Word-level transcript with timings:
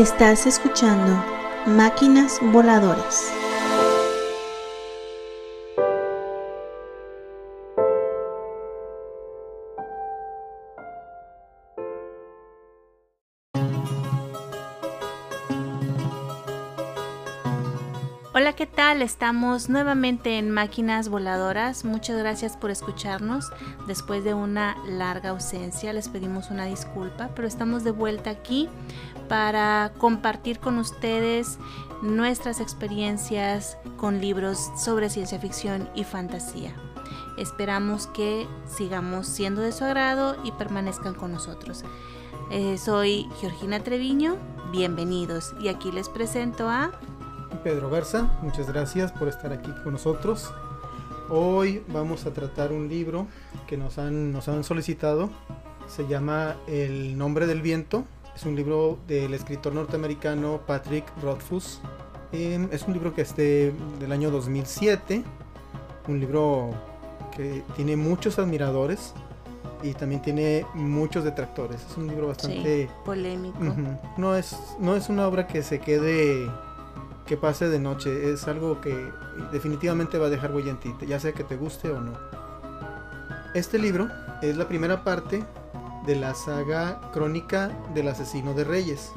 Estás 0.00 0.46
escuchando 0.46 1.22
Máquinas 1.66 2.38
Voladoras. 2.40 3.30
Estamos 19.00 19.70
nuevamente 19.70 20.36
en 20.36 20.50
Máquinas 20.50 21.08
Voladoras. 21.08 21.86
Muchas 21.86 22.18
gracias 22.18 22.58
por 22.58 22.70
escucharnos. 22.70 23.50
Después 23.86 24.24
de 24.24 24.34
una 24.34 24.76
larga 24.86 25.30
ausencia, 25.30 25.94
les 25.94 26.10
pedimos 26.10 26.50
una 26.50 26.66
disculpa, 26.66 27.30
pero 27.34 27.48
estamos 27.48 27.82
de 27.82 27.92
vuelta 27.92 28.28
aquí 28.28 28.68
para 29.26 29.92
compartir 29.96 30.60
con 30.60 30.76
ustedes 30.76 31.58
nuestras 32.02 32.60
experiencias 32.60 33.78
con 33.96 34.20
libros 34.20 34.70
sobre 34.76 35.08
ciencia 35.08 35.38
ficción 35.38 35.88
y 35.94 36.04
fantasía. 36.04 36.74
Esperamos 37.38 38.06
que 38.06 38.46
sigamos 38.66 39.26
siendo 39.26 39.62
de 39.62 39.72
su 39.72 39.84
agrado 39.84 40.36
y 40.44 40.52
permanezcan 40.52 41.14
con 41.14 41.32
nosotros. 41.32 41.84
Eh, 42.50 42.76
soy 42.76 43.28
Georgina 43.40 43.80
Treviño, 43.80 44.36
bienvenidos 44.72 45.54
y 45.58 45.68
aquí 45.68 45.90
les 45.90 46.10
presento 46.10 46.68
a 46.68 46.90
Pedro 47.58 47.90
Garza, 47.90 48.30
muchas 48.42 48.68
gracias 48.68 49.12
por 49.12 49.28
estar 49.28 49.52
aquí 49.52 49.70
con 49.82 49.92
nosotros. 49.92 50.50
Hoy 51.28 51.82
vamos 51.88 52.26
a 52.26 52.32
tratar 52.32 52.72
un 52.72 52.88
libro 52.88 53.26
que 53.66 53.76
nos 53.76 53.98
han, 53.98 54.32
nos 54.32 54.48
han 54.48 54.64
solicitado. 54.64 55.30
Se 55.86 56.06
llama 56.08 56.56
El 56.66 57.18
nombre 57.18 57.46
del 57.46 57.60
viento. 57.60 58.04
Es 58.34 58.46
un 58.46 58.56
libro 58.56 58.98
del 59.06 59.34
escritor 59.34 59.74
norteamericano 59.74 60.60
Patrick 60.66 61.04
Rothfuss. 61.22 61.80
Em, 62.32 62.68
es 62.72 62.82
un 62.84 62.94
libro 62.94 63.14
que 63.14 63.22
es 63.22 63.36
del 63.36 64.10
año 64.10 64.30
2007. 64.30 65.22
Un 66.08 66.20
libro 66.20 66.70
que 67.36 67.62
tiene 67.76 67.96
muchos 67.96 68.38
admiradores 68.38 69.12
y 69.82 69.92
también 69.92 70.22
tiene 70.22 70.64
muchos 70.74 71.24
detractores. 71.24 71.84
Es 71.90 71.96
un 71.96 72.08
libro 72.08 72.28
bastante 72.28 72.88
polémico. 73.04 73.58
No 74.16 74.34
es 74.34 74.56
no 74.78 74.96
es 74.96 75.08
una 75.08 75.26
obra 75.28 75.46
que 75.46 75.62
se 75.62 75.80
quede 75.80 76.48
que 77.30 77.36
pase 77.36 77.68
de 77.68 77.78
noche. 77.78 78.32
Es 78.32 78.48
algo 78.48 78.80
que 78.80 79.12
definitivamente 79.52 80.18
va 80.18 80.26
a 80.26 80.30
dejar 80.30 80.52
huella 80.52 80.72
en 80.72 80.80
ti, 80.80 80.92
ya 81.06 81.20
sea 81.20 81.30
que 81.30 81.44
te 81.44 81.54
guste 81.54 81.88
o 81.88 82.00
no. 82.00 82.14
Este 83.54 83.78
libro 83.78 84.08
es 84.42 84.56
la 84.56 84.66
primera 84.66 85.04
parte 85.04 85.44
de 86.08 86.16
la 86.16 86.34
saga 86.34 87.00
crónica 87.12 87.70
del 87.94 88.08
asesino 88.08 88.52
de 88.54 88.64
reyes. 88.64 89.12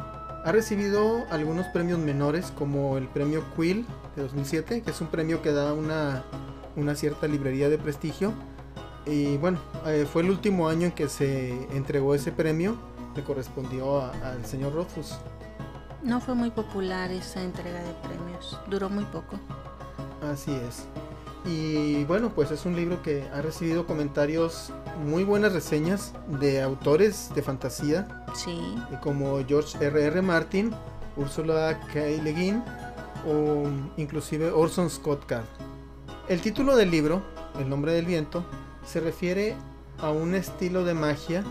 Ha 0.46 0.52
recibido 0.52 1.24
algunos 1.32 1.66
premios 1.70 1.98
menores 1.98 2.54
como 2.56 3.00
el 3.00 3.08
premio 3.08 3.44
Quill 3.56 3.84
de 4.16 4.22
2007, 4.22 4.84
que 4.84 4.92
es 4.92 5.02
un 5.02 5.08
premio 5.08 5.42
que 5.42 5.52
da 5.52 5.74
una, 5.74 6.24
una 6.76 6.94
cierta 6.94 7.28
librería 7.28 7.68
de 7.68 7.80
prestigio. 7.80 8.32
Y 9.08 9.38
bueno, 9.38 9.58
eh, 9.88 10.06
fue 10.08 10.22
el 10.22 10.30
último 10.30 10.70
año 10.70 10.86
en 10.86 10.92
que 10.92 11.10
se 11.10 11.52
entregó 11.76 12.14
ese 12.14 12.32
premio, 12.32 12.78
le 13.16 13.24
correspondió 13.24 14.02
al 14.02 14.46
señor 14.46 14.76
Rothfuss. 14.76 15.18
No 16.04 16.20
fue 16.20 16.36
muy 16.36 16.52
popular 16.52 17.12
esa 17.12 17.42
entrega 17.42 17.82
de 17.82 17.94
premios, 18.04 18.60
duró 18.68 18.90
muy 18.90 19.06
poco. 19.06 19.40
Así 20.22 20.52
es. 20.52 20.86
Y 21.46 22.04
bueno, 22.06 22.34
pues 22.36 22.52
es 22.52 22.66
un 22.66 22.76
libro 22.76 23.02
que 23.02 23.28
ha 23.34 23.42
recibido 23.42 23.86
comentarios, 23.86 24.72
muy 25.06 25.24
buenas 25.24 25.54
reseñas 25.54 26.14
de 26.42 26.62
autores 26.62 27.32
de 27.34 27.42
fantasía. 27.42 28.26
Sí. 28.36 28.76
Como 29.02 29.46
George 29.46 29.78
R.R. 29.78 30.08
R. 30.08 30.22
Martin, 30.22 30.72
Ursula 31.16 31.80
K. 31.94 32.00
Le 32.22 32.34
Guin 32.34 32.64
o 33.26 33.64
inclusive 33.96 34.52
Orson 34.52 34.90
Scott 34.90 35.26
Card. 35.26 35.46
El 36.28 36.42
título 36.42 36.76
del 36.76 36.92
libro, 36.92 37.22
El 37.58 37.70
nombre 37.70 37.94
del 37.94 38.06
viento, 38.06 38.44
se 38.86 39.00
refiere 39.00 39.56
a 40.00 40.12
un 40.12 40.36
estilo 40.36 40.84
de 40.84 40.94
magia 40.94 41.44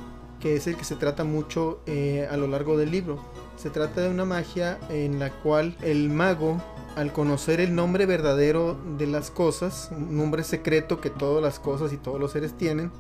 que 0.43 0.57
es 0.57 0.67
el 0.67 0.77
que 0.77 0.85
se 0.85 0.97
trata 0.97 1.25
mucho 1.25 1.81
eh, 1.87 2.29
a 2.31 2.37
lo 2.37 2.47
largo 2.49 2.77
del 2.77 2.91
libro 2.91 3.19
se 3.63 3.71
trata 3.71 4.01
de 4.01 4.09
una 4.09 4.25
magia 4.25 4.79
en 4.89 5.21
la 5.21 5.31
cual 5.31 5.77
el 5.83 6.11
mago, 6.11 6.61
al 6.97 7.13
conocer 7.13 7.61
el 7.61 7.77
nombre 7.77 8.07
verdadero 8.07 8.77
de 8.99 9.07
las 9.07 9.31
cosas, 9.31 9.91
un 9.93 10.17
nombre 10.17 10.43
secreto 10.43 11.01
que 11.01 11.11
todas 11.11 11.41
las 11.41 11.61
cosas 11.61 11.93
y 11.93 11.97
todos 11.97 12.19
los 12.19 12.33
seres 12.33 12.59
tienen, 12.59 12.91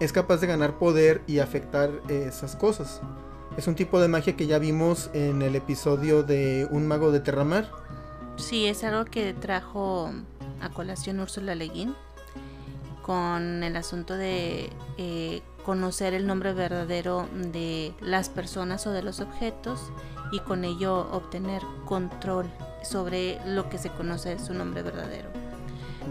es 0.00 0.12
capaz 0.12 0.38
de 0.42 0.48
ganar 0.48 0.78
poder 0.78 1.22
y 1.26 1.38
afectar 1.38 1.90
esas 2.08 2.56
cosas. 2.56 3.00
Es 3.56 3.66
un 3.68 3.74
tipo 3.74 4.00
de 4.00 4.08
magia 4.08 4.36
que 4.36 4.46
ya 4.46 4.58
vimos 4.58 5.08
en 5.14 5.40
el 5.40 5.56
episodio 5.56 6.22
de 6.22 6.68
Un 6.70 6.86
mago 6.86 7.10
de 7.10 7.20
Terramar. 7.20 7.70
Sí, 8.36 8.66
es 8.66 8.84
algo 8.84 9.06
que 9.06 9.32
trajo 9.32 10.10
a 10.60 10.68
colación 10.68 11.20
Úrsula 11.20 11.54
Leguín 11.54 11.94
con 13.02 13.62
el 13.62 13.76
asunto 13.76 14.14
de 14.14 14.70
eh, 14.96 15.42
conocer 15.64 16.14
el 16.14 16.26
nombre 16.26 16.52
verdadero 16.52 17.28
de 17.34 17.94
las 18.00 18.28
personas 18.28 18.86
o 18.86 18.90
de 18.90 19.02
los 19.02 19.20
objetos 19.20 19.90
y 20.32 20.40
con 20.40 20.64
ello 20.64 21.08
obtener 21.12 21.62
control 21.84 22.46
sobre 22.82 23.38
lo 23.46 23.68
que 23.68 23.78
se 23.78 23.90
conoce 23.90 24.30
de 24.30 24.38
su 24.38 24.54
nombre 24.54 24.82
verdadero. 24.82 25.28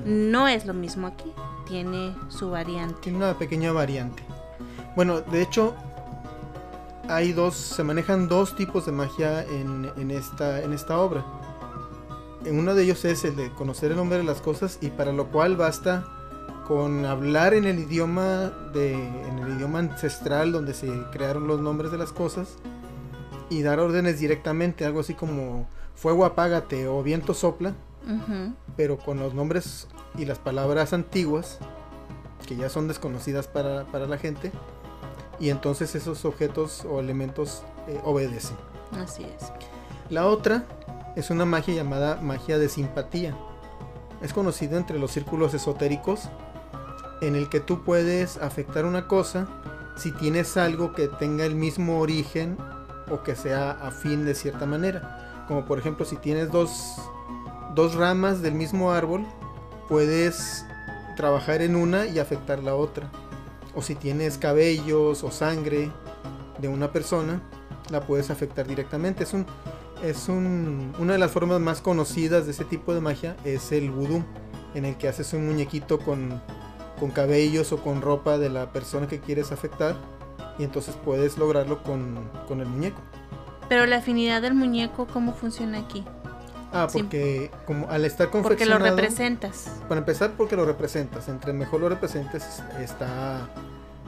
No 0.05 0.47
es 0.47 0.65
lo 0.65 0.73
mismo 0.73 1.07
aquí, 1.07 1.33
tiene 1.67 2.15
su 2.29 2.49
variante. 2.49 2.95
Tiene 3.01 3.17
una 3.17 3.37
pequeña 3.37 3.71
variante. 3.71 4.23
Bueno, 4.95 5.21
de 5.21 5.41
hecho, 5.41 5.75
hay 7.07 7.33
dos, 7.33 7.55
se 7.55 7.83
manejan 7.83 8.27
dos 8.27 8.55
tipos 8.55 8.85
de 8.85 8.91
magia 8.91 9.43
en, 9.43 10.11
esta, 10.11 10.61
en 10.61 10.73
esta 10.73 10.99
obra. 10.99 11.25
Uno 12.49 12.73
de 12.73 12.83
ellos 12.83 13.05
es 13.05 13.23
el 13.25 13.35
de 13.35 13.51
conocer 13.51 13.91
el 13.91 13.97
nombre 13.97 14.17
de 14.17 14.23
las 14.23 14.41
cosas 14.41 14.79
y 14.81 14.89
para 14.89 15.11
lo 15.11 15.27
cual 15.27 15.57
basta 15.57 16.05
con 16.67 17.05
hablar 17.05 17.53
en 17.53 17.65
el 17.65 17.79
idioma 17.79 18.51
de 18.73 18.93
en 18.93 19.39
el 19.39 19.55
idioma 19.55 19.79
ancestral 19.79 20.51
donde 20.51 20.73
se 20.73 20.89
crearon 21.11 21.47
los 21.47 21.59
nombres 21.59 21.91
de 21.91 21.97
las 21.97 22.11
cosas 22.11 22.57
y 23.49 23.63
dar 23.63 23.79
órdenes 23.79 24.19
directamente, 24.19 24.85
algo 24.85 25.01
así 25.01 25.13
como 25.13 25.67
fuego 25.93 26.25
apágate 26.25 26.87
o 26.87 27.03
viento 27.03 27.33
sopla, 27.33 27.75
pero 28.77 28.97
con 28.97 29.19
los 29.19 29.33
nombres 29.33 29.87
y 30.17 30.25
las 30.25 30.39
palabras 30.39 30.93
antiguas 30.93 31.59
que 32.47 32.55
ya 32.55 32.69
son 32.69 32.87
desconocidas 32.87 33.47
para, 33.47 33.83
la 34.07 34.17
gente 34.17 34.51
y 35.39 35.49
entonces 35.49 35.93
esos 35.95 36.25
objetos 36.25 36.85
o 36.85 36.99
elementos 36.99 37.63
eh, 37.87 37.99
obedecen. 38.03 38.55
Así 38.97 39.23
es. 39.23 39.51
La 40.09 40.27
otra 40.27 40.65
es 41.15 41.29
una 41.29 41.45
magia 41.45 41.75
llamada 41.75 42.19
magia 42.21 42.57
de 42.57 42.69
simpatía. 42.69 43.35
Es 44.21 44.33
conocida 44.33 44.77
entre 44.77 44.97
los 44.99 45.11
círculos 45.11 45.53
esotéricos 45.53 46.29
en 47.21 47.35
el 47.35 47.49
que 47.49 47.59
tú 47.59 47.83
puedes 47.83 48.37
afectar 48.37 48.85
una 48.85 49.07
cosa 49.07 49.47
si 49.95 50.11
tienes 50.11 50.57
algo 50.57 50.93
que 50.93 51.07
tenga 51.07 51.45
el 51.45 51.55
mismo 51.55 51.99
origen 51.99 52.57
o 53.09 53.23
que 53.23 53.35
sea 53.35 53.71
afín 53.71 54.25
de 54.25 54.35
cierta 54.35 54.65
manera. 54.65 55.45
Como 55.47 55.65
por 55.65 55.79
ejemplo 55.79 56.05
si 56.05 56.15
tienes 56.17 56.51
dos, 56.51 56.95
dos 57.75 57.95
ramas 57.95 58.41
del 58.41 58.55
mismo 58.55 58.91
árbol, 58.91 59.25
puedes 59.87 60.65
trabajar 61.15 61.61
en 61.61 61.75
una 61.75 62.07
y 62.07 62.19
afectar 62.19 62.63
la 62.63 62.75
otra. 62.75 63.09
O 63.75 63.81
si 63.81 63.95
tienes 63.95 64.37
cabellos 64.37 65.23
o 65.23 65.31
sangre 65.31 65.91
de 66.59 66.67
una 66.67 66.91
persona, 66.91 67.41
la 67.89 68.01
puedes 68.01 68.31
afectar 68.31 68.67
directamente. 68.67 69.23
Es 69.23 69.33
un, 69.33 69.45
es 70.03 70.29
un, 70.29 70.93
una 70.97 71.13
de 71.13 71.19
las 71.19 71.31
formas 71.31 71.59
más 71.59 71.81
conocidas 71.81 72.45
de 72.45 72.51
ese 72.51 72.65
tipo 72.65 72.93
de 72.93 73.01
magia 73.01 73.37
es 73.45 73.71
el 73.71 73.91
vudú, 73.91 74.23
en 74.73 74.85
el 74.85 74.97
que 74.97 75.07
haces 75.07 75.33
un 75.33 75.45
muñequito 75.45 75.99
con, 75.99 76.41
con 77.01 77.09
cabellos 77.09 77.71
o 77.71 77.77
con 77.77 77.99
ropa 78.03 78.37
de 78.37 78.51
la 78.51 78.71
persona 78.71 79.07
que 79.07 79.19
quieres 79.19 79.51
afectar 79.51 79.95
y 80.59 80.63
entonces 80.63 80.95
puedes 81.03 81.35
lograrlo 81.35 81.81
con, 81.81 82.29
el 82.51 82.67
muñeco. 82.67 83.01
Pero 83.67 83.87
la 83.87 83.97
afinidad 83.97 84.43
del 84.43 84.53
muñeco, 84.53 85.07
¿cómo 85.11 85.33
funciona 85.33 85.79
aquí? 85.79 86.05
Ah, 86.71 86.87
porque 86.93 87.49
como 87.65 87.89
al 87.89 88.05
estar 88.05 88.29
confeccionado... 88.29 88.79
Porque 88.79 88.91
lo 88.91 88.95
representas. 88.95 89.71
Para 89.89 89.97
empezar, 89.97 90.33
porque 90.37 90.55
lo 90.55 90.63
representas. 90.63 91.27
Entre 91.27 91.53
mejor 91.53 91.81
lo 91.81 91.89
representes, 91.89 92.61
está 92.79 93.49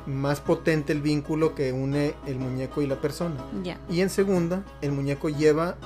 más 0.05 0.39
potente 0.39 0.93
el 0.93 1.01
vínculo 1.01 1.55
que 1.55 1.73
une 1.73 2.13
el 2.27 2.37
muñeco 2.37 2.83
y 2.83 2.87
la 2.87 3.01
persona. 3.01 3.37
Ya. 3.63 3.79
Y 3.89 4.01
en 4.01 4.11
segunda, 4.11 4.63
el 4.81 4.91
muñeco 4.91 5.29
lleva 5.29 5.77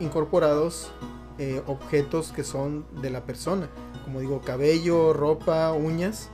incorporados 0.00 0.90
eh, 1.38 1.62
objetos 1.68 2.32
que 2.32 2.42
son 2.42 2.84
de 3.00 3.10
la 3.10 3.24
persona. 3.24 3.68
Como 4.04 4.18
digo, 4.18 4.40
cabello, 4.40 5.12
ropa, 5.12 5.70
uñas 5.70 6.30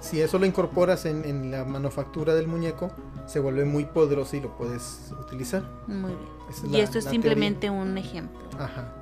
si 0.00 0.20
eso 0.20 0.38
lo 0.38 0.46
incorporas 0.46 1.04
en, 1.06 1.50
la 1.50 1.64
manufactura 1.64 2.34
del 2.34 2.46
muñeco, 2.46 2.90
se 3.26 3.40
vuelve 3.40 3.64
muy 3.64 3.84
poderoso 3.84 4.36
y 4.36 4.40
lo 4.40 4.56
puedes 4.56 5.12
utilizar. 5.20 5.64
Muy 5.86 6.12
bien. 6.12 6.74
y 6.74 6.80
esto 6.80 6.98
es 6.98 7.04
simplemente 7.04 7.70
un 7.70 7.98
ejemplo 7.98 8.38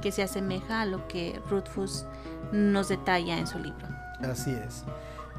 que 0.00 0.12
se 0.12 0.22
asemeja 0.22 0.80
a 0.80 0.86
lo 0.86 1.06
que 1.08 1.40
Rothfuss 1.50 2.06
nos 2.52 2.88
detalla 2.88 3.38
en 3.38 3.46
su 3.46 3.58
libro. 3.58 3.86
Así 4.20 4.50
es. 4.50 4.84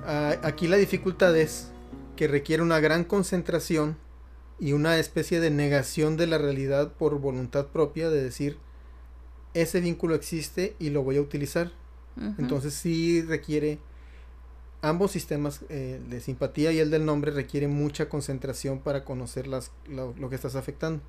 Ah, 0.06 0.36
aquí 0.44 0.68
la 0.68 0.78
dificultad 0.78 1.36
es 1.36 1.72
que 2.16 2.28
requiere 2.28 2.64
una 2.64 2.80
gran 2.80 3.04
concentración 3.04 3.98
y 4.60 4.74
una 4.74 4.98
especie 4.98 5.40
de 5.40 5.50
negación 5.50 6.16
de 6.16 6.28
la 6.28 6.38
realidad 6.38 6.94
por 6.94 7.20
voluntad 7.20 7.68
propia 7.68 8.10
de 8.10 8.24
decir 8.24 8.58
ese 9.56 9.80
vínculo 9.80 10.16
existe 10.16 10.76
y 10.80 10.90
lo 10.90 11.04
voy 11.04 11.18
a 11.18 11.22
utilizar. 11.22 11.72
Entonces 12.38 12.74
sí 12.74 13.22
requiere 13.22 13.80
ambos 14.82 15.12
sistemas 15.12 15.62
eh, 15.70 16.00
de 16.08 16.20
simpatía 16.20 16.72
y 16.72 16.80
el 16.80 16.92
del 16.92 17.06
nombre 17.06 17.32
requiere 17.32 17.68
mucha 17.68 18.08
concentración 18.08 18.80
para 18.80 19.04
conocer 19.04 19.48
las, 19.48 19.72
lo, 19.88 20.14
que 20.30 20.36
estás 20.36 20.56
afectando. 20.56 21.02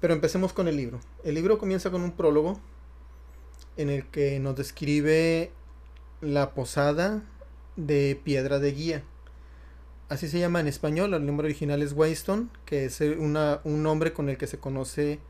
Pero 0.00 0.14
empecemos 0.14 0.52
con 0.52 0.66
el 0.66 0.76
libro. 0.76 0.98
El 1.24 1.34
libro 1.34 1.58
comienza 1.58 1.90
con 1.90 2.02
un 2.02 2.12
prólogo 2.12 2.58
en 3.76 3.90
el 3.90 4.06
que 4.06 4.40
nos 4.40 4.56
describe 4.56 5.52
la 6.20 6.54
posada 6.54 7.22
de 7.76 8.20
Piedra 8.24 8.58
de 8.58 8.72
Guía. 8.72 9.02
Así 10.08 10.28
se 10.28 10.38
llama 10.38 10.60
en 10.60 10.66
español, 10.66 11.14
el 11.14 11.24
nombre 11.24 11.46
original 11.46 11.82
es 11.82 11.92
Waystone, 11.92 12.48
que 12.66 12.84
es 12.84 13.00
una, 13.00 13.60
un 13.64 13.82
nombre 13.82 14.12
con 14.12 14.28
el 14.28 14.36
que 14.36 14.46
se 14.46 14.58
conoce 14.58 15.20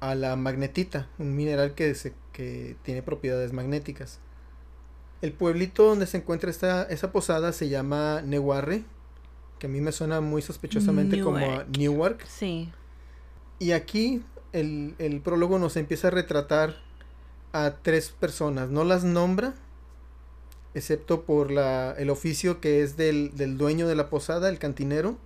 a 0.00 0.14
la 0.14 0.34
magnetita, 0.36 1.08
un 1.18 1.36
mineral 1.36 1.74
que, 1.74 1.94
se, 1.94 2.14
que 2.32 2.76
tiene 2.82 3.02
propiedades 3.02 3.52
magnéticas. 3.52 4.18
El 5.22 5.32
pueblito 5.32 5.84
donde 5.84 6.06
se 6.06 6.16
encuentra 6.16 6.50
esta, 6.50 6.84
esa 6.84 7.12
posada 7.12 7.52
se 7.52 7.68
llama 7.68 8.22
Newarre, 8.22 8.84
que 9.58 9.66
a 9.66 9.70
mí 9.70 9.80
me 9.82 9.92
suena 9.92 10.22
muy 10.22 10.40
sospechosamente 10.40 11.20
como 11.20 11.36
a 11.36 11.64
Newark. 11.78 12.26
Sí. 12.26 12.70
Y 13.58 13.72
aquí 13.72 14.22
el, 14.52 14.94
el, 14.98 15.20
prólogo 15.20 15.58
nos 15.58 15.76
empieza 15.76 16.08
a 16.08 16.10
retratar 16.10 16.76
a 17.52 17.76
tres 17.82 18.08
personas. 18.08 18.70
No 18.70 18.84
las 18.84 19.04
nombra, 19.04 19.54
excepto 20.72 21.24
por 21.24 21.50
la, 21.50 21.92
el 21.98 22.08
oficio 22.08 22.60
que 22.60 22.82
es 22.82 22.96
del, 22.96 23.36
del 23.36 23.58
dueño 23.58 23.86
de 23.86 23.96
la 23.96 24.08
posada, 24.08 24.48
el 24.48 24.58
cantinero 24.58 25.18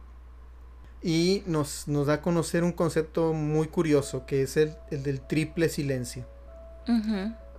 y 1.05 1.43
nos, 1.45 1.87
nos 1.87 2.07
da 2.07 2.15
a 2.15 2.23
conocer 2.23 2.65
un 2.65 2.73
concepto 2.73 3.35
muy 3.35 3.69
curioso 3.69 4.25
que 4.25 4.41
es 4.41 4.57
el, 4.57 4.75
del 4.91 5.21
triple 5.21 5.69
silencio. 5.69 6.25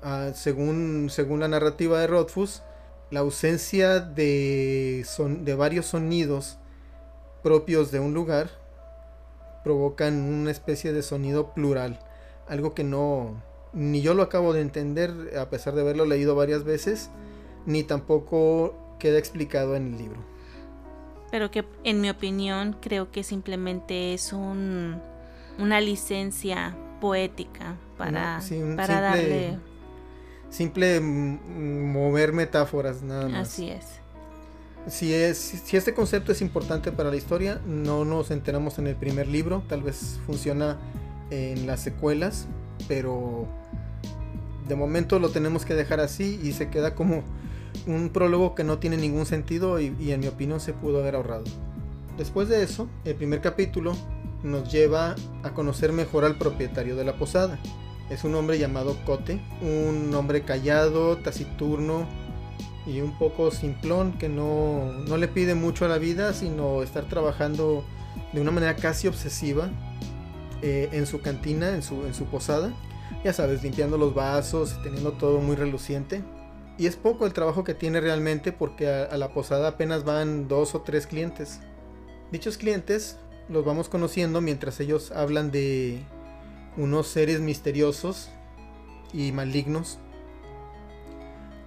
Ah, 0.01 0.31
según, 0.33 1.09
según 1.12 1.42
la 1.42 1.47
narrativa 1.47 2.00
de 2.00 2.07
Rothfuss, 2.07 2.63
la 3.12 3.19
ausencia 3.19 4.00
de, 4.00 5.06
son, 5.07 5.45
de 5.45 5.53
varios 5.53 5.86
sonidos 5.86 6.57
propios 7.44 7.92
de 7.92 8.00
un 8.00 8.15
lugar 8.15 8.50
provocan 9.63 10.15
una 10.15 10.50
especie 10.50 10.91
de 10.91 11.03
sonido 11.03 11.53
plural, 11.53 12.00
algo 12.48 12.74
que 12.74 12.83
no 12.83 13.44
ni 13.74 14.01
yo 14.01 14.15
lo 14.15 14.24
acabo 14.24 14.53
de 14.53 14.62
entender 14.62 15.38
a 15.38 15.51
pesar 15.51 15.75
de 15.75 15.81
haberlo 15.81 16.06
leído 16.06 16.33
varias 16.33 16.63
veces, 16.63 17.12
ni 17.68 17.83
tampoco 17.83 18.74
queda 18.98 19.19
explicado 19.19 19.75
en 19.75 19.94
el 19.94 19.98
libro 20.00 20.35
pero 21.36 21.52
que 21.52 21.66
en 21.84 22.00
mi 22.00 22.10
opinión 22.10 22.78
creo 22.80 23.12
que 23.12 23.22
simplemente 23.22 24.14
es 24.14 24.32
un, 24.32 25.02
una 25.60 25.82
licencia 25.82 26.78
poética 27.02 27.76
para, 27.98 28.40
para 28.78 29.02
darle... 29.02 29.58
Simple 30.50 31.02
mover 31.02 32.32
metáforas, 32.32 33.02
nada 33.02 33.28
más. 33.28 33.50
Así 33.50 33.70
es. 33.70 33.84
Si, 34.88 35.14
es. 35.14 35.38
si 35.38 35.76
este 35.76 35.94
concepto 35.94 36.32
es 36.32 36.42
importante 36.42 36.94
para 36.94 37.10
la 37.10 37.18
historia, 37.18 37.60
no 37.66 38.06
nos 38.06 38.32
enteramos 38.32 38.80
en 38.80 38.88
el 38.88 38.96
primer 38.96 39.28
libro, 39.28 39.62
tal 39.68 39.84
vez 39.84 40.18
funciona 40.26 40.78
en 41.32 41.68
las 41.68 41.82
secuelas, 41.82 42.48
pero 42.88 43.46
de 44.70 44.76
momento 44.78 45.20
lo 45.20 45.32
tenemos 45.32 45.66
que 45.66 45.74
dejar 45.74 46.00
así 46.00 46.40
y 46.42 46.54
se 46.54 46.70
queda 46.70 46.96
como 46.96 47.24
un 47.88 48.10
prólogo 48.10 48.56
que 48.56 48.63
no 48.63 48.80
tiene 48.80 48.98
ningún 48.98 49.25
sentido 49.25 49.80
y, 49.80 49.94
en 50.12 50.19
mi 50.19 50.27
opinión 50.27 50.60
se 50.60 50.74
pudo 50.74 51.00
haber 51.00 51.16
ahorrado. 51.16 51.44
Después 52.18 52.48
de 52.48 52.63
eso, 52.63 52.88
el 53.04 53.16
primer 53.16 53.42
capítulo 53.42 53.94
nos 54.44 54.72
lleva 54.72 55.16
a 55.44 55.54
conocer 55.54 55.92
mejor 55.92 56.24
al 56.24 56.38
propietario 56.38 56.95
de 56.95 57.04
la 57.04 57.18
posada. 57.18 57.60
Es 58.10 58.24
un 58.24 58.36
hombre 58.36 58.60
llamado 58.60 58.95
Cote, 59.06 59.42
un 59.62 60.13
hombre 60.13 60.44
callado, 60.44 61.18
taciturno 61.18 62.07
y 62.86 63.01
un 63.01 63.18
poco 63.18 63.51
simplón 63.51 64.13
que 64.18 64.30
no, 64.30 64.94
no 65.07 65.18
le 65.18 65.27
pide 65.27 65.56
mucho 65.56 65.86
a 65.86 65.88
la 65.88 65.98
vida, 65.98 66.33
sino 66.33 66.83
estar 66.83 67.06
trabajando 67.10 67.83
de 68.31 68.42
una 68.42 68.51
manera 68.51 68.75
casi 68.75 69.07
obsesiva 69.07 69.69
eh, 70.62 70.89
en 70.92 71.06
su 71.06 71.22
cantina, 71.22 71.69
en 71.69 71.81
su, 71.81 72.06
en 72.06 72.13
su 72.13 72.25
posada. 72.25 72.72
Ya 73.24 73.33
sabes, 73.33 73.63
limpiando 73.63 73.98
los 73.98 74.13
vasos 74.13 74.81
teniendo 74.83 75.13
todo 75.13 75.39
muy 75.39 75.56
reluciente. 75.56 76.24
Y 76.77 76.88
es 76.88 76.98
poco 76.98 77.25
el 77.25 77.33
trabajo 77.33 77.63
que 77.63 77.74
tiene 77.74 78.01
realmente 78.01 78.51
porque 78.51 78.89
a, 78.89 79.18
la 79.18 79.33
posada 79.33 79.69
apenas 79.69 80.04
van 80.04 80.48
dos 80.48 80.75
o 80.75 80.81
tres 80.81 81.07
clientes. 81.07 81.60
Dichos 82.31 82.57
clientes 82.57 83.18
los 83.48 83.63
vamos 83.63 83.88
conociendo 83.88 84.42
mientras 84.42 84.80
ellos 84.80 85.12
hablan 85.12 85.51
de 85.51 86.01
unos 86.75 87.07
seres 87.07 87.39
misteriosos 87.39 88.30
y 89.13 89.31
malignos 89.31 90.00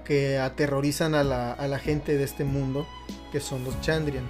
que 0.05 0.39
aterrorizan 0.39 1.15
a 1.15 1.23
la, 1.23 1.79
gente 1.79 2.17
de 2.17 2.25
este 2.25 2.45
mundo, 2.45 2.87
que 3.33 3.41
son 3.41 3.65
los 3.65 3.81
Chandrian. 3.81 4.25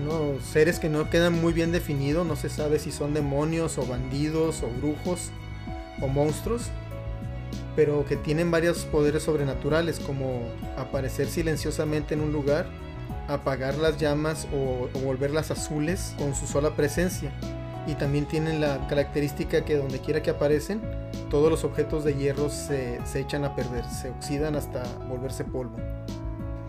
Unos 0.00 0.42
seres 0.44 0.78
que 0.80 0.88
no 0.88 1.08
quedan 1.08 1.40
muy 1.40 1.52
bien 1.52 1.70
definidos, 1.70 2.26
no 2.26 2.34
se 2.34 2.48
sabe 2.48 2.78
si 2.78 2.90
son 2.90 3.14
demonios 3.14 3.78
o 3.78 3.86
bandidos 3.86 4.62
o 4.62 4.68
brujos 4.68 5.30
o 6.00 6.08
monstruos 6.08 6.70
pero 7.74 8.04
que 8.04 8.16
tienen 8.16 8.50
varios 8.50 8.84
poderes 8.84 9.22
sobrenaturales 9.22 9.98
como 10.00 10.42
aparecer 10.76 11.26
silenciosamente 11.28 12.14
en 12.14 12.20
un 12.20 12.32
lugar, 12.32 12.66
apagar 13.28 13.76
las 13.78 13.98
llamas 13.98 14.46
o, 14.54 14.88
volverlas 15.00 15.50
azules 15.50 16.14
con 16.18 16.34
su 16.34 16.46
sola 16.46 16.74
presencia. 16.76 17.32
Y 17.86 17.94
también 17.94 18.26
tienen 18.26 18.60
la 18.60 18.86
característica 18.86 19.64
que 19.64 19.76
donde 19.76 19.98
quiera 19.98 20.22
que 20.22 20.30
aparecen, 20.30 20.80
todos 21.30 21.50
los 21.50 21.64
objetos 21.64 22.04
de 22.04 22.14
hierro 22.14 22.48
se, 22.48 23.00
echan 23.14 23.44
a 23.44 23.56
perder, 23.56 23.84
se 23.86 24.10
oxidan 24.10 24.54
hasta 24.54 24.84
volverse 25.08 25.44
polvo. 25.44 25.76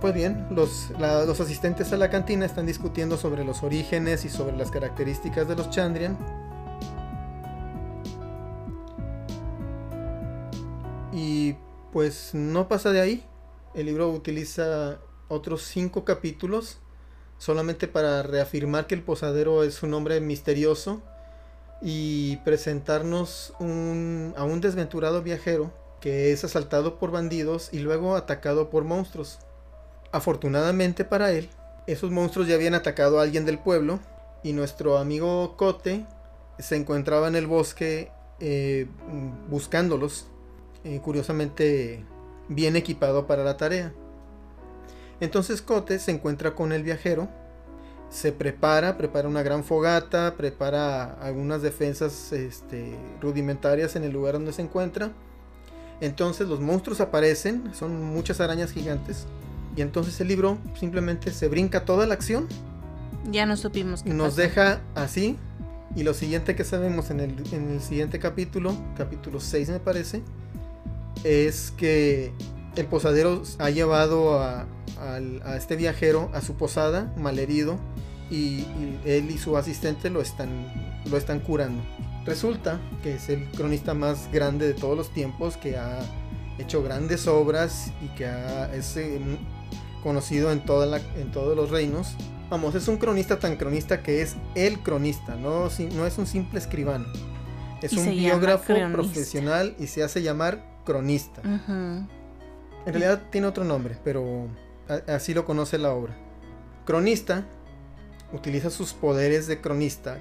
Pues 0.02 0.14
bien, 0.14 0.48
los, 0.50 0.90
los 1.00 1.40
asistentes 1.40 1.94
a 1.94 1.98
la 1.98 2.10
cantina 2.10 2.46
están 2.46 2.66
discutiendo 2.66 3.16
sobre 3.16 3.46
los 3.46 3.64
orígenes 3.64 4.26
y 4.26 4.30
sobre 4.30 4.58
las 4.58 4.72
características 4.72 5.48
de 5.48 5.56
los 5.56 5.70
Chandrian 5.70 6.18
Y 11.24 11.56
pues 11.94 12.32
no 12.34 12.68
pasa 12.68 12.92
de 12.92 13.00
ahí. 13.00 13.24
El 13.74 13.86
libro 13.86 14.10
utiliza 14.10 15.00
otros 15.30 15.62
cinco 15.62 16.04
capítulos 16.04 16.80
solamente 17.38 17.88
para 17.88 18.24
reafirmar 18.24 18.88
que 18.88 18.96
el 18.96 19.04
posadero 19.04 19.64
es 19.64 19.84
un 19.84 19.94
hombre 19.94 20.20
misterioso 20.20 21.02
y 21.82 22.38
presentarnos 22.44 23.54
a 23.58 23.64
un 23.64 24.60
desventurado 24.62 25.24
viajero 25.24 25.72
que 26.02 26.34
es 26.34 26.44
asaltado 26.44 27.00
por 27.00 27.12
bandidos 27.12 27.70
y 27.72 27.80
luego 27.80 28.18
atacado 28.18 28.70
por 28.70 28.84
monstruos. 28.84 29.40
Afortunadamente 30.12 31.06
para 31.06 31.32
él, 31.32 31.50
esos 31.88 32.12
monstruos 32.12 32.50
ya 32.50 32.56
habían 32.56 32.76
atacado 32.76 33.20
a 33.20 33.24
alguien 33.24 33.46
del 33.46 33.60
pueblo 33.60 34.00
y 34.44 34.52
nuestro 34.52 34.98
amigo 34.98 35.56
Cote 35.56 36.06
se 36.60 36.76
encontraba 36.76 37.30
en 37.30 37.36
el 37.36 37.48
bosque 37.48 38.12
eh, 38.42 38.88
buscándolos 39.50 40.28
eh, 40.84 41.00
curiosamente 41.02 42.04
bien 42.50 42.76
equipado 42.76 43.28
para 43.28 43.44
la 43.44 43.58
tarea. 43.58 43.94
Entonces 45.20 45.62
Cote 45.62 46.00
se 46.00 46.12
encuentra 46.12 46.56
con 46.56 46.72
el 46.74 46.84
viajero, 46.84 47.30
se 48.10 48.32
prepara, 48.32 48.98
prepara 48.98 49.28
una 49.28 49.42
gran 49.42 49.64
fogata, 49.64 50.36
prepara 50.36 51.14
algunas 51.22 51.62
defensas 51.62 52.32
este, 52.34 52.96
rudimentarias 53.22 53.96
en 53.96 54.04
el 54.04 54.12
lugar 54.12 54.34
donde 54.34 54.54
se 54.54 54.62
encuentra. 54.62 55.12
Entonces 56.02 56.48
los 56.48 56.60
monstruos 56.60 57.00
aparecen, 57.00 57.74
son 57.74 58.04
muchas 58.04 58.42
arañas 58.42 58.72
gigantes. 58.72 59.26
Y 59.76 59.82
entonces 59.82 60.20
el 60.22 60.28
libro 60.28 60.58
simplemente 60.80 61.32
se 61.32 61.48
brinca 61.48 61.86
toda 61.86 62.06
la 62.06 62.14
acción. 62.14 62.48
Ya 63.32 63.46
no 63.46 63.56
supimos 63.56 64.04
qué 64.04 64.10
Nos 64.10 64.36
deja 64.36 64.82
así. 64.96 65.38
Y 65.96 66.04
lo 66.04 66.14
siguiente 66.14 66.56
que 66.56 66.64
sabemos 66.64 67.10
en 67.12 67.20
el, 67.20 67.54
en 67.54 67.72
el 67.72 67.82
siguiente 67.82 68.20
capítulo, 68.20 68.76
capítulo 68.98 69.40
6 69.40 69.70
me 69.70 69.80
parece, 69.80 70.24
es 71.24 71.72
que 71.78 72.32
el 72.76 72.86
posadero 72.86 73.44
ha 73.60 73.70
llevado 73.70 74.40
a, 74.40 74.68
este 75.58 75.76
viajero 75.76 76.30
a 76.34 76.40
su 76.42 76.56
posada 76.56 77.14
malherido 77.18 77.78
y, 78.30 78.36
y, 78.36 79.00
él 79.06 79.30
y 79.32 79.38
su 79.38 79.58
asistente 79.58 80.10
lo 80.10 80.22
están, 80.22 80.72
lo 81.10 81.18
están 81.18 81.40
curando. 81.42 81.84
Resulta 82.26 82.80
que 83.02 83.16
es 83.16 83.28
el 83.28 83.50
cronista 83.52 83.94
más 83.94 84.32
grande 84.32 84.66
de 84.66 84.74
todos 84.74 84.96
los 84.96 85.14
tiempos 85.14 85.58
que 85.58 85.78
ha 85.78 86.00
hecho 86.58 86.84
grandes 86.84 87.28
obras 87.28 87.92
y 88.02 88.08
que 88.16 88.30
es 88.74 88.96
eh, 88.98 89.20
conocido 90.02 90.52
en, 90.52 90.64
toda 90.64 91.02
en 91.18 91.32
todos 91.32 91.56
los 91.56 91.70
reinos. 91.70 92.16
Vamos, 92.50 92.76
es 92.76 92.88
un 92.88 92.98
cronista 92.98 93.40
tan 93.40 93.58
cronista 93.58 94.04
que 94.04 94.22
es 94.22 94.36
el 94.56 94.80
cronista, 94.80 95.36
no, 95.36 95.70
no 95.94 96.06
es 96.06 96.18
un 96.18 96.28
simple 96.28 96.60
escribano. 96.60 97.06
Es 97.82 97.94
un 97.94 98.10
biógrafo 98.12 98.74
profesional 98.94 99.76
y 99.78 99.88
se 99.88 100.04
hace 100.04 100.22
llamar 100.22 100.64
cronista. 100.84 101.42
En 101.44 102.08
realidad 102.86 103.22
tiene 103.30 103.48
otro 103.48 103.64
nombre, 103.64 103.98
pero 104.04 104.48
así 105.08 105.34
lo 105.34 105.46
conoce 105.46 105.78
la 105.78 105.92
obra. 105.94 106.14
Cronista 106.86 107.44
utiliza 108.34 108.70
sus 108.70 108.94
poderes 108.94 109.48
de 109.48 109.62
cronista. 109.62 110.18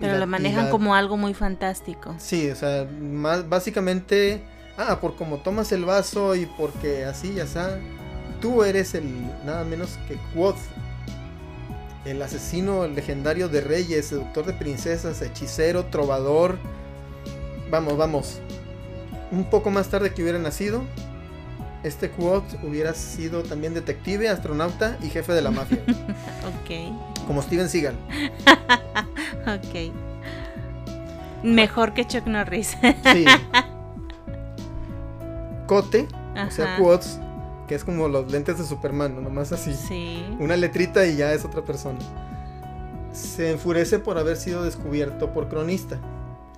Pero 0.00 0.14
la- 0.14 0.20
lo 0.20 0.26
manejan 0.26 0.64
la- 0.66 0.70
como 0.70 0.94
algo 0.94 1.16
muy 1.16 1.34
fantástico. 1.34 2.14
Sí, 2.18 2.50
o 2.50 2.56
sea, 2.56 2.88
más, 3.00 3.48
básicamente, 3.48 4.42
ah, 4.76 4.98
por 5.00 5.14
como 5.16 5.38
tomas 5.38 5.70
el 5.72 5.84
vaso 5.84 6.34
y 6.34 6.46
porque 6.46 7.04
así, 7.04 7.34
ya 7.34 7.44
está, 7.44 7.78
tú 8.40 8.64
eres 8.64 8.94
el 8.94 9.06
nada 9.44 9.64
menos 9.64 9.98
que 10.08 10.16
Quoth, 10.34 10.56
el 12.04 12.20
asesino 12.20 12.88
legendario 12.88 13.48
de 13.48 13.60
reyes, 13.60 14.06
seductor 14.06 14.44
de 14.44 14.54
princesas, 14.54 15.22
hechicero, 15.22 15.84
trovador. 15.86 16.58
Vamos, 17.70 17.96
vamos. 17.96 18.40
Un 19.32 19.44
poco 19.44 19.70
más 19.70 19.88
tarde 19.88 20.12
que 20.12 20.22
hubiera 20.22 20.38
nacido, 20.38 20.82
este 21.82 22.10
Quoth 22.10 22.62
hubiera 22.62 22.94
sido 22.94 23.42
también 23.42 23.74
detective, 23.74 24.28
astronauta 24.28 24.96
y 25.02 25.08
jefe 25.08 25.32
de 25.32 25.42
la 25.42 25.50
mafia, 25.50 25.78
Ok, 25.86 27.26
como 27.26 27.42
Steven 27.42 27.68
Seagal. 27.68 27.96
ok. 29.46 29.92
Mejor 31.42 31.92
que 31.92 32.06
Chuck 32.06 32.26
Norris. 32.26 32.76
Sí. 33.12 33.24
Cote, 35.66 36.06
o 36.46 36.50
sea, 36.50 36.76
quotes, 36.76 37.18
que 37.66 37.74
es 37.74 37.84
como 37.84 38.08
los 38.08 38.30
lentes 38.30 38.58
de 38.58 38.64
Superman, 38.64 39.14
¿no? 39.14 39.22
nomás 39.22 39.52
así. 39.52 39.74
Sí. 39.74 40.24
Una 40.38 40.56
letrita 40.56 41.06
y 41.06 41.16
ya 41.16 41.32
es 41.32 41.44
otra 41.44 41.62
persona. 41.62 41.98
Se 43.12 43.50
enfurece 43.50 43.98
por 43.98 44.18
haber 44.18 44.36
sido 44.36 44.62
descubierto 44.62 45.32
por 45.32 45.48
Cronista 45.48 45.98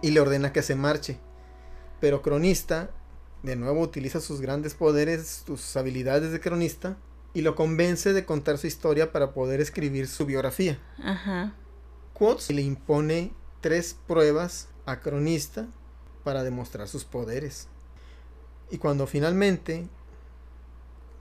y 0.02 0.10
le 0.10 0.20
ordena 0.20 0.52
que 0.52 0.62
se 0.62 0.74
marche. 0.74 1.18
Pero 2.04 2.20
Cronista, 2.20 2.90
de 3.42 3.56
nuevo, 3.56 3.80
utiliza 3.80 4.20
sus 4.20 4.42
grandes 4.42 4.74
poderes, 4.74 5.42
sus 5.46 5.74
habilidades 5.74 6.32
de 6.32 6.38
cronista 6.38 6.98
y 7.32 7.40
lo 7.40 7.54
convence 7.54 8.12
de 8.12 8.26
contar 8.26 8.58
su 8.58 8.66
historia 8.66 9.10
para 9.10 9.32
poder 9.32 9.62
escribir 9.62 10.06
su 10.06 10.26
biografía. 10.26 10.78
Ajá. 11.02 11.54
Quotes 12.12 12.50
le 12.50 12.60
impone 12.60 13.32
tres 13.62 13.96
pruebas 14.06 14.68
a 14.84 15.00
Cronista 15.00 15.66
para 16.24 16.42
demostrar 16.42 16.88
sus 16.88 17.06
poderes. 17.06 17.68
Y 18.70 18.76
cuando 18.76 19.06
finalmente 19.06 19.88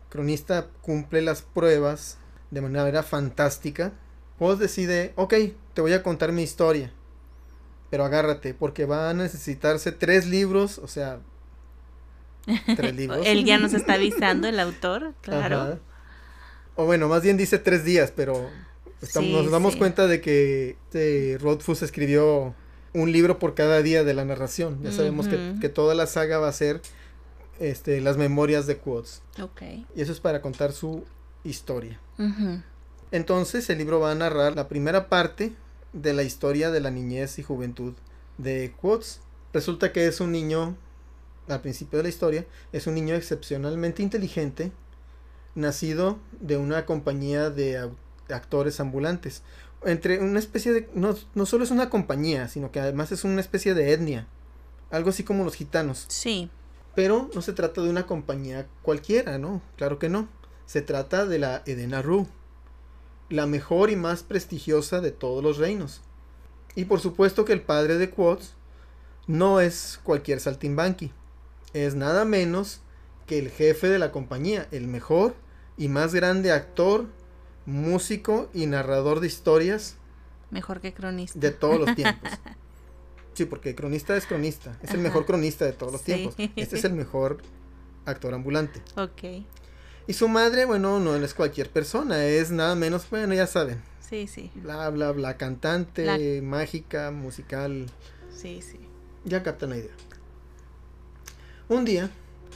Cronista 0.10 0.68
cumple 0.82 1.22
las 1.22 1.44
pruebas 1.44 2.18
de 2.52 2.60
manera 2.60 3.04
fantástica, 3.04 3.94
Quotes 4.38 4.60
decide, 4.60 5.14
ok, 5.16 5.34
te 5.74 5.80
voy 5.80 5.94
a 5.94 6.04
contar 6.04 6.34
mi 6.34 6.44
historia. 6.44 6.92
Pero 7.94 8.06
agárrate, 8.06 8.56
porque 8.56 8.86
va 8.88 9.12
a 9.12 9.14
necesitarse 9.14 9.92
tres 9.92 10.26
libros, 10.26 10.80
o 10.80 10.88
sea, 10.88 11.20
tres 12.76 12.96
libros. 12.96 13.20
Él 13.24 13.46
ya 13.46 13.60
nos 13.60 13.76
está 13.76 13.94
avisando, 14.02 14.48
el 14.48 14.60
autor, 14.60 15.14
claro. 15.22 15.62
Ajá. 15.62 15.80
O 16.76 16.86
bueno, 16.88 17.08
más 17.08 17.22
bien 17.22 17.38
dice 17.38 17.60
tres 17.60 17.86
días, 17.86 18.12
pero 18.16 18.50
estamos- 19.00 19.30
Sí, 19.30 19.36
nos 19.36 19.52
damos 19.52 19.74
sí. 19.74 19.78
cuenta 19.78 20.08
de 20.08 20.22
que 20.22 20.72
este 20.86 21.38
Rothfuss 21.40 21.84
escribió 21.84 22.56
un 22.96 23.12
libro 23.12 23.38
por 23.38 23.54
cada 23.54 23.84
día 23.84 24.04
de 24.04 24.16
la 24.16 24.26
narración. 24.26 24.82
Ya 24.82 24.92
sabemos 24.92 25.28
que, 25.28 25.54
que 25.62 25.70
toda 25.70 25.94
la 25.94 26.08
saga 26.08 26.40
va 26.40 26.48
a 26.48 26.52
ser 26.54 26.82
este, 27.60 28.02
las 28.02 28.18
memorias 28.18 28.66
de 28.66 28.78
Quotes. 28.78 29.22
Ok. 29.40 29.62
Y 29.96 30.02
eso 30.02 30.12
es 30.12 30.20
para 30.20 30.42
contar 30.42 30.72
su 30.72 31.04
historia. 31.44 32.00
Entonces 33.12 33.70
el 33.70 33.78
libro 33.78 34.00
va 34.00 34.12
a 34.14 34.16
narrar 34.16 34.56
la 34.56 34.68
primera 34.68 35.10
parte 35.10 35.54
de 35.94 36.14
la 36.14 36.24
historia 36.24 36.72
de 36.72 36.82
la 36.82 36.92
niñez 36.92 37.40
y 37.40 37.44
juventud 37.44 37.94
de 38.38 38.74
Quotes. 38.82 39.22
Resulta 39.54 39.94
que 39.94 40.08
es 40.08 40.20
un 40.20 40.32
niño, 40.32 40.76
al 41.48 41.62
principio 41.62 41.98
de 41.98 42.04
la 42.04 42.10
historia, 42.10 42.46
es 42.72 42.88
un 42.88 42.96
niño 42.96 43.16
excepcionalmente 43.16 44.02
inteligente, 44.02 44.72
nacido 45.56 46.18
de 46.42 46.58
una 46.58 46.86
compañía 46.86 47.50
de 47.50 47.92
actores 48.30 48.80
ambulantes. 48.80 49.44
Entre 49.86 50.20
una 50.20 50.40
especie 50.40 50.74
de... 50.74 50.90
No, 50.96 51.16
no 51.36 51.46
solo 51.46 51.64
es 51.64 51.72
una 51.72 51.90
compañía, 51.90 52.48
sino 52.48 52.72
que 52.72 52.80
además 52.80 53.12
es 53.12 53.24
una 53.24 53.42
especie 53.42 53.74
de 53.74 53.94
etnia. 53.94 54.28
Algo 54.90 55.10
así 55.10 55.24
como 55.24 55.44
los 55.44 55.56
gitanos. 55.56 56.06
Sí. 56.08 56.50
Pero 56.96 57.30
no 57.36 57.42
se 57.42 57.54
trata 57.54 57.82
de 57.82 57.90
una 57.90 58.08
compañía 58.08 58.68
cualquiera, 58.82 59.38
¿no? 59.38 59.62
Claro 59.78 60.00
que 60.00 60.10
no. 60.10 60.30
Se 60.66 60.82
trata 60.82 61.26
de 61.26 61.40
la 61.40 61.62
Edena 61.66 62.02
Ru, 62.02 62.28
la 63.30 63.46
mejor 63.48 63.90
y 63.90 63.96
más 63.96 64.24
prestigiosa 64.24 65.02
de 65.02 65.12
todos 65.12 65.44
los 65.44 65.58
reinos. 65.58 66.02
Y 66.76 66.86
por 66.86 67.00
supuesto 67.00 67.46
que 67.46 67.54
el 67.54 67.62
padre 67.62 67.98
de 67.98 68.10
Quotes 68.10 68.54
no 69.28 69.60
es 69.62 70.00
cualquier 70.04 70.40
saltimbanqui. 70.40 71.12
Es 71.74 71.96
nada 71.96 72.26
menos 72.26 72.82
que 73.26 73.40
el 73.40 73.50
jefe 73.50 73.88
de 73.90 74.00
la 74.00 74.12
compañía, 74.12 74.68
el 74.72 74.88
mejor 74.88 75.34
y 75.78 75.88
más 75.88 76.14
grande 76.14 76.52
actor, 76.52 77.06
músico 77.66 78.50
y 78.54 78.66
narrador 78.66 79.20
de 79.22 79.28
historias 79.28 79.96
Mejor 80.52 80.82
que 80.82 80.94
cronista. 80.94 81.40
de 81.40 81.52
todos 81.52 81.80
los 81.80 81.96
tiempos. 81.96 82.30
Sí, 83.36 83.46
porque 83.46 83.74
cronista 83.74 84.16
es 84.16 84.28
cronista. 84.28 84.78
Es 84.84 84.92
el 84.92 85.00
mejor 85.00 85.26
cronista 85.26 85.66
de 85.66 85.74
todos 85.74 85.92
los 85.92 86.02
Sí. 86.02 86.14
tiempos. 86.14 86.36
Este 86.56 86.78
es 86.78 86.84
el 86.84 86.94
mejor 86.94 87.38
actor 88.06 88.32
ambulante. 88.32 88.80
Ok. 88.96 89.44
Y 90.08 90.14
su 90.14 90.28
madre, 90.28 90.66
bueno, 90.66 91.00
no 91.00 91.16
es 91.16 91.34
cualquier 91.34 91.70
persona. 91.70 92.26
Es 92.26 92.52
nada 92.52 92.76
menos, 92.76 93.10
bueno, 93.10 93.34
ya 93.34 93.48
saben. 93.48 93.82
Sí, 94.02 94.28
sí. 94.28 94.52
Bla, 94.56 94.90
bla, 94.90 95.12
bla. 95.12 95.38
Cantante, 95.38 96.06
La- 96.06 96.42
mágica, 96.42 97.12
musical. 97.12 97.86
Sí, 98.36 98.62
sí. 98.62 98.80
Ya 99.24 99.44
captan 99.44 99.70
la 99.70 99.78
idea. 99.78 99.94
Un 101.70 101.86
día, 101.86 102.10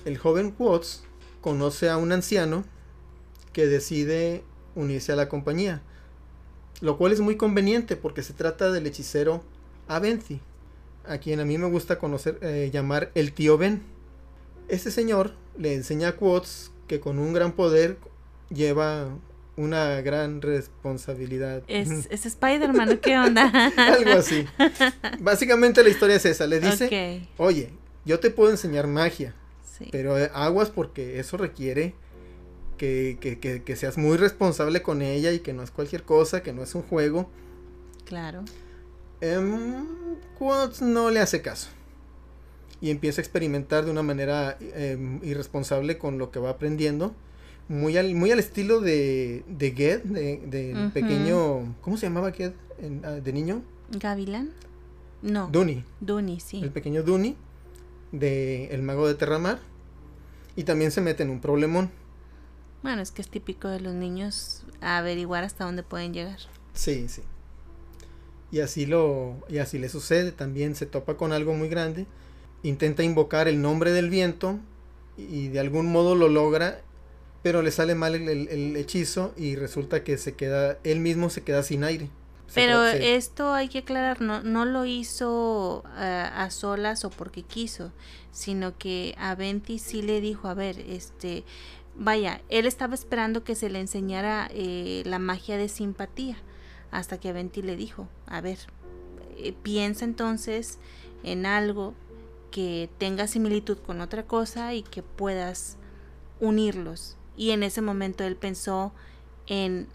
el 0.06 0.18
joven 0.18 0.54
Watts 0.60 1.04
conoce 1.42 1.90
a 1.90 1.98
un 1.98 2.12
anciano 2.12 2.66
que 3.54 3.66
decide 3.66 4.44
unirse 4.76 5.14
a 5.14 5.16
la 5.16 5.30
compañía. 5.30 5.82
Lo 6.82 6.98
cual 6.98 7.14
es 7.14 7.22
muy 7.22 7.38
conveniente 7.38 7.96
porque 7.96 8.22
se 8.22 8.34
trata 8.34 8.72
del 8.72 8.86
hechicero 8.86 9.42
Aventhi, 9.88 10.42
a 11.08 11.18
quien 11.18 11.40
a 11.40 11.46
mí 11.46 11.58
me 11.58 11.68
gusta 11.70 11.98
conocer, 11.98 12.38
eh, 12.42 12.70
llamar 12.72 13.10
el 13.16 13.32
tío 13.34 13.58
Ben. 13.58 13.82
Este 14.68 14.92
señor 14.92 15.34
le 15.58 15.74
enseña 15.74 16.10
a 16.10 16.16
Quotes 16.18 16.72
que 16.88 17.00
con 17.00 17.20
un 17.20 17.34
gran 17.34 17.52
poder 17.54 17.98
lleva 18.50 19.10
una 19.56 20.02
gran 20.02 20.42
responsabilidad. 20.42 21.64
Es, 21.68 21.90
es 22.10 22.26
Spider-Man, 22.26 22.90
¿o 22.90 23.00
¿qué 23.02 23.18
onda? 23.18 23.52
Algo 23.78 24.12
así. 24.12 24.46
Básicamente 25.20 25.84
la 25.84 25.90
historia 25.90 26.16
es 26.16 26.26
esa. 26.26 26.48
Le 26.48 26.60
dice, 26.60 27.28
oye, 27.38 27.72
yo 28.06 28.20
te 28.20 28.30
puedo 28.30 28.52
enseñar 28.52 28.88
magia, 28.88 29.34
Sí. 29.78 29.90
pero 29.92 30.18
eh, 30.18 30.32
aguas 30.34 30.70
porque 30.72 31.20
eso 31.20 31.38
requiere 31.38 31.94
que, 32.78 33.18
que, 33.22 33.40
que, 33.40 33.62
que 33.64 33.76
seas 33.76 33.98
muy 33.98 34.18
responsable 34.18 34.82
con 34.82 35.02
ella 35.04 35.32
y 35.32 35.40
que 35.40 35.54
no 35.54 35.62
es 35.62 35.70
cualquier 35.72 36.04
cosa, 36.04 36.42
que 36.42 36.52
no 36.54 36.64
es 36.64 36.74
un 36.74 36.82
juego. 36.84 37.30
Claro. 38.06 38.44
Quotes 40.38 40.82
no 40.82 41.10
le 41.10 41.20
hace 41.20 41.42
caso. 41.42 41.70
Y 42.82 42.92
empieza 42.92 43.22
a 43.22 43.24
experimentar 43.24 43.86
de 43.86 43.92
una 43.92 44.04
manera 44.04 44.58
em, 44.60 45.20
irresponsable 45.24 45.98
con 45.98 46.18
lo 46.18 46.32
que 46.32 46.40
va 46.40 46.52
aprendiendo. 46.52 47.14
Muy 47.70 47.98
al, 47.98 48.14
muy 48.16 48.32
al 48.32 48.40
estilo 48.40 48.80
de, 48.80 49.44
de 49.48 49.72
Ged, 49.72 50.04
de, 50.04 50.90
pequeño... 50.94 51.76
¿Cómo 51.82 51.98
se 51.98 52.06
llamaba 52.06 52.32
Ged 52.32 52.54
en- 52.80 53.02
ah, 53.04 53.12
de 53.12 53.34
niño? 53.34 53.62
¿Gavilán? 53.92 54.52
No. 55.22 55.50
Dooney. 55.52 55.84
Dooney, 56.00 56.40
sí. 56.40 56.62
el 56.62 56.70
pequeño 56.72 57.04
Dooney 57.04 57.36
de 58.12 58.68
El 58.68 58.84
Mago 58.84 59.08
de 59.08 59.16
Terramar. 59.16 59.60
Y 60.56 60.64
también 60.64 60.92
se 60.92 61.02
mete 61.02 61.24
en 61.24 61.30
un 61.30 61.42
problemón. 61.42 61.90
Bueno, 62.84 63.02
es 63.02 63.12
que 63.12 63.22
es 63.22 63.28
típico 63.28 63.68
de 63.68 63.80
los 63.80 63.94
niños 63.94 64.64
averiguar 64.82 65.44
hasta 65.44 65.66
dónde 65.66 65.84
pueden 65.84 66.14
llegar. 66.14 66.40
Sí, 66.74 67.08
sí. 67.10 67.22
Y 68.52 68.62
así 68.62 68.86
lo 68.86 69.36
y 69.50 69.58
así 69.58 69.78
le 69.78 69.90
sucede, 69.90 70.32
también 70.32 70.76
se 70.76 70.86
topa 70.86 71.18
con 71.18 71.34
algo 71.34 71.54
muy 71.54 71.68
grande, 71.68 72.06
intenta 72.68 73.04
invocar 73.04 73.48
el 73.48 73.62
nombre 73.62 73.92
del 73.92 74.10
viento 74.10 74.60
y 75.18 75.48
de 75.48 75.60
algún 75.60 75.92
modo 75.92 76.16
lo 76.16 76.28
logra, 76.30 76.82
pero 77.44 77.62
le 77.62 77.72
sale 77.72 77.96
mal 77.96 78.16
el, 78.16 78.28
el- 78.30 78.48
el 78.50 78.76
hechizo 78.76 79.34
y 79.38 79.56
resulta 79.56 80.04
que 80.04 80.18
se 80.18 80.36
queda 80.36 80.78
él 80.84 81.00
mismo 81.00 81.30
se 81.30 81.44
queda 81.44 81.64
sin 81.64 81.84
aire. 81.84 82.10
Pero 82.54 82.84
se- 82.90 83.16
esto 83.16 83.54
hay 83.54 83.68
que 83.68 83.80
aclarar, 83.80 84.22
no, 84.22 84.42
no 84.42 84.64
lo 84.66 84.86
hizo 84.86 85.84
eh, 85.98 86.30
a 86.34 86.50
solas 86.50 87.04
o 87.04 87.10
porque 87.10 87.44
quiso, 87.44 87.92
sino 88.32 88.78
que 88.78 89.16
a 89.18 89.36
Venti 89.36 89.80
sí 89.80 90.02
le 90.02 90.22
dijo, 90.22 90.48
a 90.48 90.54
ver, 90.54 90.80
este, 90.80 91.44
vaya, 91.96 92.42
él 92.50 92.66
estaba 92.66 92.94
esperando 92.96 93.44
que 93.44 93.56
se 93.56 93.70
le 93.70 93.80
enseñara 93.82 94.48
eh, 94.54 95.04
la 95.06 95.20
magia 95.20 95.58
de 95.58 95.68
simpatía, 95.68 96.38
hasta 96.92 97.20
que 97.20 97.34
Venti 97.34 97.62
le 97.62 97.76
dijo, 97.76 98.08
a 98.28 98.40
ver, 98.40 98.60
eh, 99.38 99.54
piensa 99.62 100.06
entonces 100.06 100.80
en 101.24 101.46
algo 101.46 101.96
que 102.52 102.90
tenga 102.98 103.28
similitud 103.28 103.78
con 103.78 104.02
otra 104.02 104.24
cosa 104.24 104.74
y 104.74 104.84
que 104.84 105.04
puedas 105.04 105.78
unirlos. 106.40 107.18
Y 107.36 107.52
en 107.52 107.64
ese 107.64 107.82
momento 107.82 108.24
él 108.24 108.36
pensó 108.36 108.94
en 109.48 109.88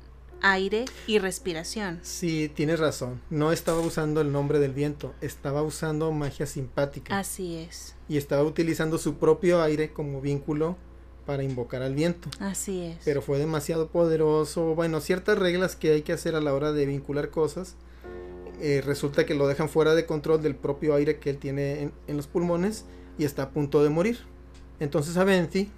aire 0.42 0.84
y 1.06 1.18
respiración. 1.18 2.00
Sí, 2.02 2.50
tienes 2.54 2.80
razón. 2.80 3.20
No 3.30 3.52
estaba 3.52 3.80
usando 3.80 4.20
el 4.20 4.32
nombre 4.32 4.58
del 4.58 4.72
viento, 4.72 5.14
estaba 5.20 5.62
usando 5.62 6.10
magia 6.12 6.46
simpática. 6.46 7.18
Así 7.18 7.56
es. 7.56 7.94
y 8.08 8.16
estaba 8.16 8.42
utilizando 8.42 8.98
su 8.98 9.14
propio 9.14 9.62
aire 9.62 9.92
como 9.92 10.20
vínculo 10.20 10.76
para 11.24 11.44
invocar 11.44 11.82
al 11.82 11.94
viento. 11.94 12.28
Así 12.40 12.82
es. 12.82 12.98
Pero 13.04 13.22
fue 13.22 13.38
demasiado 13.38 13.88
poderoso. 13.88 14.74
Bueno, 14.74 15.00
ciertas 15.00 15.38
reglas 15.38 15.76
que 15.76 15.92
hay 15.92 16.02
que 16.02 16.12
hacer 16.12 16.34
a 16.34 16.40
la 16.40 16.52
hora 16.52 16.72
de 16.72 16.84
vincular 16.86 17.30
cosas. 17.30 17.76
Eh, 18.62 18.80
resulta 18.80 19.26
que 19.26 19.34
lo 19.34 19.46
dejan 19.48 19.68
fuera 19.68 19.94
de 19.94 20.06
control 20.06 20.40
del 20.40 20.54
propio 20.54 20.94
aire 20.94 21.18
que 21.18 21.28
él 21.30 21.38
tiene 21.38 21.82
en, 21.82 21.92
en 22.06 22.16
los 22.16 22.26
pulmones 22.26 22.84
y 23.18 23.24
está 23.24 23.42
a 23.42 23.50
punto 23.50 23.82
de 23.82 23.90
morir. 23.90 24.20
Entonces 24.80 25.16
Aventi 25.16 25.70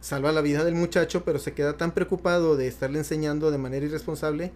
salva 0.00 0.32
la 0.32 0.40
vida 0.40 0.64
del 0.64 0.74
muchacho, 0.74 1.24
pero 1.24 1.38
se 1.38 1.52
queda 1.52 1.76
tan 1.76 1.92
preocupado 1.92 2.56
de 2.56 2.68
estarle 2.68 2.98
enseñando 2.98 3.50
de 3.50 3.58
manera 3.58 3.84
irresponsable 3.84 4.52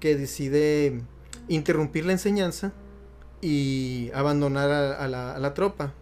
que 0.00 0.16
decide 0.16 1.00
interrumpir 1.48 2.04
la 2.04 2.12
enseñanza 2.12 2.72
y 3.40 4.10
abandonar 4.12 4.70
a, 4.70 5.04
a 5.04 5.08
la, 5.08 5.34
a 5.34 5.38
la 5.38 5.54
tropa. 5.54 5.94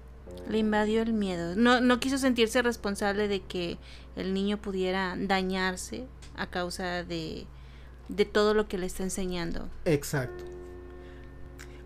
Le 0.48 0.58
invadió 0.58 1.02
el 1.02 1.12
miedo. 1.12 1.54
No, 1.54 1.80
no 1.80 2.00
quiso 2.00 2.16
sentirse 2.16 2.62
responsable 2.62 3.28
de 3.28 3.40
que 3.40 3.76
el 4.16 4.32
niño 4.32 4.56
pudiera 4.56 5.14
dañarse 5.18 6.06
a 6.36 6.48
causa 6.48 7.04
de, 7.04 7.46
de 8.08 8.24
todo 8.24 8.54
lo 8.54 8.68
que 8.68 8.78
le 8.78 8.86
está 8.86 9.02
enseñando. 9.02 9.68
Exacto. 9.84 10.44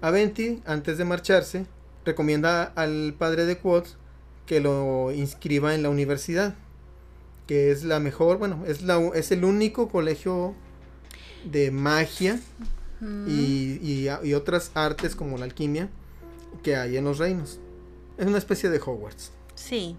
Aventi, 0.03 0.61
antes 0.67 0.99
de 0.99 1.05
marcharse, 1.05 1.65
recomienda 2.05 2.65
al 2.65 3.15
padre 3.17 3.47
de 3.47 3.57
Quotes 3.59 3.97
que 4.47 4.61
lo 4.61 5.13
inscriba 5.13 5.75
en 5.75 5.83
la 5.83 5.89
universidad, 5.91 6.55
que 7.47 7.71
es 7.71 7.85
la 7.85 8.01
mejor, 8.01 8.39
bueno, 8.39 8.65
es, 8.67 8.83
la, 8.83 8.99
es 9.15 9.31
el 9.33 9.45
único 9.45 9.89
colegio 9.89 10.55
de 11.45 11.71
magia 11.71 12.39
y, 13.27 13.79
y- 13.83 14.09
y 14.23 14.35
otras 14.35 14.71
artes 14.75 15.17
como 15.17 15.39
la 15.39 15.45
alquimia 15.45 15.89
que 16.63 16.77
hay 16.77 16.97
en 16.97 17.05
los 17.05 17.19
reinos. 17.19 17.59
Es 18.19 18.27
una 18.27 18.39
especie 18.39 18.69
de 18.71 18.79
Hogwarts. 18.79 19.33
Sí. 19.55 19.97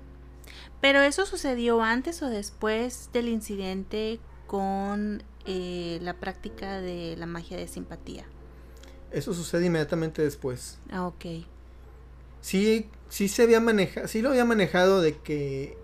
Pero 0.82 1.02
eso 1.02 1.26
sucedió 1.26 1.82
antes 1.82 2.22
o 2.22 2.30
después 2.30 3.10
del 3.14 3.28
incidente 3.30 4.20
con 4.48 5.24
eh, 5.46 6.00
la 6.02 6.14
práctica 6.14 6.80
de 6.82 7.16
la 7.18 7.26
magia 7.26 7.58
de 7.58 7.68
simpatía. 7.68 8.26
Eso 9.14 9.34
sucede 9.34 9.68
inmediatamente 9.68 10.22
después. 10.22 10.80
Ah, 10.92 11.08
ok. 11.08 11.26
Sí, 12.42 12.90
sí 13.10 13.28
se 13.28 13.44
había 13.44 13.60
manejado, 13.62 14.08
sí 14.08 14.22
lo 14.22 14.30
había 14.30 14.44
manejado 14.44 15.02
de 15.02 15.16
que 15.18 15.78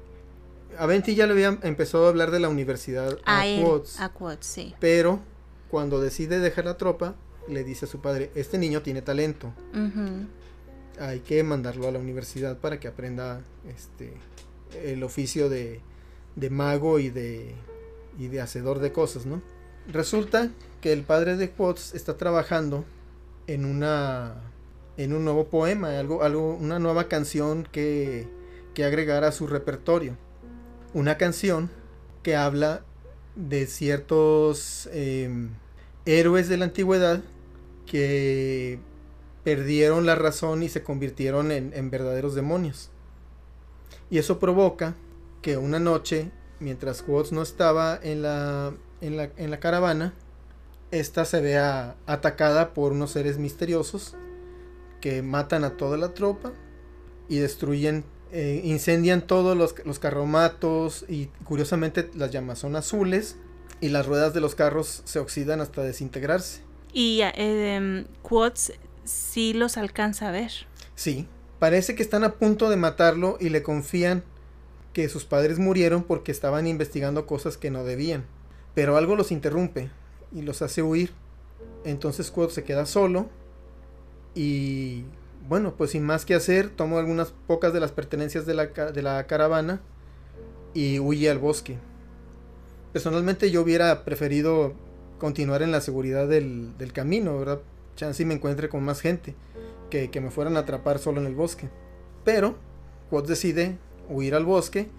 Aventi 0.77 1.15
ya 1.15 1.25
le 1.25 1.33
había 1.33 1.57
empezado 1.63 2.05
a 2.05 2.09
hablar 2.09 2.31
de 2.31 2.39
la 2.39 2.49
universidad 2.49 3.17
A, 3.25 3.41
a 3.41 3.47
él, 3.47 3.65
a 3.99 4.09
Quotes, 4.09 4.45
sí. 4.45 4.75
pero 4.79 5.19
cuando 5.69 6.01
decide 6.01 6.39
dejar 6.39 6.65
la 6.65 6.77
tropa, 6.77 7.15
le 7.47 7.63
dice 7.63 7.85
a 7.85 7.87
su 7.87 8.01
padre, 8.01 8.31
este 8.35 8.57
niño 8.57 8.81
tiene 8.81 9.01
talento, 9.01 9.53
hay 10.99 11.19
que 11.21 11.41
mandarlo 11.43 11.87
a 11.87 11.91
la 11.91 11.99
universidad 11.99 12.57
para 12.57 12.79
que 12.79 12.87
aprenda 12.87 13.41
este 13.67 14.13
el 14.83 15.03
oficio 15.03 15.49
de, 15.49 15.81
de 16.35 16.49
mago 16.49 16.99
y 16.99 17.09
de, 17.09 17.55
y 18.19 18.27
de 18.27 18.41
hacedor 18.41 18.79
de 18.79 18.91
cosas, 18.91 19.25
¿no? 19.25 19.41
Resulta 19.87 20.49
que 20.81 20.93
el 20.93 21.03
padre 21.03 21.37
de 21.37 21.49
Quotes 21.51 21.95
está 21.95 22.17
trabajando 22.17 22.85
en 23.53 23.65
una 23.65 24.49
en 24.97 25.13
un 25.13 25.23
nuevo 25.23 25.47
poema, 25.47 25.97
algo, 25.97 26.23
algo, 26.23 26.55
una 26.55 26.77
nueva 26.77 27.07
canción 27.07 27.65
que, 27.71 28.27
que 28.73 28.83
agregar 28.83 29.23
a 29.23 29.31
su 29.31 29.47
repertorio. 29.47 30.17
Una 30.93 31.17
canción 31.17 31.69
que 32.21 32.35
habla 32.35 32.81
de 33.37 33.65
ciertos 33.65 34.89
em, 34.91 35.51
héroes 36.05 36.49
de 36.49 36.57
la 36.57 36.65
antigüedad 36.65 37.21
que 37.85 38.79
perdieron 39.45 40.05
la 40.05 40.15
razón 40.15 40.63
y 40.63 40.69
se 40.69 40.83
convirtieron 40.83 41.53
en, 41.53 41.71
en 41.73 41.89
verdaderos 41.89 42.35
demonios. 42.35 42.89
Y 44.09 44.17
eso 44.17 44.37
provoca 44.37 44.95
que 45.41 45.55
una 45.55 45.79
noche, 45.79 46.29
mientras 46.59 47.01
Quotes 47.01 47.31
no 47.31 47.41
estaba 47.41 47.97
en 48.03 48.21
la, 48.21 48.73
en 48.99 49.15
la, 49.15 49.29
en 49.37 49.49
la 49.49 49.61
caravana, 49.61 50.13
esta 50.91 51.25
se 51.25 51.41
vea 51.41 51.95
atacada 52.05 52.73
por 52.73 52.91
unos 52.91 53.11
seres 53.11 53.37
misteriosos 53.37 54.15
que 55.01 55.21
matan 55.21 55.63
a 55.63 55.77
toda 55.77 55.97
la 55.97 56.13
tropa 56.13 56.51
y 57.27 57.37
destruyen, 57.37 58.03
eh, 58.31 58.61
incendian 58.63 59.21
todos 59.21 59.55
los, 59.55 59.75
los 59.85 59.99
carromatos 59.99 61.05
y 61.07 61.27
curiosamente 61.43 62.09
las 62.15 62.31
llamas 62.31 62.59
son 62.59 62.75
azules 62.75 63.37
y 63.81 63.89
las 63.89 64.05
ruedas 64.05 64.33
de 64.33 64.41
los 64.41 64.55
carros 64.55 65.01
se 65.05 65.19
oxidan 65.19 65.61
hasta 65.61 65.83
desintegrarse. 65.83 66.61
Y 66.91 67.21
eh, 67.21 67.75
em, 67.75 68.05
Quotes 68.21 68.73
sí 69.03 69.53
los 69.53 69.77
alcanza 69.77 70.29
a 70.29 70.31
ver. 70.31 70.51
Sí, 70.95 71.27
parece 71.59 71.95
que 71.95 72.03
están 72.03 72.23
a 72.23 72.33
punto 72.33 72.69
de 72.69 72.75
matarlo 72.75 73.37
y 73.39 73.49
le 73.49 73.63
confían 73.63 74.23
que 74.91 75.07
sus 75.07 75.23
padres 75.23 75.59
murieron 75.59 76.03
porque 76.03 76.31
estaban 76.31 76.67
investigando 76.67 77.25
cosas 77.25 77.57
que 77.57 77.69
no 77.69 77.83
debían. 77.83 78.25
Pero 78.73 78.97
algo 78.97 79.15
los 79.15 79.31
interrumpe 79.31 79.91
y 80.33 80.41
los 80.41 80.61
hace 80.61 80.83
huir. 80.83 81.11
Entonces 81.83 82.31
Quotes 82.31 82.53
se 82.53 82.63
queda 82.63 82.85
solo 82.85 83.29
y 84.35 85.03
bueno, 85.47 85.73
pues 85.75 85.91
sin 85.91 86.03
más 86.03 86.25
que 86.25 86.35
hacer, 86.35 86.69
toma 86.69 86.99
algunas 86.99 87.33
pocas 87.47 87.73
de 87.73 87.79
las 87.79 87.91
pertenencias 87.91 88.45
de 88.45 88.53
la, 88.53 88.67
de 88.67 89.01
la 89.01 89.25
caravana 89.25 89.81
y 90.73 90.99
huye 90.99 91.29
al 91.29 91.39
bosque. 91.39 91.77
Personalmente 92.93 93.49
yo 93.49 93.61
hubiera 93.61 94.05
preferido 94.05 94.73
continuar 95.17 95.61
en 95.61 95.71
la 95.71 95.81
seguridad 95.81 96.27
del, 96.27 96.77
del 96.77 96.93
camino, 96.93 97.37
¿verdad? 97.37 97.61
Chance 97.95 98.23
y 98.23 98.25
me 98.25 98.35
encuentre 98.35 98.69
con 98.69 98.83
más 98.83 99.01
gente 99.01 99.35
que, 99.89 100.11
que 100.11 100.21
me 100.21 100.31
fueran 100.31 100.55
a 100.55 100.61
atrapar 100.61 100.99
solo 100.99 101.19
en 101.19 101.27
el 101.27 101.35
bosque. 101.35 101.69
Pero 102.23 102.55
Quotes 103.09 103.29
decide 103.29 103.77
huir 104.07 104.35
al 104.35 104.45
bosque 104.45 104.89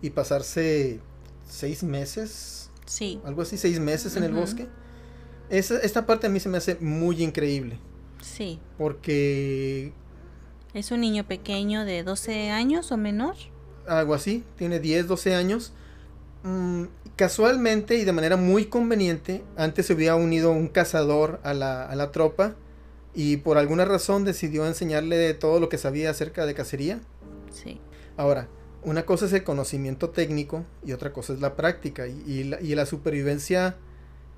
y 0.00 0.10
pasarse 0.10 1.00
seis 1.46 1.82
meses, 1.82 2.67
Sí, 2.88 3.20
algo 3.24 3.42
así, 3.42 3.56
seis 3.58 3.78
meses 3.78 4.16
en 4.16 4.24
el 4.24 4.32
bosque. 4.32 4.66
Esa, 5.50 5.78
esta 5.78 6.04
parte 6.06 6.26
a 6.26 6.30
mí 6.30 6.40
se 6.40 6.48
me 6.48 6.58
hace 6.58 6.76
muy 6.80 7.22
increíble. 7.22 7.78
sí. 8.20 8.58
Porque 8.76 9.92
Es 10.74 10.90
un 10.90 11.00
niño 11.00 11.26
pequeño 11.26 11.84
de 11.84 12.02
12 12.02 12.50
años 12.50 12.90
o 12.92 12.96
menor. 12.96 13.34
algo 13.86 14.14
así, 14.14 14.44
tiene 14.56 14.80
10, 14.80 15.06
12 15.06 15.34
años. 15.34 15.72
Mm, 16.44 16.84
casualmente 17.16 17.96
y 17.96 18.04
de 18.04 18.12
manera 18.12 18.36
muy 18.36 18.66
conveniente, 18.66 19.42
antes 19.56 19.86
se 19.86 19.92
había 19.94 20.14
unido 20.16 20.52
un 20.52 20.68
cazador 20.68 21.40
a 21.42 21.52
la, 21.54 21.84
a 21.84 21.94
la 21.96 22.10
tropa 22.12 22.54
y 23.14 23.38
por 23.38 23.58
alguna 23.58 23.84
razón 23.84 24.24
decidió 24.24 24.66
enseñarle 24.66 25.34
todo 25.34 25.58
lo 25.60 25.68
que 25.68 25.78
sabía 25.78 26.10
acerca 26.10 26.46
de 26.46 26.54
cacería. 26.54 27.00
Sí. 27.50 27.80
Ahora, 28.16 28.48
una 28.82 29.04
cosa 29.04 29.26
es 29.26 29.32
el 29.32 29.44
conocimiento 29.44 30.10
técnico 30.10 30.64
y 30.84 30.92
otra 30.92 31.12
cosa 31.12 31.32
es 31.32 31.40
la 31.40 31.56
práctica. 31.56 32.06
Y, 32.06 32.22
y 32.26 32.44
la, 32.44 32.60
y 32.60 32.74
la 32.74 32.86
supervivencia 32.86 33.76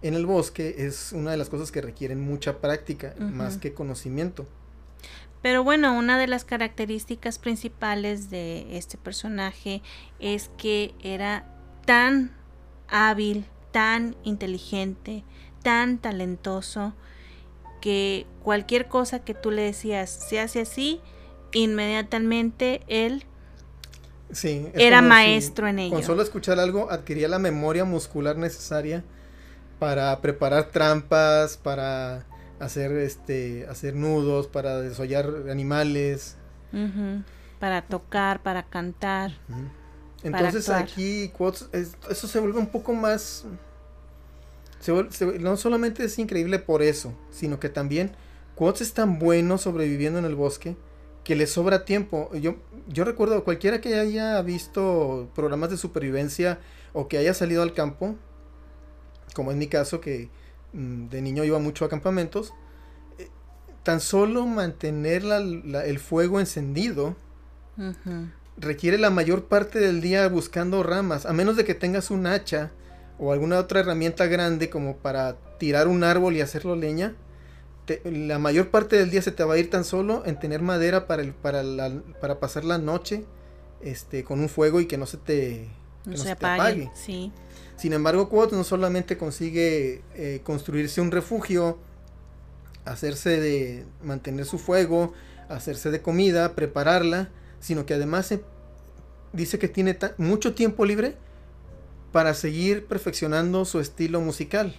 en 0.02 0.14
el 0.14 0.26
bosque 0.26 0.76
es 0.78 1.12
una 1.12 1.30
de 1.30 1.36
las 1.36 1.48
cosas 1.48 1.70
que 1.70 1.80
requieren 1.80 2.20
mucha 2.20 2.60
práctica, 2.60 3.14
más 3.18 3.58
que 3.58 3.74
conocimiento. 3.74 4.46
Pero 5.42 5.64
bueno, 5.64 5.96
una 5.96 6.18
de 6.18 6.26
las 6.26 6.44
características 6.44 7.38
principales 7.38 8.30
de 8.30 8.76
este 8.76 8.98
personaje 8.98 9.82
es 10.18 10.50
que 10.58 10.94
era 11.02 11.46
tan 11.86 12.32
hábil, 12.88 13.44
tan 13.72 14.16
inteligente, 14.22 15.24
tan 15.62 15.98
talentoso, 15.98 16.94
que 17.80 18.26
cualquier 18.42 18.88
cosa 18.88 19.24
que 19.24 19.34
tú 19.34 19.50
le 19.50 19.62
decías 19.62 20.10
se 20.10 20.40
hace 20.40 20.60
así, 20.60 21.00
inmediatamente 21.52 22.82
él 22.86 23.24
Sí, 24.32 24.68
era 24.74 25.00
si 25.00 25.06
maestro 25.06 25.66
en 25.68 25.78
ello. 25.80 25.94
Con 25.94 26.02
solo 26.04 26.22
escuchar 26.22 26.58
algo 26.60 26.90
adquiría 26.90 27.28
la 27.28 27.38
memoria 27.38 27.84
muscular 27.84 28.36
necesaria 28.36 29.04
para 29.78 30.20
preparar 30.20 30.68
trampas, 30.68 31.56
para 31.56 32.26
hacer 32.60 32.92
este 32.92 33.66
hacer 33.68 33.94
nudos, 33.94 34.46
para 34.46 34.80
desollar 34.80 35.26
animales. 35.50 36.36
Para 37.58 37.82
tocar, 37.82 38.42
para 38.42 38.62
cantar. 38.64 39.32
Entonces 40.22 40.68
aquí 40.68 41.30
Quotes, 41.36 41.68
es- 41.72 41.96
eso 42.10 42.28
se 42.28 42.38
vuelve 42.40 42.58
un 42.58 42.66
poco 42.68 42.92
más... 42.94 43.46
se 44.80 44.92
vuel- 44.92 45.10
se- 45.10 45.38
no 45.38 45.56
solamente 45.56 46.04
es 46.04 46.18
increíble 46.18 46.58
por 46.58 46.82
eso, 46.82 47.14
sino 47.30 47.58
que 47.58 47.68
también 47.68 48.12
Quotes 48.54 48.82
es 48.82 48.92
tan 48.94 49.18
bueno 49.18 49.56
sobreviviendo 49.58 50.18
en 50.18 50.26
el 50.26 50.34
bosque 50.34 50.76
que 51.24 51.34
le 51.36 51.46
sobra 51.46 51.84
tiempo. 51.86 52.30
Yo, 52.34 52.56
yo 52.92 53.04
recuerdo 53.04 53.44
cualquiera 53.44 53.80
que 53.80 53.94
haya 53.98 54.40
visto 54.42 55.28
programas 55.34 55.70
de 55.70 55.76
supervivencia 55.76 56.58
o 56.92 57.08
que 57.08 57.18
haya 57.18 57.32
salido 57.34 57.62
al 57.62 57.72
campo, 57.72 58.16
como 59.34 59.52
en 59.52 59.58
mi 59.58 59.68
caso 59.68 60.00
que 60.00 60.28
mm, 60.72 61.08
de 61.08 61.22
niño 61.22 61.44
iba 61.44 61.58
mucho 61.58 61.84
a 61.84 61.88
campamentos, 61.88 62.52
eh, 63.18 63.28
tan 63.82 64.00
solo 64.00 64.46
mantener 64.46 65.24
la- 65.24 65.40
la- 65.40 65.84
el 65.84 65.98
fuego 65.98 66.40
encendido 66.40 67.16
requiere 68.58 68.98
la 68.98 69.10
mayor 69.10 69.44
parte 69.46 69.78
del 69.78 70.00
día 70.00 70.28
buscando 70.28 70.82
ramas, 70.82 71.24
a 71.26 71.32
menos 71.32 71.56
de 71.56 71.64
que 71.64 71.74
tengas 71.74 72.10
un 72.10 72.26
hacha 72.26 72.70
o 73.18 73.32
alguna 73.32 73.58
otra 73.58 73.80
herramienta 73.80 74.26
grande 74.26 74.68
como 74.68 74.96
para 74.96 75.36
tirar 75.58 75.88
un 75.88 76.04
árbol 76.04 76.34
y 76.36 76.40
hacerlo 76.40 76.76
leña. 76.76 77.14
Te- 77.98 78.10
la 78.10 78.38
mayor 78.38 78.70
parte 78.70 78.96
del 78.96 79.10
día 79.10 79.22
se 79.22 79.32
te 79.32 79.42
va 79.44 79.54
a 79.54 79.58
ir 79.58 79.70
tan 79.70 79.84
solo 79.84 80.22
en 80.26 80.38
tener 80.38 80.62
madera 80.62 81.06
para, 81.06 81.22
el, 81.22 81.32
para, 81.34 81.62
la- 81.62 82.02
para 82.20 82.38
pasar 82.40 82.64
la 82.64 82.78
noche 82.78 83.24
este, 83.80 84.24
con 84.24 84.40
un 84.40 84.48
fuego 84.48 84.80
y 84.80 84.86
que 84.86 84.96
no 84.98 85.06
se 85.06 85.16
te 85.16 85.68
No 86.04 86.12
no 86.12 86.16
se 86.18 86.30
apague. 86.32 86.60
apague. 86.84 86.90
Sí. 86.94 87.32
Sin 87.76 87.92
embargo, 87.92 88.28
Quoth 88.28 88.52
no 88.52 88.62
solamente 88.64 89.16
consigue 89.16 90.02
eh, 90.14 90.40
construirse 90.44 91.00
un 91.00 91.10
refugio, 91.10 91.78
hacerse 92.84 93.40
de 93.40 93.84
mantener 94.02 94.44
su 94.44 94.58
fuego, 94.58 95.12
hacerse 95.48 95.90
de 95.90 96.02
comida, 96.02 96.54
prepararla, 96.54 97.30
sino 97.60 97.86
que 97.86 97.94
además 97.94 98.26
se- 98.26 98.42
dice 99.32 99.58
que 99.58 99.68
tiene 99.68 99.96
mucho 100.18 100.54
tiempo 100.54 100.84
libre 100.84 101.16
para 102.12 102.34
seguir 102.34 102.86
perfeccionando 102.86 103.64
su 103.64 103.80
estilo 103.80 104.20
musical. 104.20 104.74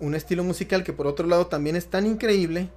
Un 0.00 0.14
estilo 0.14 0.44
musical 0.44 0.84
que 0.84 0.92
por 0.92 1.06
otro 1.06 1.26
lado 1.26 1.46
también 1.46 1.76
es 1.76 1.86
tan 1.86 2.06
increíble 2.06 2.70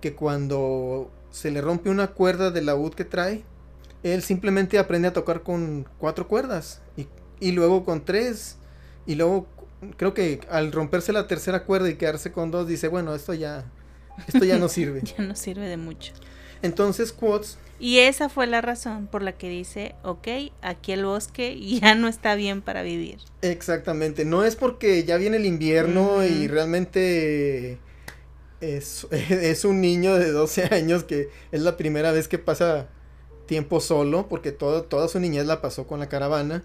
que 0.00 0.14
cuando 0.14 1.10
se 1.30 1.50
le 1.50 1.60
rompe 1.60 1.90
una 1.90 2.08
cuerda 2.08 2.50
del 2.50 2.66
laúd 2.66 2.94
que 2.94 3.04
trae, 3.04 3.44
él 4.02 4.22
simplemente 4.22 4.78
aprende 4.78 5.08
a 5.08 5.12
tocar 5.12 5.42
con 5.42 5.86
cuatro 5.98 6.28
cuerdas 6.28 6.80
y, 6.96 7.06
y 7.40 7.52
luego 7.52 7.84
con 7.84 8.04
tres 8.04 8.56
y 9.06 9.14
luego 9.14 9.46
creo 9.96 10.14
que 10.14 10.40
al 10.50 10.72
romperse 10.72 11.12
la 11.12 11.26
tercera 11.26 11.64
cuerda 11.64 11.88
y 11.88 11.94
quedarse 11.96 12.32
con 12.32 12.50
dos 12.50 12.66
dice 12.66 12.88
bueno 12.88 13.14
esto 13.14 13.34
ya 13.34 13.64
esto 14.26 14.44
ya 14.44 14.58
no 14.58 14.68
sirve 14.70 15.02
Ya 15.16 15.24
no 15.24 15.34
sirve 15.36 15.66
de 15.68 15.76
mucho. 15.76 16.12
entonces 16.62 17.12
Quotes 17.12 17.58
Y 17.78 17.98
esa 17.98 18.28
fue 18.28 18.46
la 18.46 18.60
razón 18.60 19.06
por 19.06 19.22
la 19.22 19.32
que 19.32 19.48
dice, 19.48 19.94
ok, 20.02 20.28
aquí 20.62 20.92
el 20.92 21.04
bosque 21.04 21.58
ya 21.80 21.94
no 21.94 22.08
está 22.08 22.34
bien 22.34 22.62
para 22.62 22.82
vivir. 22.82 23.18
exactamente 23.42 24.24
no 24.24 24.44
es 24.44 24.56
porque 24.56 25.04
ya 25.04 25.16
viene 25.16 25.36
el 25.36 25.46
invierno 25.46 26.24
y 26.24 26.48
realmente 26.48 27.78
es, 28.60 29.06
es 29.10 29.64
un 29.64 29.80
niño 29.80 30.14
de 30.14 30.30
12 30.30 30.64
años 30.72 31.04
que 31.04 31.28
es 31.52 31.60
la 31.60 31.76
primera 31.76 32.12
vez 32.12 32.28
que 32.28 32.38
pasa 32.38 32.88
tiempo 33.46 33.80
solo 33.80 34.28
porque 34.28 34.52
todo, 34.52 34.82
toda 34.84 35.08
su 35.08 35.20
niñez 35.20 35.46
la 35.46 35.60
pasó 35.60 35.86
con 35.86 36.00
la 36.00 36.08
caravana 36.08 36.64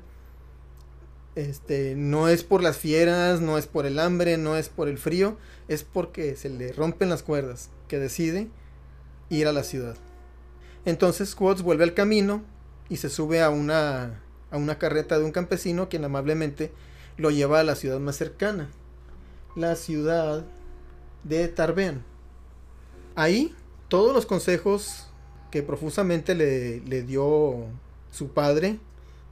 este, 1.36 1.96
no 1.96 2.28
es 2.28 2.44
por 2.44 2.62
las 2.62 2.78
fieras, 2.78 3.40
no 3.40 3.58
es 3.58 3.68
por 3.68 3.86
el 3.86 4.00
hambre, 4.00 4.38
no 4.38 4.58
es 4.58 4.70
por 4.70 4.88
el 4.90 4.98
frío, 4.98 5.38
es 5.68 5.84
porque 5.84 6.36
se 6.36 6.50
le 6.50 6.74
rompen 6.74 7.10
las 7.10 7.24
cuerdas, 7.24 7.70
que 7.88 8.00
decide 8.00 8.50
ir 9.30 9.48
a 9.48 9.54
la 9.54 9.64
ciudad. 9.64 9.96
Entonces 10.86 11.36
Quotes 11.36 11.64
vuelve 11.64 11.84
al 11.84 11.94
camino 11.94 12.44
y 12.90 12.98
se 12.98 13.10
sube 13.10 13.42
a 13.42 13.50
una, 13.50 14.22
a 14.50 14.58
una 14.58 14.78
carreta 14.78 15.20
de 15.20 15.26
un 15.26 15.32
campesino 15.32 15.90
quien 15.90 16.04
amablemente 16.04 16.72
lo 17.18 17.30
lleva 17.30 17.60
a 17.60 17.64
la 17.64 17.76
ciudad 17.76 18.00
más 18.00 18.16
cercana, 18.16 18.70
la 19.56 19.76
ciudad 19.76 20.46
de 21.24 21.48
Tarbean. 21.48 22.04
Ahí 23.16 23.56
todos 23.90 24.14
los 24.14 24.26
consejos 24.26 25.08
que 25.52 25.62
profusamente 25.62 26.34
le, 26.34 26.80
le 26.82 27.04
dio 27.04 27.66
su 28.10 28.30
padre, 28.30 28.80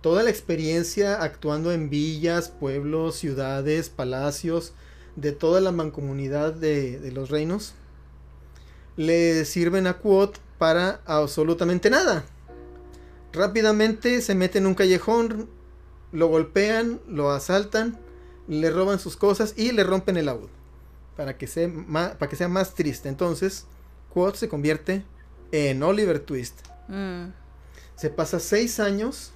toda 0.02 0.22
la 0.22 0.30
experiencia 0.30 1.22
actuando 1.22 1.72
en 1.72 1.90
villas, 1.90 2.50
pueblos, 2.50 3.16
ciudades, 3.16 3.90
palacios, 3.90 4.74
de 5.16 5.32
toda 5.32 5.62
la 5.62 5.72
mancomunidad 5.72 6.54
de, 6.54 7.00
de 7.00 7.12
los 7.12 7.30
reinos, 7.30 7.74
le 8.96 9.46
sirven 9.46 9.88
a 9.88 9.98
Quoth 9.98 10.38
para 10.60 11.02
absolutamente 11.08 11.90
nada. 11.90 12.24
Rápidamente 13.34 14.22
se 14.22 14.36
mete 14.36 14.60
en 14.60 14.68
un 14.68 14.76
callejón, 14.76 15.50
lo 16.12 16.28
golpean, 16.28 17.00
lo 17.08 17.32
asaltan, 17.32 17.98
le 18.48 18.70
roban 18.70 19.00
sus 19.00 19.16
cosas 19.16 19.54
y 19.58 19.72
le 19.72 19.84
rompen 19.84 20.18
el 20.18 20.28
laúd. 20.28 20.50
Para 21.16 21.38
que 21.38 21.48
sea 21.48 21.68
más, 21.68 22.12
para 22.16 22.30
que 22.30 22.36
sea 22.36 22.48
más 22.48 22.76
triste. 22.76 23.10
Entonces, 23.10 23.66
Quoth 24.14 24.36
se 24.36 24.50
convierte 24.50 25.04
en 25.52 25.82
Oliver 25.84 26.20
Twist. 26.20 26.60
Mm. 26.88 27.28
Se 27.96 28.10
pasa 28.10 28.40
seis 28.40 28.80
años, 28.80 29.32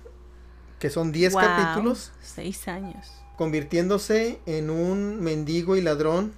que 0.79 0.89
son 0.89 1.11
10 1.11 1.33
Guau, 1.33 1.45
capítulos, 1.45 2.11
Seis 2.21 2.67
años. 2.67 3.07
convirtiéndose 3.37 4.39
en 4.45 4.69
un 4.69 5.21
mendigo 5.21 5.75
y 5.75 5.81
ladrón. 5.81 6.33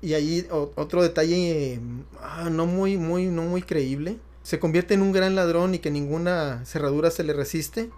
Y 0.00 0.14
allí 0.14 0.46
o- 0.50 0.70
otro 0.76 1.02
detalle 1.02 1.80
ah, 2.20 2.48
no 2.50 2.66
muy, 2.66 2.96
muy, 2.96 3.26
no 3.26 3.42
muy 3.42 3.62
creíble. 3.62 4.18
Se 4.42 4.58
convierte 4.58 4.94
en 4.94 5.02
un 5.02 5.12
gran 5.12 5.34
ladrón 5.34 5.74
y 5.74 5.78
que 5.80 5.90
ninguna 5.90 6.64
cerradura 6.64 7.10
se 7.10 7.24
le 7.24 7.32
resiste. 7.32 7.90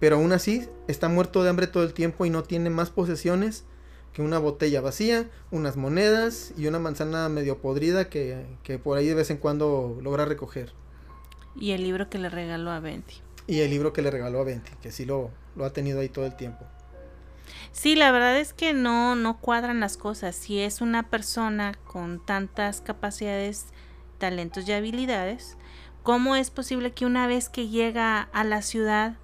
Pero 0.00 0.16
aún 0.16 0.32
así 0.32 0.68
está 0.86 1.08
muerto 1.08 1.42
de 1.42 1.50
hambre 1.50 1.66
todo 1.66 1.82
el 1.82 1.92
tiempo 1.92 2.24
y 2.24 2.30
no 2.30 2.42
tiene 2.44 2.70
más 2.70 2.90
posesiones 2.90 3.64
que 4.12 4.22
una 4.22 4.38
botella 4.38 4.80
vacía, 4.80 5.28
unas 5.50 5.76
monedas 5.76 6.52
y 6.56 6.66
una 6.66 6.78
manzana 6.78 7.28
medio 7.28 7.58
podrida 7.58 8.08
que, 8.08 8.46
que 8.62 8.78
por 8.78 8.96
ahí 8.96 9.06
de 9.08 9.14
vez 9.14 9.30
en 9.30 9.36
cuando 9.38 9.98
logra 10.02 10.24
recoger. 10.24 10.72
Y 11.56 11.72
el 11.72 11.82
libro 11.82 12.08
que 12.08 12.18
le 12.18 12.28
regaló 12.28 12.70
a 12.70 12.80
Venti. 12.80 13.16
Y 13.46 13.60
el 13.60 13.70
libro 13.70 13.92
que 13.92 14.02
le 14.02 14.10
regaló 14.10 14.40
a 14.40 14.44
Venti, 14.44 14.70
que 14.82 14.92
sí 14.92 15.04
lo, 15.04 15.30
lo 15.56 15.64
ha 15.64 15.72
tenido 15.72 16.00
ahí 16.00 16.08
todo 16.08 16.26
el 16.26 16.36
tiempo. 16.36 16.64
Sí, 17.72 17.94
la 17.94 18.10
verdad 18.10 18.38
es 18.38 18.52
que 18.52 18.72
no, 18.72 19.14
no 19.14 19.38
cuadran 19.38 19.80
las 19.80 19.96
cosas. 19.96 20.34
Si 20.36 20.58
es 20.60 20.80
una 20.80 21.08
persona 21.10 21.74
con 21.86 22.24
tantas 22.24 22.80
capacidades, 22.80 23.66
talentos 24.18 24.66
y 24.68 24.72
habilidades, 24.72 25.56
¿cómo 26.02 26.34
es 26.34 26.50
posible 26.50 26.92
que 26.92 27.06
una 27.06 27.26
vez 27.26 27.48
que 27.48 27.68
llega 27.68 28.22
a 28.32 28.42
la 28.44 28.62
ciudad, 28.62 29.16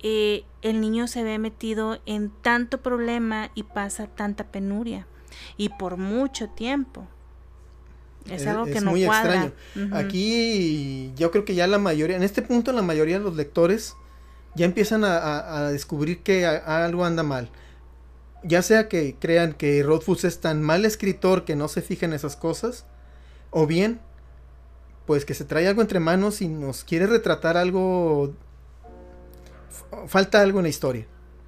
eh, 0.00 0.44
el 0.62 0.80
niño 0.80 1.08
se 1.08 1.24
ve 1.24 1.38
metido 1.38 2.00
en 2.06 2.30
tanto 2.30 2.80
problema 2.82 3.50
y 3.54 3.64
pasa 3.64 4.06
tanta 4.06 4.44
penuria? 4.44 5.06
Y 5.56 5.70
por 5.70 5.96
mucho 5.96 6.48
tiempo. 6.50 7.08
Es, 8.26 8.42
Es- 8.42 8.46
algo 8.46 8.64
que 8.66 8.72
es 8.78 8.82
no 8.84 8.92
muy 8.92 9.04
cuadra. 9.04 9.46
extraño. 9.74 9.96
Aquí 9.96 11.12
yo 11.16 11.30
creo 11.32 11.44
que 11.44 11.54
ya 11.56 11.66
la 11.66 11.78
mayoría, 11.78 12.16
en 12.16 12.22
este 12.22 12.40
punto 12.42 12.72
la 12.72 12.82
mayoría 12.82 13.18
de 13.18 13.24
los 13.24 13.34
lectores 13.36 13.96
ya 14.54 14.64
empiezan 14.66 15.04
a, 15.04 15.16
a- 15.18 15.58
a 15.66 15.70
descubrir 15.72 16.22
que 16.22 16.46
a- 16.46 16.84
algo 16.84 17.04
anda 17.04 17.22
mal. 17.22 17.50
Ya 18.42 18.60
sea 18.62 18.88
que 18.88 19.16
crean 19.18 19.54
que 19.54 19.82
Rothfuss 19.82 20.24
es 20.24 20.40
tan 20.40 20.62
mal 20.62 20.84
escritor 20.84 21.44
que 21.44 21.56
no 21.56 21.68
se 21.68 21.80
fija 21.82 22.04
en 22.06 22.12
esas 22.12 22.36
cosas, 22.36 22.84
o 23.50 23.66
bien, 23.66 24.00
pues 25.06 25.24
que 25.24 25.34
se 25.34 25.44
trae 25.44 25.66
algo 25.68 25.80
entre 25.82 25.98
manos 26.00 26.40
y 26.42 26.48
nos 26.48 26.84
quiere 26.84 27.06
retratar 27.06 27.56
algo, 27.56 28.34
falta 30.06 30.40
algo 30.40 30.58
en 30.58 30.64
la 30.64 30.68
historia. 30.68 31.06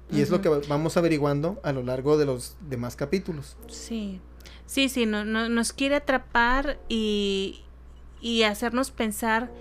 Y 0.09 0.21
es 0.21 0.29
lo 0.29 0.41
que 0.41 0.47
vamos 0.47 0.95
averiguando 0.95 1.59
a 1.63 1.73
lo 1.73 1.83
largo 1.83 2.17
de 2.17 2.25
los 2.25 2.55
demás 2.61 2.95
capítulos. 2.95 3.57
Sí, 3.67 4.21
sí, 4.65 4.87
sí, 4.87 5.05
no, 5.05 5.25
no- 5.25 5.49
nos 5.49 5.73
quiere 5.73 5.95
atrapar 5.95 6.79
y, 6.87 7.63
y 8.21 8.43
hacernos 8.43 8.89
pensar 8.91 9.51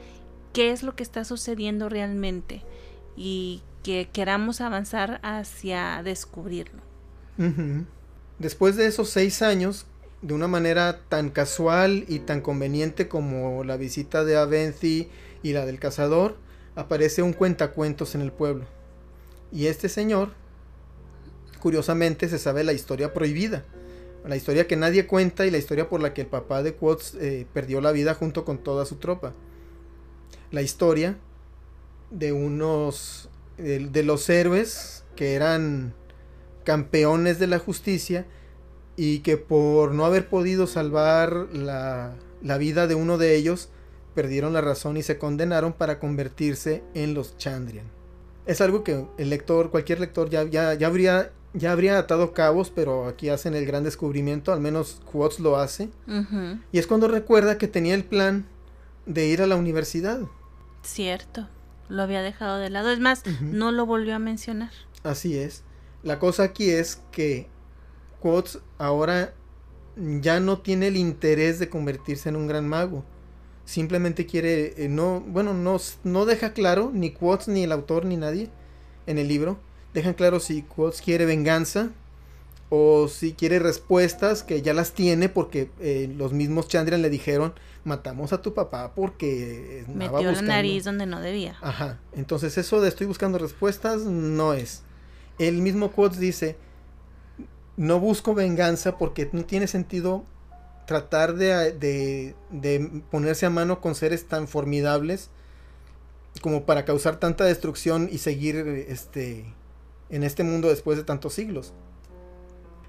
qué 0.52 0.70
es 0.70 0.84
lo 0.84 0.94
que 0.94 1.02
está 1.02 1.24
sucediendo 1.24 1.88
realmente 1.88 2.62
y 3.16 3.62
que 3.82 4.08
queramos 4.12 4.60
avanzar 4.60 5.20
hacia 5.22 6.02
descubrirlo. 6.02 6.82
Después 8.38 8.76
de 8.76 8.86
esos 8.86 9.10
seis 9.10 9.42
años, 9.42 9.86
de 10.22 10.34
una 10.34 10.48
manera 10.48 11.00
tan 11.08 11.30
casual 11.30 12.04
y 12.08 12.20
tan 12.20 12.40
conveniente 12.40 13.08
como 13.08 13.64
la 13.64 13.76
visita 13.76 14.24
de 14.24 14.36
Aventhi 14.36 15.08
y 15.42 15.52
la 15.52 15.66
del 15.66 15.78
cazador, 15.78 16.36
aparece 16.74 17.22
un 17.22 17.32
cuentacuentos 17.32 18.14
en 18.14 18.22
el 18.22 18.32
pueblo. 18.32 18.64
Y 19.52 19.66
este 19.66 19.88
señor, 19.88 20.30
curiosamente, 21.60 22.28
se 22.28 22.38
sabe 22.38 22.64
la 22.64 22.72
historia 22.72 23.14
prohibida. 23.14 23.64
La 24.24 24.36
historia 24.36 24.66
que 24.66 24.76
nadie 24.76 25.06
cuenta 25.06 25.46
y 25.46 25.50
la 25.50 25.58
historia 25.58 25.88
por 25.88 26.00
la 26.00 26.12
que 26.12 26.22
el 26.22 26.26
papá 26.26 26.62
de 26.62 26.74
Quotes 26.74 27.14
eh, 27.14 27.46
perdió 27.52 27.80
la 27.80 27.92
vida 27.92 28.14
junto 28.14 28.44
con 28.44 28.58
toda 28.58 28.84
su 28.84 28.96
tropa. 28.96 29.32
La 30.50 30.62
historia 30.62 31.16
de 32.10 32.32
unos 32.32 33.28
de, 33.56 33.88
de 33.88 34.02
los 34.02 34.28
héroes 34.28 35.04
que 35.14 35.34
eran 35.34 35.94
campeones 36.64 37.38
de 37.38 37.46
la 37.46 37.58
justicia 37.58 38.26
y 38.96 39.20
que 39.20 39.36
por 39.36 39.92
no 39.92 40.04
haber 40.04 40.28
podido 40.28 40.66
salvar 40.66 41.48
la, 41.52 42.14
la 42.42 42.58
vida 42.58 42.86
de 42.86 42.94
uno 42.94 43.18
de 43.18 43.36
ellos 43.36 43.68
perdieron 44.14 44.52
la 44.52 44.62
razón 44.62 44.96
y 44.96 45.02
se 45.02 45.18
condenaron 45.18 45.72
para 45.72 45.98
convertirse 45.98 46.82
en 46.94 47.14
los 47.14 47.36
Chandrian. 47.36 47.86
Es 48.46 48.60
algo 48.60 48.82
que 48.82 49.04
el 49.18 49.30
lector, 49.30 49.70
cualquier 49.70 50.00
lector 50.00 50.30
ya, 50.30 50.44
ya, 50.44 50.74
ya 50.74 50.86
habría 50.86 51.32
ya 51.56 51.72
habría 51.72 51.98
atado 51.98 52.32
cabos, 52.32 52.70
pero 52.70 53.06
aquí 53.06 53.30
hacen 53.30 53.54
el 53.54 53.64
gran 53.64 53.82
descubrimiento, 53.82 54.52
al 54.52 54.60
menos 54.60 55.00
Quotes 55.10 55.40
lo 55.40 55.56
hace. 55.56 55.88
Y 56.70 56.78
es 56.78 56.86
cuando 56.86 57.08
recuerda 57.08 57.56
que 57.56 57.66
tenía 57.66 57.94
el 57.94 58.04
plan 58.04 58.46
de 59.06 59.26
ir 59.26 59.40
a 59.40 59.46
la 59.46 59.56
universidad. 59.56 60.20
Cierto, 60.82 61.48
lo 61.88 62.02
había 62.02 62.22
dejado 62.22 62.58
de 62.58 62.70
lado. 62.70 62.90
Es 62.90 63.00
más, 63.00 63.22
no 63.40 63.72
lo 63.72 63.86
volvió 63.86 64.14
a 64.14 64.18
mencionar. 64.18 64.70
Así 65.02 65.38
es. 65.38 65.62
La 66.02 66.18
cosa 66.18 66.44
aquí 66.44 66.70
es 66.70 67.02
que 67.12 67.48
Quotes 68.20 68.60
ahora 68.78 69.34
ya 69.96 70.40
no 70.40 70.58
tiene 70.58 70.88
el 70.88 70.96
interés 70.96 71.58
de 71.58 71.68
convertirse 71.68 72.28
en 72.28 72.36
un 72.36 72.46
gran 72.46 72.68
mago. 72.68 73.04
Simplemente 73.64 74.26
quiere, 74.26 74.84
eh, 74.84 74.88
no, 74.88 75.20
bueno, 75.20 75.54
no, 75.54 75.78
no 76.04 76.26
deja 76.26 76.52
claro, 76.52 76.90
ni 76.92 77.10
Quotes, 77.10 77.48
ni 77.48 77.64
el 77.64 77.72
autor, 77.72 78.04
ni 78.04 78.16
nadie 78.16 78.50
en 79.06 79.18
el 79.18 79.28
libro, 79.28 79.58
dejan 79.94 80.14
claro 80.14 80.40
si 80.40 80.62
Quotes 80.62 81.00
quiere 81.00 81.26
venganza 81.26 81.90
o 82.68 83.08
si 83.08 83.32
quiere 83.32 83.58
respuestas 83.58 84.42
que 84.42 84.62
ya 84.62 84.74
las 84.74 84.92
tiene 84.92 85.28
porque 85.28 85.70
eh, 85.80 86.12
los 86.16 86.32
mismos 86.32 86.68
Chandrian 86.68 87.02
le 87.02 87.10
dijeron 87.10 87.54
matamos 87.86 88.32
a 88.32 88.42
tu 88.42 88.52
papá 88.52 88.92
porque 88.94 89.84
metió 89.88 90.32
la 90.32 90.42
nariz 90.42 90.84
donde 90.84 91.06
no 91.06 91.20
debía. 91.20 91.56
Ajá, 91.62 92.00
entonces 92.12 92.58
eso 92.58 92.80
de 92.80 92.88
estoy 92.88 93.06
buscando 93.06 93.38
respuestas 93.38 94.02
no 94.02 94.52
es. 94.52 94.82
El 95.38 95.62
mismo 95.62 95.92
Quotes 95.92 96.18
dice 96.18 96.56
no 97.76 98.00
busco 98.00 98.34
venganza 98.34 98.98
porque 98.98 99.28
no 99.32 99.44
tiene 99.44 99.66
sentido 99.66 100.24
tratar 100.86 101.34
de, 101.34 101.72
de, 102.50 103.02
ponerse 103.10 103.46
a 103.46 103.50
mano 103.50 103.80
con 103.80 103.94
seres 103.94 104.26
tan 104.26 104.48
formidables 104.48 105.30
como 106.40 106.64
para 106.64 106.84
causar 106.84 107.18
tanta 107.18 107.44
destrucción 107.44 108.08
y 108.10 108.18
seguir 108.18 108.56
este 108.88 109.44
en 110.10 110.22
este 110.22 110.44
mundo 110.44 110.68
después 110.68 110.96
de 110.96 111.04
tantos 111.04 111.34
siglos. 111.34 111.72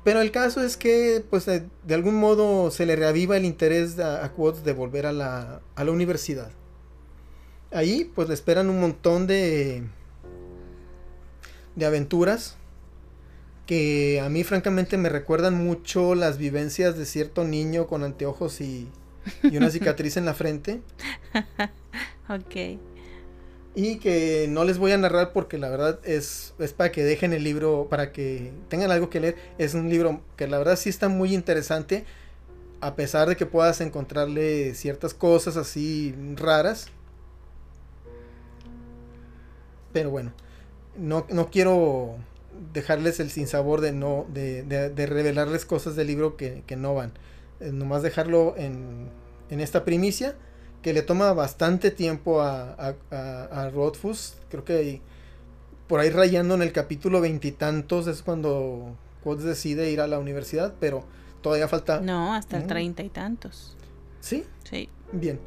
Pero 0.07 0.21
el 0.21 0.31
caso 0.31 0.63
es 0.63 0.77
que, 0.77 1.21
pues, 1.29 1.47
de, 1.47 1.67
algún 1.93 2.15
modo 2.15 2.71
se 2.71 2.85
le 2.85 2.95
reaviva 2.95 3.35
el 3.35 3.43
interés 3.43 3.99
a, 3.99 4.23
a 4.23 4.31
Quotes 4.31 4.63
de 4.63 4.71
volver 4.71 5.05
a 5.05 5.11
la, 5.11 5.59
a 5.75 5.83
la 5.83 5.91
universidad. 5.91 6.49
Ahí, 7.73 8.09
pues, 8.15 8.29
le 8.29 8.33
esperan 8.33 8.69
un 8.69 8.79
montón 8.79 9.27
de, 9.27 9.83
de 11.75 11.85
aventuras 11.85 12.55
que 13.65 14.21
a 14.21 14.29
mí, 14.29 14.45
francamente, 14.45 14.97
me 14.97 15.09
recuerdan 15.09 15.55
mucho 15.55 16.15
las 16.15 16.37
vivencias 16.37 16.97
de 16.97 17.05
cierto 17.05 17.43
niño 17.43 17.87
con 17.87 18.05
anteojos 18.05 18.61
y, 18.61 18.87
y 19.43 19.57
una 19.57 19.69
cicatriz 19.71 20.15
en 20.15 20.23
la 20.23 20.33
frente. 20.33 20.79
ok 22.29 22.79
y 23.77 23.97
que 23.97 24.47
no 24.49 24.63
les 24.63 24.79
voy 24.79 24.91
a 24.91 24.97
narrar 24.97 25.33
porque 25.33 25.59
la 25.59 25.69
verdad 25.69 25.99
es, 26.03 26.55
es 26.57 26.73
para 26.73 26.91
que 26.91 27.03
dejen 27.03 27.31
el 27.31 27.43
libro, 27.43 27.85
para 27.91 28.11
que 28.11 28.51
tengan 28.69 28.89
algo 28.89 29.11
que 29.11 29.19
leer. 29.19 29.35
Es 29.59 29.75
un 29.75 29.87
libro 29.87 30.19
que 30.35 30.47
la 30.47 30.57
verdad 30.57 30.77
sí 30.77 30.89
está 30.89 31.09
muy 31.09 31.31
interesante, 31.31 32.03
a 32.81 32.95
pesar 32.95 33.29
de 33.29 33.35
que 33.35 33.45
puedas 33.45 33.79
encontrarle 33.79 34.73
ciertas 34.73 35.13
cosas 35.13 35.57
así 35.57 36.15
raras. 36.37 36.87
Pero 39.93 40.09
bueno, 40.09 40.33
no, 40.97 41.27
no 41.29 41.51
quiero 41.51 42.15
dejarles 42.73 43.19
el 43.19 43.29
sinsabor 43.29 43.81
de 43.81 43.91
no 43.91 44.25
de, 44.33 44.63
de, 44.63 45.05
revelarles 45.05 45.65
cosas 45.65 45.95
del 45.95 46.07
libro 46.07 46.35
que, 46.35 46.63
que 46.65 46.77
no 46.77 46.95
van. 46.95 47.11
nomás 47.59 48.01
dejarlo 48.01 48.55
en, 48.57 49.11
en 49.51 49.59
esta 49.59 49.85
primicia 49.85 50.35
que 50.81 50.93
le 50.93 51.01
toma 51.01 51.33
bastante 51.33 51.91
tiempo 51.91 52.41
a, 52.41 52.93
a, 53.11 53.43
a, 53.51 53.69
Rothfuss. 53.69 54.35
Creo 54.49 54.63
que 54.63 55.01
por 55.87 55.99
ahí 55.99 56.09
rayando 56.09 56.55
en 56.55 56.61
el 56.61 56.71
capítulo 56.71 57.21
veintitantos 57.21 58.07
es 58.07 58.21
cuando 58.21 58.95
Quotes 59.23 59.45
decide 59.45 59.91
ir 59.91 60.01
a 60.01 60.07
la 60.07 60.19
universidad, 60.19 60.73
pero 60.79 61.03
todavía 61.41 61.67
falta... 61.67 61.99
No, 62.01 62.33
hasta 62.33 62.57
el 62.57 62.67
treinta 62.67 63.03
y 63.03 63.09
tantos. 63.09 63.75
¿Sí? 64.19 64.45
Sí. 64.69 64.89
Bien. 65.11 65.39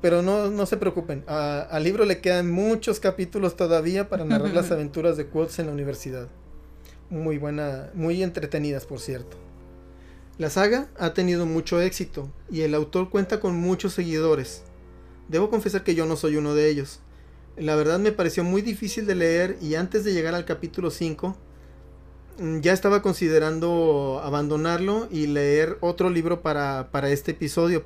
Pero 0.00 0.20
no, 0.20 0.50
no 0.50 0.66
se 0.66 0.76
preocupen, 0.76 1.24
al 1.26 1.82
libro 1.82 2.04
le 2.04 2.20
quedan 2.20 2.50
muchos 2.50 3.00
capítulos 3.00 3.56
todavía 3.56 4.10
para 4.10 4.26
narrar 4.26 4.52
las 4.52 4.70
aventuras 4.72 5.16
de 5.16 5.26
Quotes 5.26 5.58
en 5.60 5.66
la 5.66 5.72
universidad. 5.72 6.28
Muy 7.08 7.38
buena, 7.38 7.90
muy 7.94 8.22
entretenidas, 8.22 8.84
por 8.84 9.00
cierto. 9.00 9.38
La 10.36 10.50
saga 10.50 10.88
ha 10.98 11.14
tenido 11.14 11.46
mucho 11.46 11.80
éxito 11.80 12.28
y 12.50 12.62
el 12.62 12.74
autor 12.74 13.08
cuenta 13.08 13.38
con 13.38 13.54
muchos 13.54 13.94
seguidores. 13.94 14.62
Debo 15.28 15.48
confesar 15.48 15.84
que 15.84 15.94
yo 15.94 16.06
no 16.06 16.16
soy 16.16 16.34
uno 16.36 16.56
de 16.56 16.68
ellos. 16.68 16.98
La 17.56 17.76
verdad 17.76 18.00
me 18.00 18.10
pareció 18.10 18.42
muy 18.42 18.60
difícil 18.60 19.06
de 19.06 19.14
leer 19.14 19.56
y 19.62 19.76
antes 19.76 20.02
de 20.02 20.12
llegar 20.12 20.34
al 20.34 20.44
capítulo 20.44 20.90
5 20.90 21.36
mm, 22.40 22.60
ya 22.60 22.72
estaba 22.72 23.00
considerando 23.00 24.20
abandonarlo 24.24 25.06
y 25.08 25.28
leer 25.28 25.78
otro 25.80 26.10
libro 26.10 26.42
para, 26.42 26.90
para 26.90 27.10
este 27.10 27.30
episodio. 27.30 27.84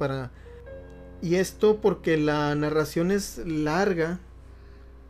Y 1.21 1.35
esto 1.35 1.83
porque 1.83 2.17
la 2.17 2.55
narración 2.55 3.11
es 3.11 3.43
larga 3.45 4.21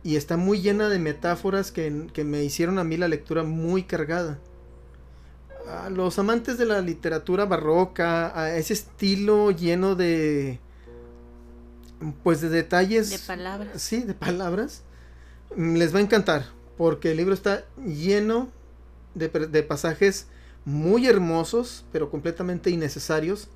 y 0.03 0.17
está 0.17 0.35
muy 0.35 0.59
llena 0.59 0.89
de 0.89 0.99
metáforas 0.99 1.71
que, 1.71 2.07
que 2.11 2.25
me 2.25 2.43
hicieron 2.43 2.79
a 2.79 2.83
mí 2.83 2.97
la 2.97 3.07
lectura 3.07 3.43
muy 3.43 3.83
cargada 3.83 4.39
a 5.69 5.89
los 5.89 6.17
amantes 6.19 6.57
de 6.57 6.65
la 6.65 6.81
literatura 6.81 7.45
barroca, 7.45 8.37
a 8.39 8.55
ese 8.55 8.73
estilo 8.73 9.51
lleno 9.51 9.95
de 9.95 10.59
pues 12.23 12.41
de 12.41 12.49
detalles. 12.49 13.09
De 13.09 13.19
palabras. 13.19 13.81
Sí, 13.81 14.03
de 14.03 14.13
palabras. 14.13 14.83
Les 15.55 15.93
va 15.93 15.99
a 15.99 16.01
encantar, 16.01 16.45
porque 16.77 17.11
el 17.11 17.17
libro 17.17 17.33
está 17.33 17.65
lleno 17.85 18.49
de, 19.15 19.27
de 19.27 19.63
pasajes 19.63 20.27
muy 20.65 21.07
hermosos, 21.07 21.85
pero 21.91 22.09
completamente 22.09 22.69
innecesarios, 22.69 23.49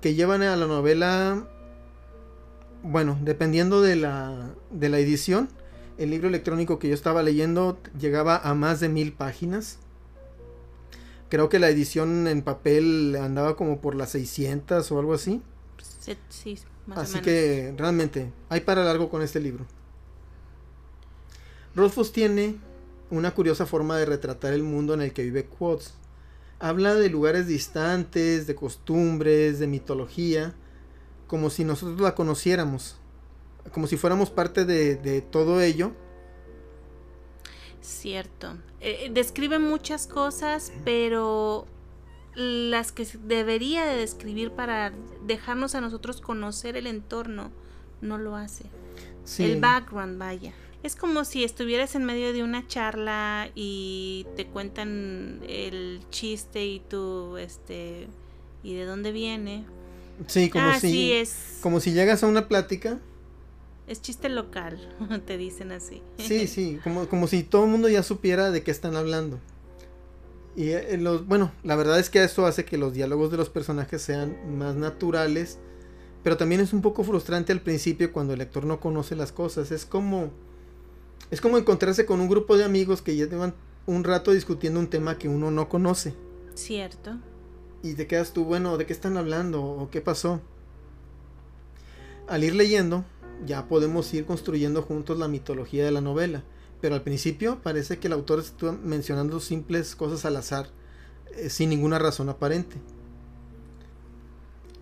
que 0.00 0.14
llevan 0.14 0.42
a 0.42 0.56
la 0.56 0.66
novela, 0.66 1.48
bueno, 2.82 3.18
dependiendo 3.22 3.82
de 3.82 3.96
la, 3.96 4.50
de 4.70 4.88
la 4.88 4.98
edición, 4.98 5.48
el 5.98 6.10
libro 6.10 6.28
electrónico 6.28 6.78
que 6.78 6.88
yo 6.88 6.94
estaba 6.94 7.22
leyendo 7.22 7.78
llegaba 7.98 8.36
a 8.36 8.54
más 8.54 8.80
de 8.80 8.88
mil 8.88 9.12
páginas. 9.12 9.78
Creo 11.34 11.48
que 11.48 11.58
la 11.58 11.68
edición 11.68 12.28
en 12.28 12.42
papel 12.42 13.18
andaba 13.20 13.56
como 13.56 13.80
por 13.80 13.96
las 13.96 14.10
600 14.10 14.92
o 14.92 14.98
algo 15.00 15.14
así. 15.14 15.42
Sí, 16.28 16.56
más 16.86 16.98
así 16.98 17.18
que 17.22 17.74
realmente 17.76 18.30
hay 18.48 18.60
para 18.60 18.84
largo 18.84 19.10
con 19.10 19.20
este 19.20 19.40
libro. 19.40 19.66
Rothfuss 21.74 22.12
tiene 22.12 22.60
una 23.10 23.32
curiosa 23.34 23.66
forma 23.66 23.96
de 23.96 24.06
retratar 24.06 24.52
el 24.52 24.62
mundo 24.62 24.94
en 24.94 25.02
el 25.02 25.12
que 25.12 25.24
vive 25.24 25.46
Quotes. 25.46 25.94
Habla 26.60 26.94
de 26.94 27.10
lugares 27.10 27.48
distantes, 27.48 28.46
de 28.46 28.54
costumbres, 28.54 29.58
de 29.58 29.66
mitología, 29.66 30.54
como 31.26 31.50
si 31.50 31.64
nosotros 31.64 32.00
la 32.00 32.14
conociéramos, 32.14 32.94
como 33.72 33.88
si 33.88 33.96
fuéramos 33.96 34.30
parte 34.30 34.64
de, 34.64 34.94
de 34.94 35.20
todo 35.20 35.60
ello 35.60 35.94
Cierto. 37.84 38.56
Eh, 38.86 39.10
describe 39.10 39.58
muchas 39.58 40.06
cosas, 40.06 40.70
pero 40.84 41.66
las 42.34 42.92
que 42.92 43.06
debería 43.22 43.86
de 43.86 43.96
describir 43.96 44.50
para 44.50 44.92
dejarnos 45.26 45.74
a 45.74 45.80
nosotros 45.80 46.20
conocer 46.20 46.76
el 46.76 46.86
entorno, 46.86 47.50
no 48.02 48.18
lo 48.18 48.36
hace. 48.36 48.64
El 49.38 49.58
background, 49.58 50.18
vaya. 50.18 50.52
Es 50.82 50.96
como 50.96 51.24
si 51.24 51.44
estuvieras 51.44 51.94
en 51.94 52.04
medio 52.04 52.34
de 52.34 52.42
una 52.42 52.68
charla 52.68 53.48
y 53.54 54.26
te 54.36 54.48
cuentan 54.48 55.40
el 55.48 56.02
chiste 56.10 56.66
y 56.66 56.80
tú, 56.80 57.38
este, 57.38 58.06
y 58.62 58.74
de 58.74 58.84
dónde 58.84 59.12
viene. 59.12 59.64
Sí, 60.26 60.50
como 60.50 60.66
ah, 60.66 60.78
si, 60.78 61.10
es... 61.12 61.58
como 61.62 61.80
si 61.80 61.92
llegas 61.92 62.22
a 62.22 62.26
una 62.26 62.48
plática 62.48 63.00
es 63.86 64.00
chiste 64.00 64.28
local, 64.28 64.78
te 65.26 65.36
dicen 65.36 65.72
así. 65.72 66.02
Sí, 66.18 66.46
sí, 66.48 66.78
como, 66.82 67.08
como 67.08 67.26
si 67.26 67.42
todo 67.42 67.64
el 67.64 67.70
mundo 67.70 67.88
ya 67.88 68.02
supiera 68.02 68.50
de 68.50 68.62
qué 68.62 68.70
están 68.70 68.96
hablando. 68.96 69.38
Y 70.56 70.70
eh, 70.70 70.96
los, 70.98 71.26
bueno, 71.26 71.52
la 71.64 71.76
verdad 71.76 71.98
es 71.98 72.10
que 72.10 72.22
esto 72.22 72.46
hace 72.46 72.64
que 72.64 72.78
los 72.78 72.94
diálogos 72.94 73.30
de 73.30 73.36
los 73.36 73.50
personajes 73.50 74.02
sean 74.02 74.36
más 74.56 74.76
naturales, 74.76 75.58
pero 76.22 76.36
también 76.36 76.60
es 76.60 76.72
un 76.72 76.80
poco 76.80 77.02
frustrante 77.02 77.52
al 77.52 77.60
principio 77.60 78.12
cuando 78.12 78.32
el 78.32 78.38
lector 78.38 78.64
no 78.64 78.80
conoce 78.80 79.16
las 79.16 79.32
cosas. 79.32 79.72
Es 79.72 79.84
como, 79.84 80.30
es 81.30 81.40
como 81.40 81.58
encontrarse 81.58 82.06
con 82.06 82.20
un 82.20 82.28
grupo 82.28 82.56
de 82.56 82.64
amigos 82.64 83.02
que 83.02 83.16
ya 83.16 83.26
llevan 83.26 83.54
un 83.86 84.04
rato 84.04 84.32
discutiendo 84.32 84.80
un 84.80 84.88
tema 84.88 85.18
que 85.18 85.28
uno 85.28 85.50
no 85.50 85.68
conoce. 85.68 86.14
Cierto. 86.54 87.18
Y 87.82 87.94
te 87.94 88.06
quedas 88.06 88.32
tú, 88.32 88.44
bueno, 88.44 88.78
¿de 88.78 88.86
qué 88.86 88.92
están 88.92 89.16
hablando? 89.16 89.62
¿O 89.62 89.90
qué 89.90 90.00
pasó? 90.00 90.40
Al 92.26 92.42
ir 92.44 92.54
leyendo, 92.54 93.04
ya 93.46 93.68
podemos 93.68 94.12
ir 94.14 94.24
construyendo 94.24 94.82
juntos 94.82 95.18
la 95.18 95.28
mitología 95.28 95.84
de 95.84 95.90
la 95.90 96.00
novela. 96.00 96.42
Pero 96.80 96.94
al 96.94 97.02
principio 97.02 97.60
parece 97.62 97.98
que 97.98 98.08
el 98.08 98.12
autor 98.12 98.40
está 98.40 98.72
mencionando 98.72 99.40
simples 99.40 99.96
cosas 99.96 100.24
al 100.24 100.36
azar, 100.36 100.68
eh, 101.36 101.48
sin 101.48 101.70
ninguna 101.70 101.98
razón 101.98 102.28
aparente. 102.28 102.76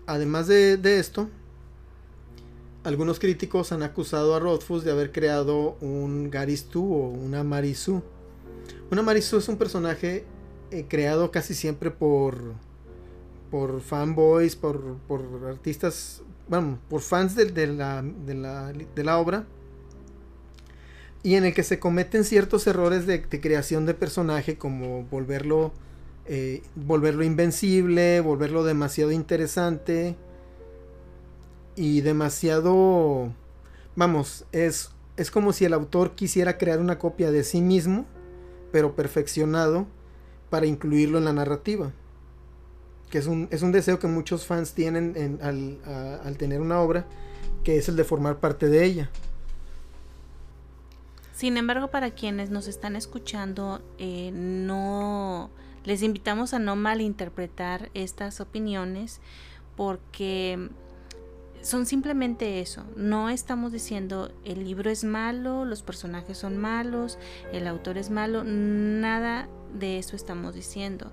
Además 0.05 0.47
de, 0.47 0.99
esto, 0.99 1.29
algunos 2.83 3.19
críticos 3.19 3.71
han 3.71 3.83
acusado 3.83 4.35
a 4.35 4.39
Rothfuss 4.39 4.83
de 4.83 4.91
haber 4.91 5.13
creado 5.13 5.77
un 5.79 6.29
Garistu 6.29 6.93
o 6.93 7.07
una 7.07 7.43
Marisu. 7.43 8.03
Una 8.91 9.01
Marisu 9.01 9.37
es 9.37 9.47
un 9.47 9.57
personaje 9.57 10.25
eh, 10.71 10.85
creado 10.89 11.31
casi 11.31 11.53
siempre 11.53 11.89
por, 11.89 12.35
por 13.49 13.79
fanboys, 13.79 14.57
por, 14.57 14.97
por 15.07 15.23
artistas 15.47 16.21
bueno, 16.59 16.77
por 16.87 17.01
fans 17.01 17.35
de, 17.35 17.45
la, 17.65 18.03
de, 18.03 19.03
la, 19.03 19.17
obra, 19.17 19.45
y 21.23 21.33
en 21.33 21.45
el 21.45 21.53
que 21.55 21.63
se 21.63 21.79
cometen 21.79 22.23
ciertos 22.23 22.67
errores 22.67 23.07
de, 23.07 23.23
creación 23.23 23.87
de 23.87 23.95
personaje, 23.95 24.55
como 24.55 25.01
volverlo, 25.05 25.71
eh, 26.27 26.61
volverlo 26.75 27.23
invencible, 27.23 28.19
volverlo 28.19 28.63
demasiado 28.63 29.11
interesante 29.11 30.15
y 31.75 32.01
demasiado, 32.01 33.33
vamos, 33.95 34.45
es, 34.51 34.91
es 35.17 35.31
como 35.31 35.53
si 35.53 35.65
el 35.65 35.73
autor 35.73 36.11
quisiera 36.11 36.59
crear 36.59 36.79
una 36.79 36.99
copia 36.99 37.31
de 37.31 37.43
sí 37.43 37.61
mismo, 37.61 38.05
pero 38.71 38.95
perfeccionado, 38.95 39.87
para 40.51 40.67
incluirlo 40.67 41.17
en 41.17 41.25
la 41.25 41.33
narrativa. 41.33 41.93
Que 43.13 43.19
es 43.19 43.27
un, 43.27 43.47
es 43.51 43.61
un 43.61 43.71
deseo 43.71 43.99
que 43.99 44.07
muchos 44.07 44.47
fans 44.47 44.73
tienen 44.73 45.37
al, 45.43 45.77
al 46.25 46.35
tener 46.37 46.61
una 46.61 46.81
obra, 46.81 47.05
que 47.63 47.77
es 47.77 47.87
el 47.87 47.95
de 47.95 48.03
formar 48.03 48.39
parte 48.39 48.69
de 48.69 48.83
ella. 48.83 49.11
Sin 51.31 51.57
embargo, 51.57 51.89
para 51.91 52.09
quienes 52.09 52.49
nos 52.49 52.67
están 52.67 52.95
escuchando, 52.95 53.83
eh, 53.99 54.31
no 54.33 55.51
les 55.83 56.01
invitamos 56.01 56.55
a 56.55 56.59
no 56.59 56.75
malinterpretar 56.75 57.91
estas 57.93 58.41
opiniones 58.41 59.21
porque 59.75 60.69
son 61.61 61.85
simplemente 61.85 62.61
eso. 62.61 62.83
No 62.95 63.29
estamos 63.29 63.71
diciendo 63.71 64.31
el 64.43 64.63
libro 64.63 64.89
es 64.89 65.03
malo, 65.03 65.65
los 65.65 65.83
personajes 65.83 66.39
son 66.39 66.57
malos, 66.57 67.19
el 67.51 67.67
autor 67.67 67.99
es 67.99 68.09
malo, 68.09 68.43
nada 68.43 69.47
de 69.71 69.99
eso 69.99 70.15
estamos 70.15 70.55
diciendo. 70.55 71.11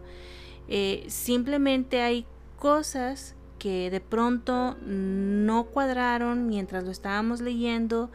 Eh, 0.70 1.04
simplemente 1.08 2.00
hay 2.00 2.26
cosas 2.58 3.34
que 3.58 3.90
de 3.90 4.00
pronto 4.00 4.76
no 4.86 5.64
cuadraron 5.64 6.46
mientras 6.46 6.84
lo 6.84 6.90
estábamos 6.90 7.42
leyendo, 7.42 8.10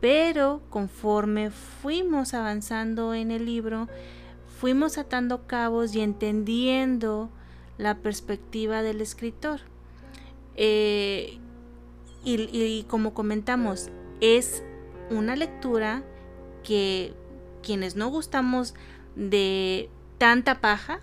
pero 0.00 0.62
conforme 0.70 1.50
fuimos 1.50 2.32
avanzando 2.32 3.12
en 3.12 3.30
el 3.30 3.44
libro, 3.44 3.88
fuimos 4.58 4.96
atando 4.96 5.46
cabos 5.46 5.94
y 5.94 6.00
entendiendo 6.00 7.28
la 7.76 7.98
perspectiva 7.98 8.82
del 8.82 9.00
escritor. 9.00 9.60
Eh, 10.56 11.38
y, 12.24 12.84
como 12.88 13.14
comentamos, 13.14 13.90
es 14.20 14.62
una 15.10 15.36
lectura 15.36 16.02
que 16.62 17.14
quienes 17.62 17.96
no 17.96 18.08
gustamos 18.08 18.74
de 19.16 19.88
tanta 20.18 20.60
paja, 20.60 21.00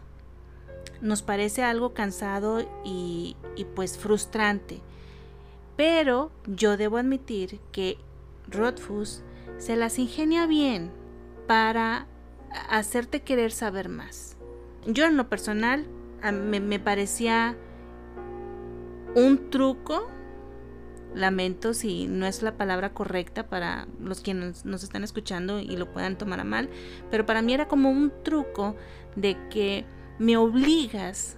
nos 1.01 1.21
parece 1.21 1.63
algo 1.63 1.93
cansado 1.93 2.67
y, 2.83 3.35
pues 3.75 3.97
frustrante. 3.97 4.79
Pero 5.75 6.31
yo 6.45 6.77
debo 6.77 6.97
admitir 6.97 7.59
que 7.71 7.97
Rothfuss 8.47 9.23
se 9.57 9.75
las 9.75 9.99
ingenia 9.99 10.47
bien 10.47 10.91
para 11.47 12.07
hacerte 12.69 13.21
querer 13.21 13.51
saber 13.51 13.89
más. 13.89 14.37
Yo 14.85 15.05
en 15.05 15.17
lo 15.17 15.29
personal 15.29 15.85
me, 16.31 16.79
parecía 16.79 17.55
un 19.15 19.49
truco, 19.49 20.07
lamento 21.13 21.73
si 21.73 22.07
no 22.07 22.25
es 22.25 22.41
la 22.41 22.57
palabra 22.57 22.93
correcta 22.93 23.47
para 23.47 23.87
los 23.99 24.21
que 24.21 24.33
nos, 24.33 24.65
nos 24.65 24.83
están 24.83 25.03
escuchando 25.03 25.59
y 25.59 25.75
lo 25.77 25.91
puedan 25.91 26.17
tomar 26.17 26.39
a 26.39 26.43
mal, 26.43 26.69
pero 27.11 27.25
para 27.25 27.41
mí 27.41 27.53
era 27.53 27.67
como 27.67 27.89
un 27.89 28.11
truco 28.23 28.75
de 29.15 29.37
que 29.49 29.85
me 30.19 30.37
obligas 30.37 31.37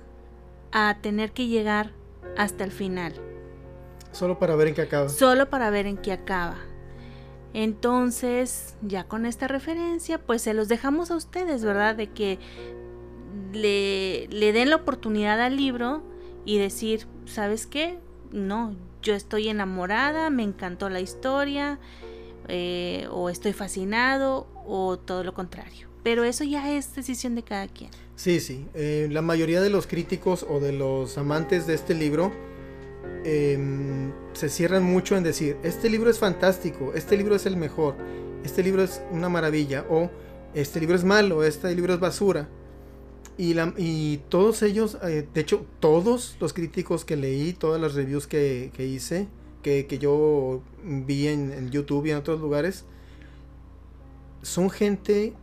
a 0.71 0.97
tener 1.01 1.31
que 1.31 1.47
llegar 1.47 1.91
hasta 2.37 2.63
el 2.63 2.71
final. 2.71 3.13
Solo 4.11 4.39
para 4.39 4.55
ver 4.55 4.69
en 4.69 4.75
qué 4.75 4.81
acaba. 4.83 5.09
Solo 5.09 5.49
para 5.49 5.69
ver 5.69 5.85
en 5.85 5.97
qué 5.97 6.11
acaba. 6.11 6.57
Entonces, 7.53 8.75
ya 8.81 9.05
con 9.05 9.25
esta 9.25 9.47
referencia, 9.47 10.19
pues 10.19 10.41
se 10.41 10.53
los 10.53 10.67
dejamos 10.67 11.11
a 11.11 11.15
ustedes, 11.15 11.63
¿verdad? 11.63 11.95
De 11.95 12.07
que 12.07 12.39
le, 13.53 14.27
den 14.29 14.69
la 14.69 14.77
oportunidad 14.77 15.41
al 15.41 15.57
libro 15.57 16.03
y 16.45 16.57
decir, 16.57 17.07
¿sabes 17.25 17.65
qué? 17.65 17.99
No, 18.31 18.75
yo 19.01 19.15
estoy 19.15 19.49
enamorada, 19.49 20.29
me 20.29 20.43
encantó 20.43 20.89
la 20.89 20.99
historia, 20.99 21.79
eh, 22.47 23.07
o 23.11 23.29
estoy 23.29 23.53
fascinado, 23.53 24.47
o 24.65 24.97
todo 24.97 25.23
lo 25.23 25.33
contrario. 25.33 25.87
Pero 26.03 26.23
eso 26.23 26.43
ya 26.43 26.71
es 26.71 26.95
decisión 26.95 27.35
de 27.35 27.43
cada 27.43 27.67
quien. 27.67 27.91
Sí, 28.19 28.41
sí. 28.41 28.65
Eh, 28.73 29.07
la 29.09 29.21
mayoría 29.21 29.61
de 29.61 29.69
los 29.69 29.87
críticos 29.87 30.45
o 30.47 30.59
de 30.59 30.73
los 30.73 31.17
amantes 31.17 31.67
de 31.67 31.73
este 31.73 31.93
libro 31.93 32.33
Em, 33.23 34.13
se 34.33 34.49
cierran 34.49 34.83
mucho 34.83 35.17
en 35.17 35.23
decir, 35.23 35.57
este 35.63 35.89
libro 35.89 36.09
es 36.09 36.19
fantástico, 36.19 36.93
este 36.95 37.17
libro 37.17 37.35
es 37.35 37.45
el 37.45 37.57
mejor, 37.57 37.95
este 38.43 38.63
libro 38.63 38.81
es 38.81 39.01
una 39.11 39.27
maravilla, 39.27 39.85
o 39.89 40.09
este 40.53 40.79
libro 40.79 40.95
es 40.95 41.03
malo, 41.03 41.43
este 41.43 41.73
libro 41.75 41.93
es 41.93 41.99
basura. 41.99 42.47
Y, 43.37 43.53
la, 43.53 43.73
y 43.77 44.17
todos 44.29 44.61
ellos, 44.63 44.97
eh, 45.03 45.27
de 45.33 45.41
hecho, 45.41 45.65
todos 45.79 46.37
los 46.39 46.53
críticos 46.53 47.05
que 47.05 47.15
leí, 47.15 47.53
todas 47.53 47.79
las 47.79 47.93
reviews 47.93 48.27
que, 48.27 48.71
hice, 48.77 49.27
que, 49.63 49.85
yo 49.99 50.61
vi 50.83 51.27
en, 51.27 51.51
en 51.51 51.69
YouTube 51.71 52.05
y 52.05 52.11
en 52.11 52.17
otros 52.17 52.39
lugares, 52.39 52.85
son 54.41 54.69
gente 54.69 55.33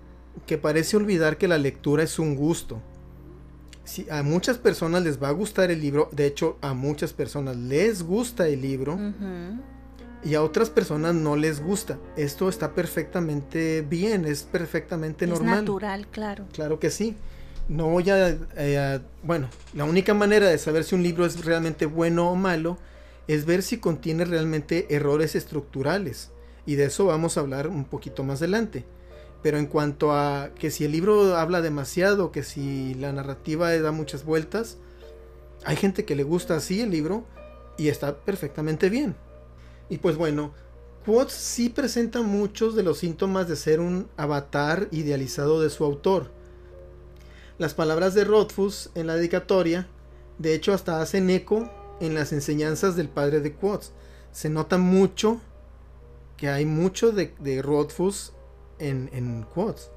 que 0.46 0.59
parece 0.59 0.96
olvidar 0.96 1.38
que 1.38 1.49
la 1.49 1.59
lectura 1.59 2.03
es 2.03 2.18
un 2.18 2.37
gusto 2.37 2.83
a 4.11 4.22
muchas 4.22 4.59
personas 4.59 5.03
les 5.03 5.22
va 5.22 5.29
a 5.29 5.33
gustar 5.33 5.70
el 5.70 5.81
libro, 5.81 6.09
de 6.12 6.27
hecho 6.27 6.59
a 6.61 6.75
muchas 6.75 7.12
personas 7.12 7.57
les 7.57 8.03
gusta 8.03 8.49
el 8.49 8.61
libro 8.61 8.99
y 10.25 10.35
a 10.35 10.42
otras 10.42 10.70
personas 10.70 11.14
no 11.14 11.37
les 11.37 11.62
gusta. 11.62 11.99
Esto 12.16 12.49
está 12.49 12.75
perfectamente 12.75 13.83
bien, 13.83 14.25
es 14.25 14.42
perfectamente 14.42 15.27
normal. 15.27 15.55
Es 15.55 15.61
natural, 15.61 16.07
claro. 16.09 16.44
Claro 16.53 16.81
que 16.81 16.90
sí. 16.90 17.14
No 17.68 17.88
voy 17.88 18.05
eh, 18.09 18.79
a, 18.79 19.03
bueno, 19.22 19.49
la 19.72 19.85
única 19.85 20.14
manera 20.14 20.49
de 20.49 20.59
saber 20.59 20.85
si 20.85 20.94
un 20.94 21.03
libro 21.03 21.27
es 21.27 21.44
realmente 21.44 21.87
bueno 21.87 22.31
o 22.31 22.35
malo 22.35 22.79
es 23.29 23.44
ver 23.44 23.62
si 23.62 23.79
contiene 23.79 24.25
realmente 24.25 24.94
errores 24.94 25.35
estructurales. 25.35 26.31
Y 26.64 26.75
de 26.75 26.87
eso 26.87 27.07
vamos 27.07 27.37
a 27.37 27.40
hablar 27.40 27.68
un 27.68 27.85
poquito 27.85 28.25
más 28.25 28.38
adelante. 28.38 28.85
Pero 29.46 29.59
en 29.59 29.66
cuanto 29.66 30.11
a 30.11 30.50
que 30.59 30.72
si 30.72 30.87
el 30.87 30.90
libro 30.90 31.37
habla 31.37 31.62
demasiado, 31.62 32.32
que 32.32 32.42
si 32.42 32.94
la 32.94 33.12
narrativa 33.12 33.70
da 33.78 33.92
muchas 33.92 34.24
vueltas, 34.24 34.76
hay 35.64 35.76
gente 35.76 36.04
que 36.04 36.16
le 36.16 36.24
gusta 36.24 36.56
así 36.56 36.80
el 36.80 36.90
libro 36.90 37.22
y 37.78 37.87
está 37.87 38.16
perfectamente 38.16 38.88
bien. 38.88 39.14
Y 39.88 39.98
pues 39.98 40.16
bueno, 40.16 40.52
Quotes 41.04 41.32
sí 41.32 41.68
presenta 41.68 42.22
muchos 42.22 42.74
de 42.74 42.82
los 42.82 42.98
síntomas 42.98 43.46
de 43.46 43.54
ser 43.54 43.78
un 43.78 44.09
avatar 44.16 44.88
idealizado 44.90 45.62
de 45.62 45.70
su 45.70 45.85
autor. 45.85 46.32
Las 47.56 47.72
palabras 47.72 48.14
de 48.14 48.24
Rothfuss 48.24 48.90
en 48.96 49.06
la 49.06 49.14
dedicatoria, 49.14 49.87
de 50.38 50.56
hecho 50.56 50.72
hasta 50.72 51.00
hacen 51.00 51.30
eco 51.30 51.70
en 52.00 52.16
las 52.16 52.32
enseñanzas 52.32 52.96
del 52.96 53.09
padre 53.09 53.38
de 53.38 53.54
Quotes. 53.54 53.92
Se 54.32 54.50
nota 54.50 54.76
mucho 54.76 55.40
que 56.37 56.48
hay 56.48 56.66
mucho 56.66 57.12
de, 57.12 57.32
de 57.38 57.62
Rothfuss 57.62 58.32
en, 58.78 59.10
en 59.12 59.42
quotes. 59.42 59.90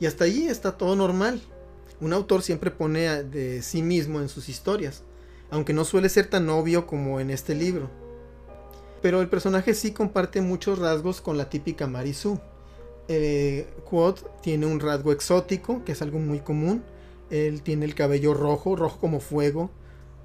Y 0.00 0.06
hasta 0.06 0.24
ahí 0.24 0.46
está 0.46 0.76
todo 0.76 0.96
normal. 0.96 1.40
Un 2.00 2.12
autor 2.12 2.42
siempre 2.42 2.70
pone 2.70 3.22
de 3.24 3.62
sí 3.62 3.82
mismo 3.82 4.20
en 4.20 4.28
sus 4.28 4.48
historias, 4.48 5.02
aunque 5.50 5.72
no 5.72 5.84
suele 5.84 6.08
ser 6.08 6.26
tan 6.26 6.48
obvio 6.50 6.86
como 6.86 7.20
en 7.20 7.30
este 7.30 7.54
libro. 7.54 7.88
Pero 9.00 9.20
el 9.20 9.28
personaje 9.28 9.74
sí 9.74 9.92
comparte 9.92 10.40
muchos 10.40 10.78
rasgos 10.78 11.20
con 11.20 11.36
la 11.36 11.48
típica 11.48 11.86
Marisu. 11.86 12.40
Eh, 13.06 13.68
Quote 13.84 14.22
tiene 14.42 14.66
un 14.66 14.80
rasgo 14.80 15.12
exótico, 15.12 15.84
que 15.84 15.92
es 15.92 16.02
algo 16.02 16.18
muy 16.18 16.40
común. 16.40 16.82
Él 17.30 17.62
tiene 17.62 17.84
el 17.84 17.94
cabello 17.94 18.34
rojo, 18.34 18.76
rojo 18.76 18.98
como 18.98 19.20
fuego, 19.20 19.70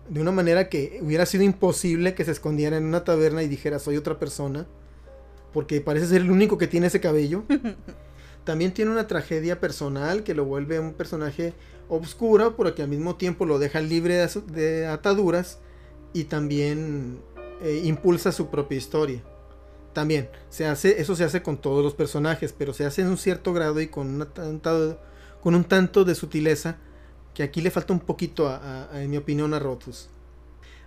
de 0.10 0.22
una 0.22 0.32
manera 0.32 0.70
que 0.70 1.00
hubiera 1.04 1.26
sido 1.26 1.44
imposible 1.44 2.16
que 2.16 2.26
se 2.26 2.32
escondiera 2.32 2.78
en 2.78 2.86
una 2.86 3.04
taberna 3.04 3.44
y 3.44 3.48
dijera 3.48 3.80
soy 3.80 3.98
otra 3.98 4.18
persona 4.18 4.68
porque 5.54 5.82
parece 5.82 6.08
ser 6.08 6.22
el 6.22 6.32
único 6.32 6.58
que 6.58 6.68
tiene 6.68 6.88
ese 6.88 7.00
cabello. 7.00 7.44
También 8.44 8.74
tiene 8.74 8.92
una 8.92 9.08
tragedia 9.08 9.60
personal 9.60 10.24
que 10.24 10.34
lo 10.34 10.46
vuelve 10.46 10.80
un 10.80 10.94
personaje 10.94 11.54
obscuro, 11.88 12.56
porque 12.56 12.82
al 12.82 12.90
mismo 12.90 13.16
tiempo 13.16 13.46
lo 13.46 13.60
deja 13.60 13.82
libre 13.82 14.26
de, 14.48 14.88
ataduras 14.88 15.60
y 16.14 16.26
también 16.26 17.20
eh, 17.62 17.82
impulsa 17.84 18.32
su 18.32 18.50
propia 18.50 18.78
historia. 18.78 19.24
También 19.94 20.30
se 20.50 20.66
hace, 20.66 21.02
eso 21.02 21.16
se 21.16 21.24
hace 21.24 21.42
con 21.42 21.58
todos 21.58 21.84
los 21.84 21.94
personajes, 21.94 22.54
pero 22.58 22.74
se 22.74 22.86
hace 22.86 23.02
en 23.02 23.08
un 23.08 23.18
cierto 23.18 23.54
grado 23.54 23.82
y 23.82 23.88
con, 23.88 24.08
una 24.08 24.28
con 25.42 25.56
un 25.56 25.64
tanto 25.64 26.06
de 26.06 26.16
sutileza 26.16 26.78
que 27.34 27.44
aquí 27.44 27.62
le 27.62 27.72
falta 27.72 27.94
un 27.94 28.00
poquito, 28.00 28.60
en 28.94 29.10
mi 29.10 29.18
opinión, 29.18 29.54
a 29.54 29.60
Rotus. 29.60 30.10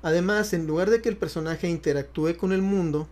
Además, 0.02 0.52
en 0.52 0.66
lugar 0.66 0.90
de 0.90 1.00
que 1.00 1.08
el 1.08 1.16
personaje 1.16 1.68
interactúe 1.68 2.36
con 2.36 2.52
el 2.52 2.62
mundo, 2.62 3.08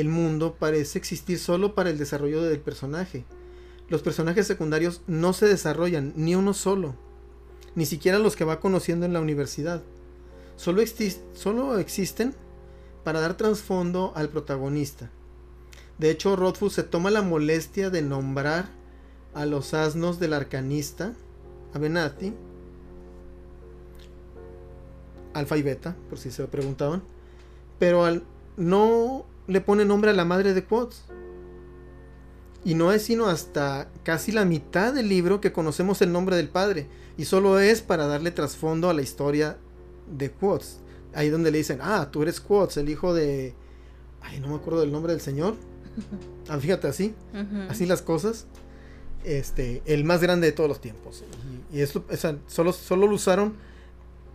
el 0.00 0.08
mundo 0.08 0.56
parece 0.58 0.98
existir 0.98 1.38
solo 1.38 1.74
para 1.74 1.90
el 1.90 1.98
desarrollo 1.98 2.42
del 2.42 2.60
personaje. 2.60 3.24
Los 3.88 4.02
personajes 4.02 4.46
secundarios 4.46 5.02
no 5.06 5.32
se 5.32 5.46
desarrollan, 5.46 6.12
ni 6.16 6.34
uno 6.34 6.54
solo, 6.54 6.94
ni 7.74 7.86
siquiera 7.86 8.18
los 8.18 8.34
que 8.34 8.44
va 8.44 8.60
conociendo 8.60 9.06
en 9.06 9.12
la 9.12 9.20
universidad. 9.20 9.82
Solo, 10.56 11.78
existen 11.78 12.34
para 13.02 13.20
dar 13.20 13.36
trasfondo 13.36 14.12
al 14.16 14.28
protagonista. 14.30 15.10
De 15.98 16.10
hecho, 16.10 16.36
Rothfuss 16.36 16.72
se 16.72 16.82
toma 16.82 17.10
la 17.10 17.22
molestia 17.22 17.90
de 17.90 18.02
nombrar 18.02 18.68
a 19.34 19.46
los 19.46 19.74
asnos 19.74 20.18
del 20.18 20.32
arcanista, 20.32 21.12
Avenatti, 21.72 22.32
alfa 25.34 25.56
y 25.56 25.62
beta, 25.62 25.96
por 26.08 26.18
si 26.18 26.30
se 26.30 26.42
lo 26.42 26.48
preguntaban, 26.48 27.02
pero 27.78 28.04
al 28.04 28.22
no 28.56 29.26
le 29.46 29.60
pone 29.60 29.84
nombre 29.84 30.10
a 30.10 30.14
la 30.14 30.24
madre 30.24 30.54
de 30.54 30.64
Quotes. 30.64 31.04
Y 32.64 32.74
no 32.74 32.92
es 32.92 33.02
sino 33.02 33.26
hasta 33.26 33.88
casi 34.04 34.32
la 34.32 34.44
mitad 34.44 34.94
del 34.94 35.08
libro 35.08 35.40
que 35.40 35.52
conocemos 35.52 36.00
el 36.00 36.12
nombre 36.12 36.36
del 36.36 36.48
padre. 36.48 36.86
Y 37.18 37.26
solo 37.26 37.58
es 37.58 37.82
para 37.82 38.06
darle 38.06 38.30
trasfondo 38.30 38.88
a 38.88 38.94
la 38.94 39.02
historia 39.02 39.58
de 40.10 40.30
Quotes. 40.30 40.80
Ahí 41.14 41.28
donde 41.28 41.50
le 41.50 41.58
dicen, 41.58 41.78
ah, 41.82 42.08
tú 42.10 42.22
eres 42.22 42.40
Quotes, 42.40 42.78
el 42.78 42.88
hijo 42.88 43.14
de... 43.14 43.54
Ay, 44.22 44.40
no 44.40 44.48
me 44.48 44.54
acuerdo 44.54 44.80
del 44.80 44.92
nombre 44.92 45.12
del 45.12 45.20
señor. 45.20 45.54
Ah, 46.46 46.58
fíjate 46.58 46.86
así, 46.86 47.14
así 47.70 47.86
las 47.86 48.02
cosas. 48.02 48.44
Este, 49.24 49.80
el 49.86 50.04
más 50.04 50.20
grande 50.20 50.46
de 50.46 50.52
todos 50.52 50.68
los 50.68 50.78
tiempos. 50.78 51.24
Y, 51.72 51.80
eso, 51.80 52.04
solo, 52.46 52.74
solo 52.74 53.06
lo 53.06 53.14
usaron 53.14 53.54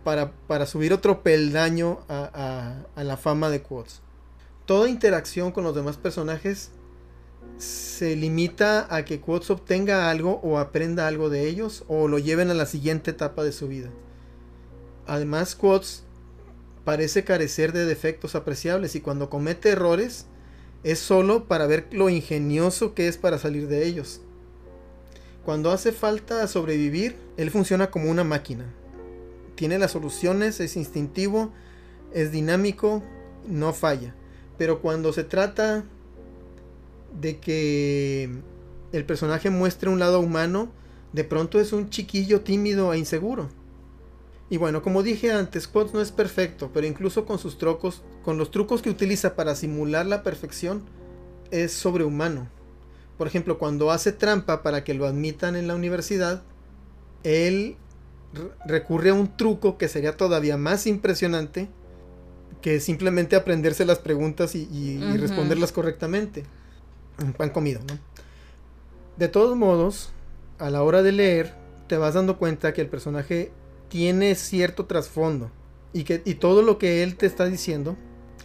para, 0.02 0.32
para 0.32 0.66
subir 0.66 0.92
otro 0.92 1.22
peldaño 1.22 2.00
a, 2.08 2.82
a, 2.96 3.04
la 3.04 3.16
fama 3.16 3.48
de 3.48 3.62
Quotes. 3.62 4.00
Toda 4.70 4.88
interacción 4.88 5.50
con 5.50 5.64
los 5.64 5.74
demás 5.74 5.96
personajes 5.96 6.70
se 7.58 8.14
limita 8.14 8.86
a 8.94 9.04
que 9.04 9.20
Quotes 9.20 9.50
obtenga 9.50 10.08
algo 10.08 10.38
o 10.44 10.60
aprenda 10.60 11.08
algo 11.08 11.28
de 11.28 11.48
ellos 11.48 11.82
o 11.88 12.06
lo 12.06 12.20
lleven 12.20 12.50
a 12.50 12.54
la 12.54 12.66
siguiente 12.66 13.10
etapa 13.10 13.42
de 13.42 13.50
su 13.50 13.66
vida. 13.66 13.90
Además, 15.08 15.56
Quotes 15.56 16.04
parece 16.84 17.24
carecer 17.24 17.72
de 17.72 17.84
defectos 17.84 18.36
apreciables 18.36 18.94
y 18.94 19.00
cuando 19.00 19.28
comete 19.28 19.70
errores 19.70 20.26
es 20.84 21.00
solo 21.00 21.48
para 21.48 21.66
ver 21.66 21.88
lo 21.90 22.08
ingenioso 22.08 22.94
que 22.94 23.08
es 23.08 23.18
para 23.18 23.38
salir 23.38 23.66
de 23.66 23.88
ellos. 23.88 24.20
Cuando 25.44 25.72
hace 25.72 25.90
falta 25.90 26.46
sobrevivir, 26.46 27.16
él 27.36 27.50
funciona 27.50 27.90
como 27.90 28.08
una 28.08 28.22
máquina. 28.22 28.66
Tiene 29.56 29.80
las 29.80 29.90
soluciones, 29.90 30.60
es 30.60 30.76
instintivo, 30.76 31.52
es 32.14 32.30
dinámico, 32.30 33.02
no 33.48 33.72
falla. 33.72 34.14
Pero 34.60 34.82
cuando 34.82 35.14
se 35.14 35.24
trata 35.24 35.84
de 37.18 37.38
que 37.38 38.28
el 38.92 39.06
personaje 39.06 39.48
muestre 39.48 39.88
un 39.88 39.98
lado 39.98 40.20
humano, 40.20 40.68
de 41.14 41.24
pronto 41.24 41.58
es 41.58 41.72
un 41.72 41.88
chiquillo 41.88 42.42
tímido 42.42 42.92
e 42.92 42.98
inseguro. 42.98 43.48
Y 44.50 44.58
bueno, 44.58 44.82
como 44.82 45.02
dije 45.02 45.32
antes, 45.32 45.66
Quotes 45.66 45.94
no 45.94 46.02
es 46.02 46.12
perfecto, 46.12 46.72
pero 46.74 46.86
incluso 46.86 47.24
con 47.24 47.38
sus 47.38 47.56
trucos, 47.56 48.02
con 48.22 48.36
los 48.36 48.50
trucos 48.50 48.82
que 48.82 48.90
utiliza 48.90 49.34
para 49.34 49.54
simular 49.54 50.04
la 50.04 50.22
perfección, 50.22 50.82
es 51.50 51.72
sobrehumano. 51.72 52.46
Por 53.16 53.28
ejemplo, 53.28 53.56
cuando 53.56 53.90
hace 53.90 54.12
trampa 54.12 54.62
para 54.62 54.84
que 54.84 54.92
lo 54.92 55.06
admitan 55.06 55.56
en 55.56 55.68
la 55.68 55.74
universidad, 55.74 56.42
él 57.22 57.78
recurre 58.66 59.08
a 59.08 59.14
un 59.14 59.34
truco 59.38 59.78
que 59.78 59.88
sería 59.88 60.18
todavía 60.18 60.58
más 60.58 60.86
impresionante 60.86 61.70
que 62.60 62.80
simplemente 62.80 63.36
aprenderse 63.36 63.84
las 63.84 63.98
preguntas 63.98 64.54
y, 64.54 64.98
responderlas 65.16 65.72
correctamente. 65.72 66.44
Un 67.22 67.32
pan 67.32 67.50
comido, 67.50 67.80
¿no? 67.88 67.98
De 69.16 69.28
todos 69.28 69.56
modos, 69.56 70.10
a 70.58 70.70
la 70.70 70.82
hora 70.82 71.02
de 71.02 71.12
leer, 71.12 71.54
te 71.86 71.96
vas 71.96 72.14
dando 72.14 72.38
cuenta 72.38 72.72
que 72.72 72.80
el 72.80 72.88
personaje 72.88 73.50
tiene 73.88 74.34
cierto 74.34 74.86
trasfondo 74.86 75.50
y 75.92 76.04
que 76.04 76.22
y 76.24 76.34
todo 76.34 76.62
lo 76.62 76.78
que 76.78 77.02
él 77.02 77.16
te 77.16 77.26
está 77.26 77.46
diciendo 77.46 77.96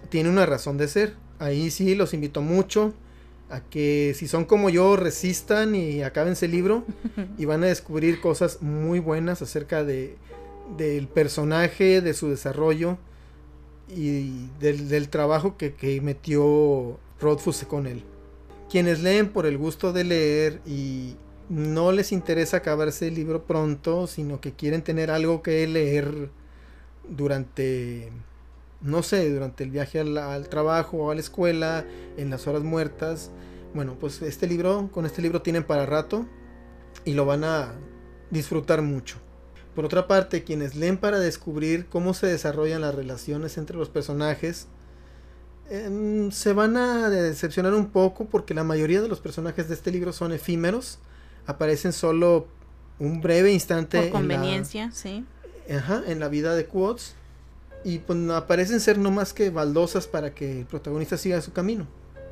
tiene 0.09 0.29
una 0.29 0.45
razón 0.45 0.77
de 0.77 0.87
ser. 0.87 1.13
Ahí 1.39 1.69
sí 1.71 1.95
los 1.95 2.13
invito 2.13 2.41
mucho 2.41 2.93
a 3.49 3.61
que 3.61 4.13
si 4.15 4.27
son 4.27 4.45
como 4.45 4.69
yo 4.69 4.95
resistan 4.95 5.75
y 5.75 6.01
acaben 6.01 6.33
ese 6.33 6.47
libro 6.47 6.83
y 7.37 7.45
van 7.45 7.63
a 7.63 7.67
descubrir 7.67 8.19
cosas 8.19 8.61
muy 8.61 8.99
buenas 8.99 9.41
acerca 9.41 9.83
de 9.83 10.17
del 10.77 11.07
personaje, 11.07 12.01
de 12.01 12.13
su 12.15 12.29
desarrollo 12.29 12.97
y 13.87 14.47
del, 14.59 15.09
trabajo 15.09 15.57
que, 15.57 15.73
que 15.73 16.01
metió 16.01 16.97
Rodfus 17.19 17.63
con 17.65 17.87
él. 17.87 18.03
Quienes 18.69 19.01
leen 19.01 19.29
por 19.29 19.45
el 19.45 19.57
gusto 19.57 19.93
de 19.93 20.03
leer 20.03 20.61
y 20.65 21.15
no 21.49 21.91
les 21.91 22.11
interesa 22.11 22.57
acabarse 22.57 23.07
el 23.07 23.15
libro 23.15 23.43
pronto, 23.43 24.07
sino 24.07 24.41
que 24.41 24.53
quieren 24.53 24.81
tener 24.81 25.11
algo 25.11 25.41
que 25.41 25.67
leer 25.67 26.29
durante, 27.07 28.11
no 28.81 29.03
sé, 29.03 29.29
durante 29.31 29.63
el 29.63 29.71
viaje 29.71 29.99
al, 29.99 30.49
trabajo 30.49 30.97
o 30.97 31.11
a 31.11 31.15
la 31.15 31.21
escuela, 31.21 31.85
en 32.17 32.29
las 32.29 32.47
horas 32.47 32.63
muertas. 32.63 33.31
Bueno, 33.73 33.97
pues 33.99 34.21
este 34.21 34.47
libro, 34.47 34.89
con 34.91 35.05
este 35.05 35.21
libro 35.21 35.41
tienen 35.41 35.63
para 35.63 35.85
rato 35.85 36.25
y 37.03 37.13
lo 37.13 37.25
van 37.25 37.43
a 37.43 37.73
disfrutar 38.31 38.81
mucho. 38.81 39.17
Por 39.75 39.85
otra 39.85 40.07
parte, 40.07 40.43
quienes 40.43 40.75
leen 40.75 40.97
para 40.97 41.19
descubrir 41.19 41.87
cómo 41.87 42.13
se 42.13 42.27
desarrollan 42.27 42.81
las 42.81 42.95
relaciones 42.95 43.57
entre 43.57 43.75
los 43.75 43.89
personajes, 43.89 44.67
em, 45.69 46.31
se 46.31 46.53
van 46.53 46.77
a 46.77 47.09
decepcionar 47.09 47.73
un 47.73 47.87
poco 47.87 48.25
porque 48.25 48.53
la 48.53 48.63
mayoría 48.63 49.01
de 49.01 49.09
los 49.09 49.19
personajes 49.19 49.67
de 49.67 49.75
este 49.75 49.91
libro 49.91 50.13
son 50.13 50.31
efímeros 50.31 50.99
aparecen 51.45 51.93
solo 51.93 52.47
un 52.99 53.21
breve 53.21 53.51
instante. 53.51 54.01
Por 54.01 54.09
conveniencia, 54.09 54.91
sí. 54.91 55.25
Ajá, 55.69 56.03
en 56.07 56.19
la 56.19 56.27
vida 56.27 56.55
de 56.55 56.65
Quotes. 56.65 57.15
Y 57.83 57.99
pues 57.99 58.17
aparecen 58.31 58.79
ser 58.79 58.97
no 58.97 59.11
más 59.11 59.33
que 59.33 59.51
baldosas 59.51 60.07
para 60.07 60.33
que 60.33 60.61
el 60.61 60.65
protagonista 60.65 61.17
siga 61.17 61.41
su 61.41 61.53
camino. 61.53 61.87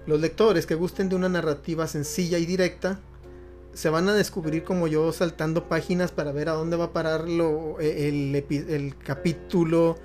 Los 0.08 0.20
lectores 0.20 0.66
que 0.66 0.76
gusten 0.76 1.10
de 1.10 1.16
una 1.16 1.30
narrativa 1.30 1.88
sencilla 1.88 2.40
y 2.40 2.46
directa 2.46 3.00
se 3.74 3.90
van 3.90 4.08
a 4.10 4.14
descubrir 4.14 4.64
como 4.64 4.88
yo 4.88 5.12
saltando 5.12 5.68
páginas 5.68 6.12
para 6.12 6.32
ver 6.32 6.50
a 6.50 6.54
dónde 6.54 6.78
va 6.78 6.86
a 6.86 6.94
parar 6.94 7.28
lo, 7.28 7.80
e, 7.80 8.08
el, 8.08 8.36
el 8.70 8.98
capítulo, 8.98 9.98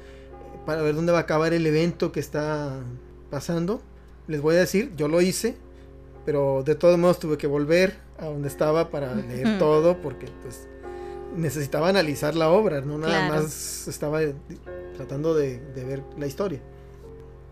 para 0.66 0.83
ver 0.83 0.95
dónde 0.95 1.12
va 1.12 1.19
a 1.19 1.23
acabar 1.23 1.53
el 1.53 1.66
evento 1.66 2.12
que 2.12 2.21
está 2.21 2.81
pasando. 3.31 3.81
Les 4.27 4.41
voy 4.41 4.57
a 4.57 4.61
decir, 4.61 4.93
yo 4.97 5.09
lo 5.09 5.21
hice, 5.21 5.57
pero 6.25 6.62
de 6.62 6.75
todos 6.75 6.99
modos 6.99 7.19
tuve 7.19 7.39
que 7.39 7.47
volver 7.47 7.97
a 8.19 8.27
donde 8.27 8.49
estaba 8.49 8.91
para 8.91 9.14
leer 9.14 9.59
todo 9.59 10.01
porque 10.03 10.27
pues 10.43 10.69
necesitaba 11.37 11.89
analizar 11.89 12.35
la 12.35 12.51
obra, 12.51 12.81
no 12.81 12.99
nada 12.99 13.29
más 13.29 13.89
estaba 13.89 14.21
tratando 14.97 15.35
de, 15.35 15.61
ver 15.75 16.03
la 16.19 16.27
historia. 16.27 16.61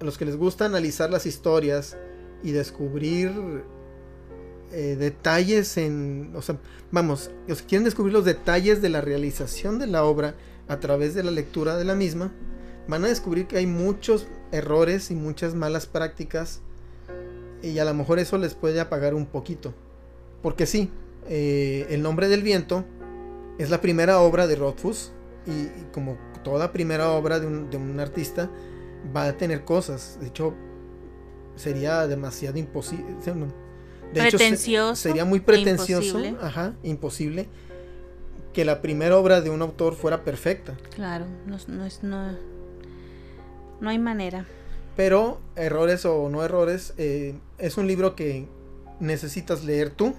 A 0.01 0.05
los 0.05 0.19
que 0.19 0.25
les 0.25 0.37
gusta 0.37 0.67
analizar 0.67 1.11
las 1.11 1.27
historias 1.27 1.97
y 2.43 2.53
descubrir 2.53 3.33
eh, 4.73 4.97
detalles 4.99 5.77
en, 5.77 6.33
o 6.35 6.43
sea, 6.43 6.59
vamos, 6.91 7.31
los 7.47 7.63
quieren 7.63 7.85
descubrir 7.85 8.13
los 8.13 8.25
detalles 8.25 8.83
de 8.83 8.89
la 8.89 9.01
realización 9.01 9.79
de 9.79 9.87
la 9.87 10.05
obra 10.05 10.35
a 10.69 10.81
través 10.81 11.15
de 11.15 11.23
la 11.23 11.31
lectura 11.31 11.77
de 11.77 11.85
la 11.85 11.95
misma, 11.95 12.33
van 12.89 13.05
a 13.05 13.09
descubrir 13.09 13.47
que 13.47 13.59
hay 13.59 13.67
muchos 13.67 14.27
errores 14.53 15.11
y 15.11 15.15
muchas 15.15 15.55
malas 15.55 15.87
prácticas 15.87 16.61
y 17.63 17.79
a 17.79 17.85
lo 17.85 17.95
mejor 17.95 18.19
eso 18.19 18.39
les 18.39 18.55
puede 18.55 18.81
apagar 18.81 19.15
un 19.15 19.27
poquito. 19.27 19.75
Porque 20.43 20.67
sí, 20.67 20.91
eh, 21.29 21.87
El 21.91 22.03
nombre 22.03 22.29
del 22.29 22.43
viento 22.43 22.85
es 23.59 23.71
la 23.71 23.81
primera 23.81 24.21
obra 24.21 24.47
de 24.47 24.57
Rothfuss 24.57 25.13
y, 25.47 25.69
como 25.93 26.17
toda 26.45 26.73
primera 26.73 27.11
obra 27.11 27.41
de 27.41 27.47
un, 27.47 28.01
artista 28.01 28.51
va 29.15 29.25
a 29.25 29.37
tener 29.37 29.65
cosas. 29.65 30.19
De 30.21 30.29
hecho, 30.29 30.55
sería 31.57 32.07
demasiado 32.07 32.59
imposible. 32.59 33.17
De 34.13 34.21
pretencioso. 34.21 34.97
sería 34.97 35.25
muy 35.25 35.41
pretencioso, 35.41 36.19
imposible. 36.19 36.37
ajá, 36.41 36.75
imposible 36.83 37.49
que 38.57 38.65
la 38.65 38.81
primera 38.81 39.19
obra 39.19 39.43
de 39.43 39.51
un 39.51 39.61
autor 39.61 39.95
fuera 39.95 40.25
perfecta. 40.25 40.75
Claro, 40.95 41.27
no, 41.47 41.59
no, 41.69 41.87
no, 42.03 42.39
no 43.81 43.91
hay 43.91 43.99
manera. 43.99 44.47
Pero 44.97 45.41
errores 45.57 46.07
o 46.07 46.31
no 46.31 46.43
errores, 46.43 46.95
eh, 46.97 47.39
es 47.59 47.77
un 47.77 47.87
libro 47.87 48.17
que 48.17 48.49
necesitas 48.99 49.63
leer 49.63 49.91
tú 49.91 50.15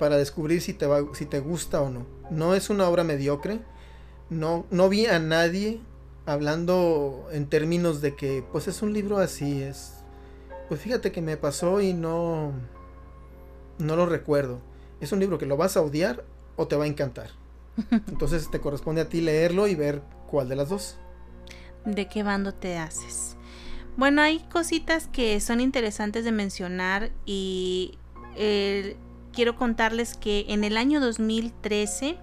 para 0.00 0.16
descubrir 0.16 0.60
si 0.60 0.72
te, 0.72 0.86
va, 0.86 1.02
si 1.14 1.24
te 1.24 1.38
gusta 1.38 1.80
o 1.82 1.90
no. 1.90 2.04
No 2.30 2.56
es 2.56 2.68
una 2.68 2.88
obra 2.88 3.04
mediocre. 3.04 3.60
No, 4.28 4.66
no 4.72 4.88
vi 4.88 5.06
a 5.06 5.20
nadie 5.20 5.80
hablando 6.26 7.28
en 7.30 7.46
términos 7.46 8.00
de 8.00 8.16
que 8.16 8.44
pues 8.50 8.66
es 8.66 8.82
un 8.82 8.92
libro 8.92 9.18
así, 9.18 9.62
es... 9.62 9.99
Pues 10.70 10.82
fíjate 10.82 11.10
que 11.10 11.20
me 11.20 11.36
pasó 11.36 11.80
y 11.80 11.94
no... 11.94 12.52
No 13.80 13.96
lo 13.96 14.06
recuerdo. 14.06 14.60
Es 15.00 15.10
un 15.10 15.18
libro 15.18 15.36
que 15.36 15.44
lo 15.44 15.56
vas 15.56 15.76
a 15.76 15.80
odiar 15.80 16.24
o 16.54 16.68
te 16.68 16.76
va 16.76 16.84
a 16.84 16.86
encantar. 16.86 17.30
Entonces 17.90 18.48
te 18.52 18.60
corresponde 18.60 19.00
a 19.00 19.08
ti 19.08 19.20
leerlo 19.20 19.66
y 19.66 19.74
ver 19.74 20.00
cuál 20.28 20.48
de 20.48 20.54
las 20.54 20.68
dos. 20.68 20.96
¿De 21.84 22.06
qué 22.06 22.22
bando 22.22 22.54
te 22.54 22.78
haces? 22.78 23.36
Bueno, 23.96 24.22
hay 24.22 24.38
cositas 24.48 25.08
que 25.08 25.40
son 25.40 25.60
interesantes 25.60 26.24
de 26.24 26.30
mencionar 26.30 27.10
y 27.26 27.98
eh, 28.36 28.96
quiero 29.32 29.56
contarles 29.56 30.16
que 30.16 30.44
en 30.50 30.62
el 30.62 30.76
año 30.76 31.00
2013 31.00 32.16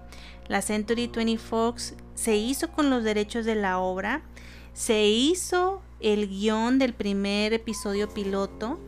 la 0.48 0.62
Century 0.62 1.08
20 1.14 1.36
Fox 1.36 1.96
se 2.14 2.36
hizo 2.36 2.72
con 2.72 2.88
los 2.88 3.04
derechos 3.04 3.44
de 3.44 3.56
la 3.56 3.78
obra, 3.78 4.22
se 4.72 5.06
hizo 5.06 5.82
el 6.00 6.28
guion 6.28 6.78
del 6.78 6.94
primer 6.94 7.52
episodio 7.52 8.08
piloto 8.08 8.78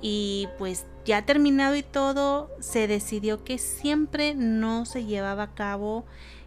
y 0.00 0.48
pues 0.58 0.86
ya 1.04 1.24
terminado 1.24 1.74
y 1.74 1.82
todo, 1.82 2.50
se 2.60 2.86
decidió 2.86 3.42
que 3.44 3.58
siempre 3.58 4.34
no 4.34 4.84
se 4.84 5.04
llevaba 5.04 5.44
a 5.44 5.54
cabo 5.54 6.04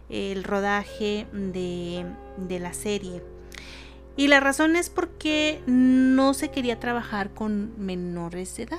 el 0.08 0.44
rodaje 0.44 1.26
de, 1.32 2.06
de 2.36 2.60
la 2.60 2.72
serie. 2.72 3.22
Y 4.16 4.28
la 4.28 4.40
razón 4.40 4.76
es 4.76 4.90
porque 4.90 5.62
no 5.66 6.34
se 6.34 6.50
quería 6.50 6.78
trabajar 6.78 7.32
con 7.34 7.72
menores 7.78 8.56
de 8.56 8.64
edad. 8.64 8.78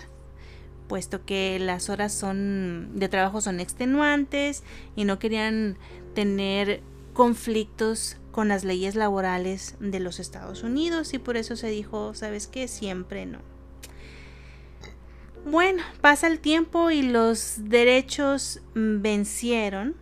puesto 0.88 1.26
que 1.26 1.60
las 1.60 1.90
horas 1.90 2.14
son 2.14 2.92
de 2.96 3.10
trabajo 3.10 3.42
son 3.42 3.60
extenuantes 3.60 4.64
y 4.96 5.06
no 5.06 5.18
querían 5.18 5.78
tener 6.14 6.82
conflictos 7.14 8.18
con 8.34 8.50
las 8.50 8.66
leyes 8.66 8.96
laborales 8.96 9.76
de 9.80 10.02
los 10.02 10.20
Estados 10.20 10.64
Unidos 10.64 11.14
y 11.14 11.20
por 11.20 11.38
eso 11.38 11.56
se 11.56 11.68
dijo, 11.68 12.14
¿sabes 12.16 12.48
qué? 12.48 12.68
Siempre 12.68 13.26
no. 13.26 13.40
Bueno, 15.46 15.84
pasa 16.02 16.28
el 16.28 16.40
tiempo 16.40 16.90
y 16.90 17.04
los 17.04 17.56
derechos 17.70 18.62
vencieron 18.74 19.96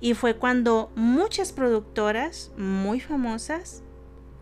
y 0.00 0.14
fue 0.14 0.36
cuando 0.36 0.90
muchas 0.96 1.52
productoras 1.52 2.50
muy 2.58 2.98
famosas 2.98 3.82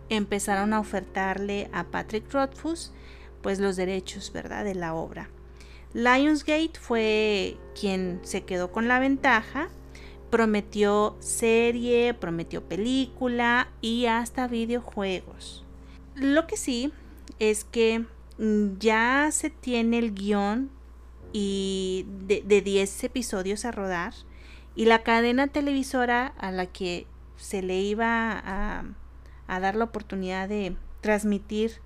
empezaron 0.08 0.72
a 0.72 0.80
ofertarle 0.80 1.68
a 1.72 1.84
Patrick 1.84 2.32
Rothfuss 2.32 2.92
pues 3.42 3.60
los 3.60 3.76
derechos, 3.76 4.32
¿verdad?, 4.32 4.64
de 4.64 4.74
la 4.74 4.94
obra. 4.94 5.28
Lionsgate 5.92 6.78
fue 6.80 7.58
quien 7.78 8.20
se 8.22 8.44
quedó 8.44 8.72
con 8.72 8.88
la 8.88 9.00
ventaja, 9.00 9.68
prometió 10.30 11.16
serie, 11.20 12.14
prometió 12.14 12.62
película 12.62 13.68
y 13.80 14.06
hasta 14.06 14.46
videojuegos. 14.46 15.64
Lo 16.14 16.46
que 16.46 16.56
sí 16.56 16.92
es 17.38 17.64
que 17.64 18.06
mm, 18.38 18.78
ya 18.78 19.28
se 19.32 19.50
tiene 19.50 19.98
el 19.98 20.14
guion 20.14 20.70
y 21.32 22.06
de 22.26 22.60
10 22.60 23.04
episodios 23.04 23.64
a 23.64 23.70
rodar 23.70 24.14
y 24.74 24.86
la 24.86 25.02
cadena 25.02 25.48
televisora 25.48 26.28
a 26.38 26.50
la 26.50 26.66
que 26.66 27.06
se 27.36 27.62
le 27.62 27.80
iba 27.80 28.32
a, 28.32 28.84
a 29.46 29.60
dar 29.60 29.76
la 29.76 29.84
oportunidad 29.84 30.48
de 30.48 30.76
transmitir 31.00 31.80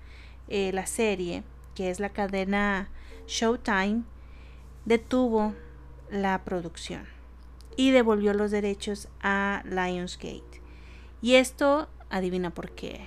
eh, 0.47 0.71
la 0.73 0.85
serie, 0.85 1.43
que 1.73 1.89
es 1.89 1.99
la 1.99 2.09
cadena 2.09 2.89
Showtime, 3.27 4.03
detuvo 4.85 5.53
la 6.11 6.43
producción 6.43 7.14
y 7.75 7.91
devolvió 7.91 8.33
los 8.33 8.51
derechos 8.51 9.07
a 9.21 9.63
Lionsgate. 9.65 10.61
Y 11.21 11.35
esto, 11.35 11.89
adivina 12.09 12.53
por 12.53 12.71
qué. 12.71 13.01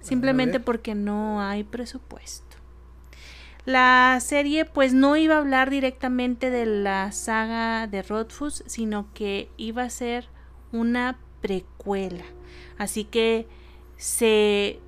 Simplemente 0.00 0.60
porque 0.60 0.94
no 0.94 1.40
hay 1.40 1.64
presupuesto. 1.64 2.56
La 3.64 4.18
serie 4.22 4.64
pues 4.64 4.94
no 4.94 5.16
iba 5.16 5.34
a 5.34 5.38
hablar 5.38 5.68
directamente 5.68 6.50
de 6.50 6.64
la 6.64 7.12
saga 7.12 7.86
de 7.86 8.02
Rothfuss, 8.02 8.64
sino 8.66 9.12
que 9.12 9.50
iba 9.56 9.82
a 9.82 9.90
ser 9.90 10.28
una 10.72 11.18
precuela. 11.40 12.24
Así 12.78 13.04
que 13.04 13.46
se 13.96 14.80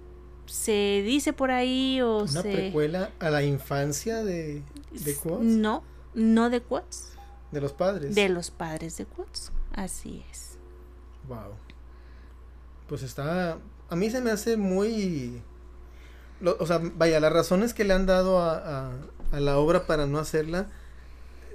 se 0.46 1.02
dice 1.04 1.32
por 1.32 1.52
ahí 1.52 2.00
o 2.00 2.24
¿Una 2.24 2.42
precuela 2.42 3.10
a 3.20 3.30
la 3.30 3.44
infancia 3.44 4.24
de, 4.24 4.62
de? 4.90 5.16
No, 5.40 5.84
no 6.14 6.50
de 6.50 6.60
Quotes. 6.60 7.12
De 7.50 7.60
los 7.60 7.72
padres. 7.72 8.14
De 8.14 8.28
los 8.28 8.50
padres 8.50 8.96
de 8.96 9.06
Quotes. 9.06 9.52
Así 9.74 10.24
es. 10.30 10.58
Wow. 11.28 11.54
Pues 12.88 13.02
está. 13.02 13.58
A 13.88 13.96
mí 13.96 14.10
se 14.10 14.20
me 14.20 14.30
hace 14.30 14.56
muy. 14.56 15.42
o 16.44 16.66
sea, 16.66 16.80
vaya, 16.96 17.20
las 17.20 17.32
razones 17.32 17.74
que 17.74 17.84
le 17.84 17.94
han 17.94 18.06
dado 18.06 18.40
a, 18.40 18.92
a, 19.32 19.40
la 19.40 19.58
obra 19.58 19.86
para 19.86 20.06
no 20.06 20.18
hacerla 20.18 20.68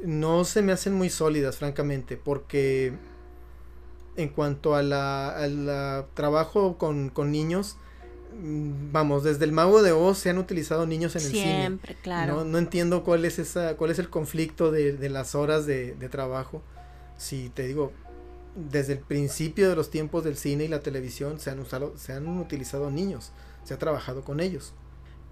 no 0.03 0.43
se 0.43 0.61
me 0.61 0.71
hacen 0.71 0.93
muy 0.93 1.09
sólidas, 1.09 1.57
francamente, 1.57 2.17
porque 2.17 2.93
en 4.17 4.29
cuanto 4.29 4.75
a 4.75 4.83
la, 4.83 5.43
a 5.43 6.05
trabajo 6.13 6.77
con, 6.77 7.09
con 7.09 7.31
niños, 7.31 7.77
vamos, 8.41 9.23
desde 9.23 9.45
el 9.45 9.51
Mago 9.51 9.81
de 9.81 9.91
Oz 9.91 10.17
se 10.17 10.29
han 10.29 10.37
utilizado 10.37 10.85
niños 10.85 11.15
en 11.15 11.21
el 11.21 11.27
cine. 11.27 11.43
Siempre, 11.43 11.95
claro. 12.01 12.43
No, 12.43 12.57
entiendo 12.57 13.03
cuál 13.03 13.25
es 13.25 13.39
esa, 13.39 13.75
cuál 13.77 13.91
es 13.91 13.99
el 13.99 14.09
conflicto 14.09 14.71
de, 14.71 15.09
las 15.09 15.35
horas 15.35 15.65
de, 15.65 15.93
trabajo. 16.09 16.61
Si 17.17 17.49
te 17.49 17.65
digo, 17.67 17.91
desde 18.55 18.93
el 18.93 18.99
principio 18.99 19.69
de 19.69 19.75
los 19.75 19.89
tiempos 19.89 20.23
del 20.23 20.37
cine 20.37 20.65
y 20.65 20.67
la 20.67 20.81
televisión 20.81 21.39
se 21.39 21.49
han 21.49 21.59
usado, 21.59 21.97
se 21.97 22.13
han 22.13 22.27
utilizado 22.27 22.91
niños, 22.91 23.31
se 23.63 23.73
ha 23.73 23.79
trabajado 23.79 24.23
con 24.23 24.39
ellos. 24.39 24.73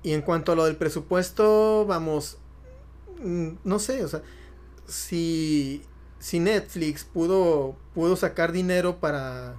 Y 0.02 0.14
en 0.14 0.22
cuanto 0.22 0.52
a 0.52 0.56
lo 0.56 0.66
del 0.66 0.76
presupuesto, 0.76 1.86
vamos, 1.86 2.38
mm, 3.22 3.50
no 3.64 3.80
sé, 3.80 4.04
o 4.04 4.08
sea, 4.08 4.22
si, 4.88 5.82
si 6.20 6.40
Netflix 6.40 7.04
pudo, 7.04 7.76
pudo 7.94 8.16
sacar 8.16 8.52
dinero 8.52 9.00
para 9.00 9.56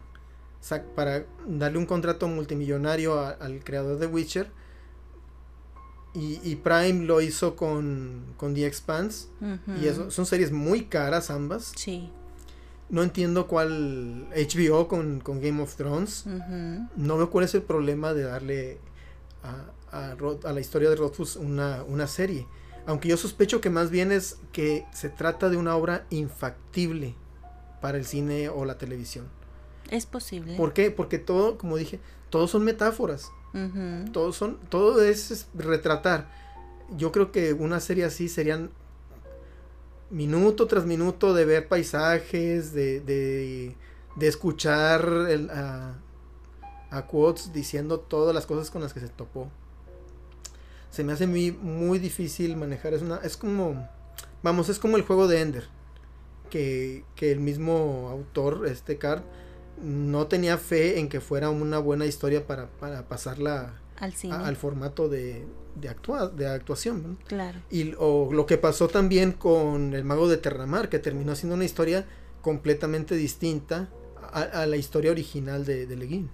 para 0.94 1.26
darle 1.46 1.78
un 1.78 1.86
contrato 1.86 2.28
multimillonario 2.28 3.18
al 3.18 3.62
creador 3.64 3.98
de 3.98 4.06
Witcher. 4.06 4.50
Y, 6.16 6.56
Prime 6.56 7.06
lo 7.06 7.20
hizo 7.20 7.56
con, 7.56 8.34
con 8.36 8.54
The 8.54 8.66
Expanse. 8.66 9.28
Y 9.80 9.86
eso, 9.86 10.12
son 10.12 10.26
series 10.26 10.52
muy 10.52 10.84
caras 10.84 11.28
ambas. 11.30 11.72
Sí. 11.76 12.08
No 12.88 13.02
entiendo 13.02 13.48
cuál 13.48 14.28
HBO 14.30 14.86
con, 14.86 15.20
Game 15.24 15.60
of 15.60 15.74
Thrones. 15.74 16.24
No 16.96 17.16
veo 17.16 17.30
cuál 17.30 17.44
es 17.44 17.54
el 17.54 17.62
problema 17.62 18.14
de 18.14 18.22
darle 18.22 18.78
a, 19.42 20.14
a, 20.44 20.52
la 20.52 20.60
historia 20.60 20.88
de 20.88 20.96
Rothfuss 20.96 21.34
una, 21.34 21.82
una 21.82 22.06
serie. 22.06 22.46
Aunque 22.86 23.08
yo 23.08 23.16
sospecho 23.16 23.60
que 23.60 23.70
más 23.70 23.90
bien 23.90 24.12
es 24.12 24.38
que 24.52 24.86
se 24.92 25.08
trata 25.08 25.48
de 25.48 25.56
una 25.56 25.74
obra 25.74 26.06
infactible 26.10 27.16
para 27.80 27.98
el 27.98 28.04
cine 28.04 28.48
o 28.50 28.64
la 28.64 28.78
televisión. 28.78 29.26
Es 29.90 30.06
posible. 30.06 30.56
¿Por 30.56 30.72
qué? 30.72 30.90
Porque 30.90 31.18
todo, 31.18 31.58
como 31.58 31.76
dije, 31.76 32.00
todos 32.30 32.50
son 32.50 32.64
metáforas. 32.64 33.30
Todos 34.12 34.36
son, 34.36 34.58
todo 34.68 35.00
es, 35.00 35.46
retratar. 35.54 36.28
Yo 36.96 37.12
creo 37.12 37.30
que 37.30 37.52
una 37.52 37.78
serie 37.78 38.04
así 38.04 38.28
serían 38.28 38.70
minuto 40.10 40.66
tras 40.66 40.86
minuto 40.86 41.34
de 41.34 41.44
ver 41.44 41.68
paisajes, 41.68 42.72
de, 42.72 42.98
de, 43.00 43.76
de 44.16 44.26
escuchar 44.26 45.08
el, 45.28 45.50
a, 45.50 45.94
a 46.90 47.06
quotes 47.06 47.52
diciendo 47.52 48.00
todas 48.00 48.34
las 48.34 48.44
cosas 48.46 48.72
con 48.72 48.82
las 48.82 48.92
que 48.92 48.98
se 48.98 49.08
topó. 49.08 49.48
Se 50.90 51.04
me 51.04 51.12
hace 51.12 51.28
muy, 51.28 51.52
muy 51.52 52.00
difícil 52.00 52.56
manejar. 52.56 52.92
Es, 52.94 53.02
una, 53.02 53.18
es 53.18 53.36
como, 53.36 53.88
vamos, 54.42 54.68
es 54.68 54.80
como 54.80 54.96
el 54.96 55.02
juego 55.02 55.28
de 55.28 55.40
Ender. 55.40 55.68
Que, 56.50 57.04
que 57.16 57.32
el 57.32 57.40
mismo 57.40 58.08
autor, 58.10 58.66
este 58.66 58.98
Card, 58.98 59.22
no 59.82 60.26
tenía 60.26 60.58
fe 60.58 60.98
en 60.98 61.08
que 61.08 61.20
fuera 61.20 61.50
una 61.50 61.78
buena 61.78 62.06
historia 62.06 62.46
para, 62.46 62.68
para 62.68 63.08
pasarla 63.08 63.80
al, 63.98 64.56
formato 64.56 65.08
de, 65.08 65.46
de, 65.74 65.94
de 66.36 66.46
actuación. 66.48 67.18
Claro. 67.26 67.60
Y 67.70 67.94
o 67.98 68.32
lo 68.32 68.46
que 68.46 68.58
pasó 68.58 68.88
también 68.88 69.32
con 69.32 69.94
El 69.94 70.04
Mago 70.04 70.28
de 70.28 70.36
Terramar, 70.36 70.88
que 70.88 70.98
terminó 70.98 71.34
siendo 71.34 71.54
una 71.54 71.64
historia 71.64 72.06
completamente 72.42 73.14
distinta 73.14 73.88
a, 74.32 74.66
la 74.66 74.76
historia 74.76 75.12
original 75.12 75.64
de, 75.64 75.86
de 75.86 75.96
Leguín. 75.96 76.30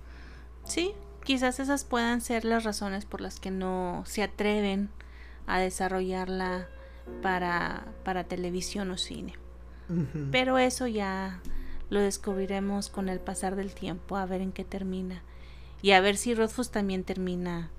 Sí, 0.65 0.93
quizás 1.25 1.61
esas 1.61 1.85
puedan 1.85 2.21
ser 2.21 2.45
las 2.45 2.65
razones 2.65 3.05
por 3.05 3.21
las 3.21 3.39
que 3.39 3.51
no 3.51 4.05
se 4.07 4.23
atreven 4.23 4.89
a 5.47 5.59
desarrollarla 5.59 6.69
para, 7.23 7.87
para 8.05 8.25
televisión 8.25 8.91
o 8.91 8.97
cine. 8.97 9.35
Pero 10.31 10.57
eso 10.59 10.87
ya 10.87 11.41
lo 11.91 12.01
descubriremos 12.01 12.89
con 12.89 13.09
el 13.09 13.21
pasar 13.21 13.57
del 13.57 13.75
tiempo, 13.75 14.17
a 14.17 14.25
ver 14.25 14.41
en 14.41 14.53
qué 14.53 14.65
termina. 14.65 15.23
Y 15.83 15.93
a 15.93 16.01
ver 16.01 16.17
si 16.17 16.35
Rothfuss 16.35 16.71
también 16.71 17.05
termina 17.05 17.71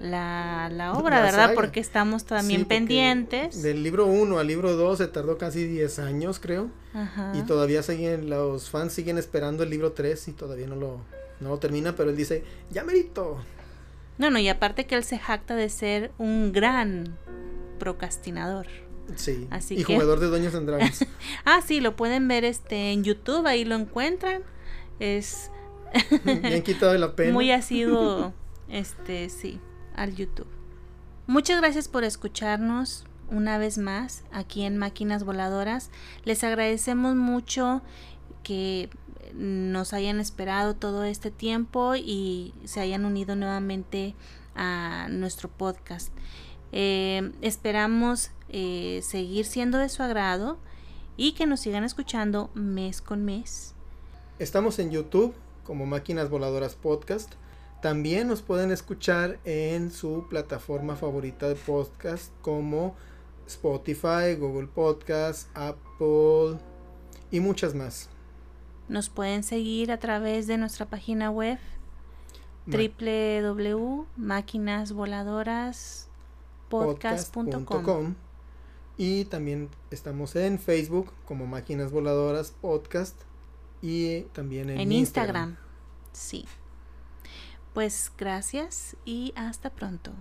la, 0.00 0.70
la 0.72 0.94
obra, 0.94 1.20
¿verdad? 1.20 1.52
Porque 1.54 1.78
estamos 1.78 2.24
también 2.24 2.64
pendientes. 2.64 3.62
Del 3.62 3.82
libro 3.82 4.06
1 4.06 4.38
al 4.38 4.46
libro 4.46 4.74
2 4.74 4.98
se 4.98 5.08
tardó 5.08 5.36
casi 5.36 5.66
10 5.66 5.98
años, 5.98 6.40
creo. 6.40 6.70
Y 7.34 7.42
todavía 7.42 7.82
siguen, 7.82 8.30
los 8.30 8.70
fans 8.70 8.94
siguen 8.94 9.18
esperando 9.18 9.62
el 9.62 9.70
libro 9.70 9.92
3 9.92 10.28
y 10.28 10.32
todavía 10.32 10.66
no 10.66 10.76
lo, 10.76 11.00
no 11.40 11.50
lo 11.50 11.58
termina, 11.58 11.94
pero 11.94 12.10
él 12.10 12.16
dice, 12.16 12.44
ya 12.70 12.82
merito. 12.82 13.38
No, 14.16 14.30
no, 14.30 14.38
y 14.38 14.48
aparte 14.48 14.86
que 14.86 14.94
él 14.94 15.04
se 15.04 15.18
jacta 15.18 15.54
de 15.54 15.68
ser 15.68 16.12
un 16.18 16.52
gran 16.52 17.16
procrastinador. 17.78 18.66
Sí. 19.16 19.48
y 19.70 19.82
jugador 19.82 20.20
de 20.20 20.26
Doños 20.26 20.54
and 20.54 20.68
Dragons. 20.68 21.06
ah, 21.44 21.60
sí, 21.66 21.80
lo 21.80 21.96
pueden 21.96 22.28
ver 22.28 22.44
este 22.44 22.92
en 22.92 23.04
YouTube, 23.04 23.46
ahí 23.46 23.64
lo 23.64 23.74
encuentran. 23.74 24.42
Es 24.98 25.50
bien 26.24 26.62
quitado 26.62 26.92
de 26.92 26.98
la 26.98 27.14
pena. 27.16 27.32
Muy 27.32 27.50
asiduo, 27.50 28.32
este, 28.68 29.28
sí, 29.28 29.60
al 29.94 30.14
YouTube. 30.14 30.48
Muchas 31.26 31.60
gracias 31.60 31.88
por 31.88 32.04
escucharnos 32.04 33.04
una 33.30 33.58
vez 33.58 33.78
más 33.78 34.24
aquí 34.32 34.62
en 34.62 34.78
Máquinas 34.78 35.24
Voladoras. 35.24 35.90
Les 36.24 36.42
agradecemos 36.44 37.14
mucho 37.14 37.82
que 38.42 38.90
nos 39.34 39.92
hayan 39.92 40.20
esperado 40.20 40.74
todo 40.74 41.04
este 41.04 41.30
tiempo 41.30 41.94
y 41.94 42.52
se 42.64 42.80
hayan 42.80 43.04
unido 43.04 43.36
nuevamente 43.36 44.14
a 44.54 45.06
nuestro 45.10 45.48
podcast. 45.48 46.12
Eh, 46.72 47.32
esperamos 47.42 48.30
eh, 48.48 49.00
seguir 49.02 49.44
siendo 49.44 49.78
de 49.78 49.88
su 49.88 50.02
agrado 50.02 50.58
y 51.16 51.32
que 51.32 51.46
nos 51.46 51.60
sigan 51.60 51.84
escuchando 51.84 52.50
mes 52.54 53.00
con 53.00 53.24
mes. 53.24 53.74
Estamos 54.38 54.78
en 54.78 54.90
YouTube 54.90 55.34
como 55.64 55.86
Máquinas 55.86 56.30
Voladoras 56.30 56.74
Podcast. 56.74 57.34
También 57.82 58.28
nos 58.28 58.42
pueden 58.42 58.72
escuchar 58.72 59.38
en 59.44 59.90
su 59.90 60.26
plataforma 60.28 60.96
favorita 60.96 61.48
de 61.48 61.54
podcast 61.54 62.32
como 62.42 62.94
Spotify, 63.46 64.34
Google 64.38 64.66
Podcast, 64.66 65.48
Apple 65.54 66.58
y 67.30 67.40
muchas 67.40 67.74
más. 67.74 68.08
Nos 68.88 69.08
pueden 69.08 69.42
seguir 69.44 69.92
a 69.92 69.98
través 69.98 70.46
de 70.46 70.58
nuestra 70.58 70.86
página 70.86 71.30
web 71.30 71.58
www.máquinasvoladoraspodcast.com 76.70 78.14
y 78.96 79.24
también 79.24 79.68
estamos 79.90 80.36
en 80.36 80.58
Facebook 80.58 81.12
como 81.24 81.46
Máquinas 81.46 81.90
Voladoras 81.90 82.52
Podcast 82.60 83.16
y 83.82 84.22
también 84.32 84.70
en, 84.70 84.92
Instagram. 84.92 85.50
Instagram. 85.50 85.56
Sí. 86.12 86.44
Pues 87.72 88.12
gracias 88.16 88.96
y 89.04 89.32
hasta 89.36 89.70
pronto. 89.70 90.12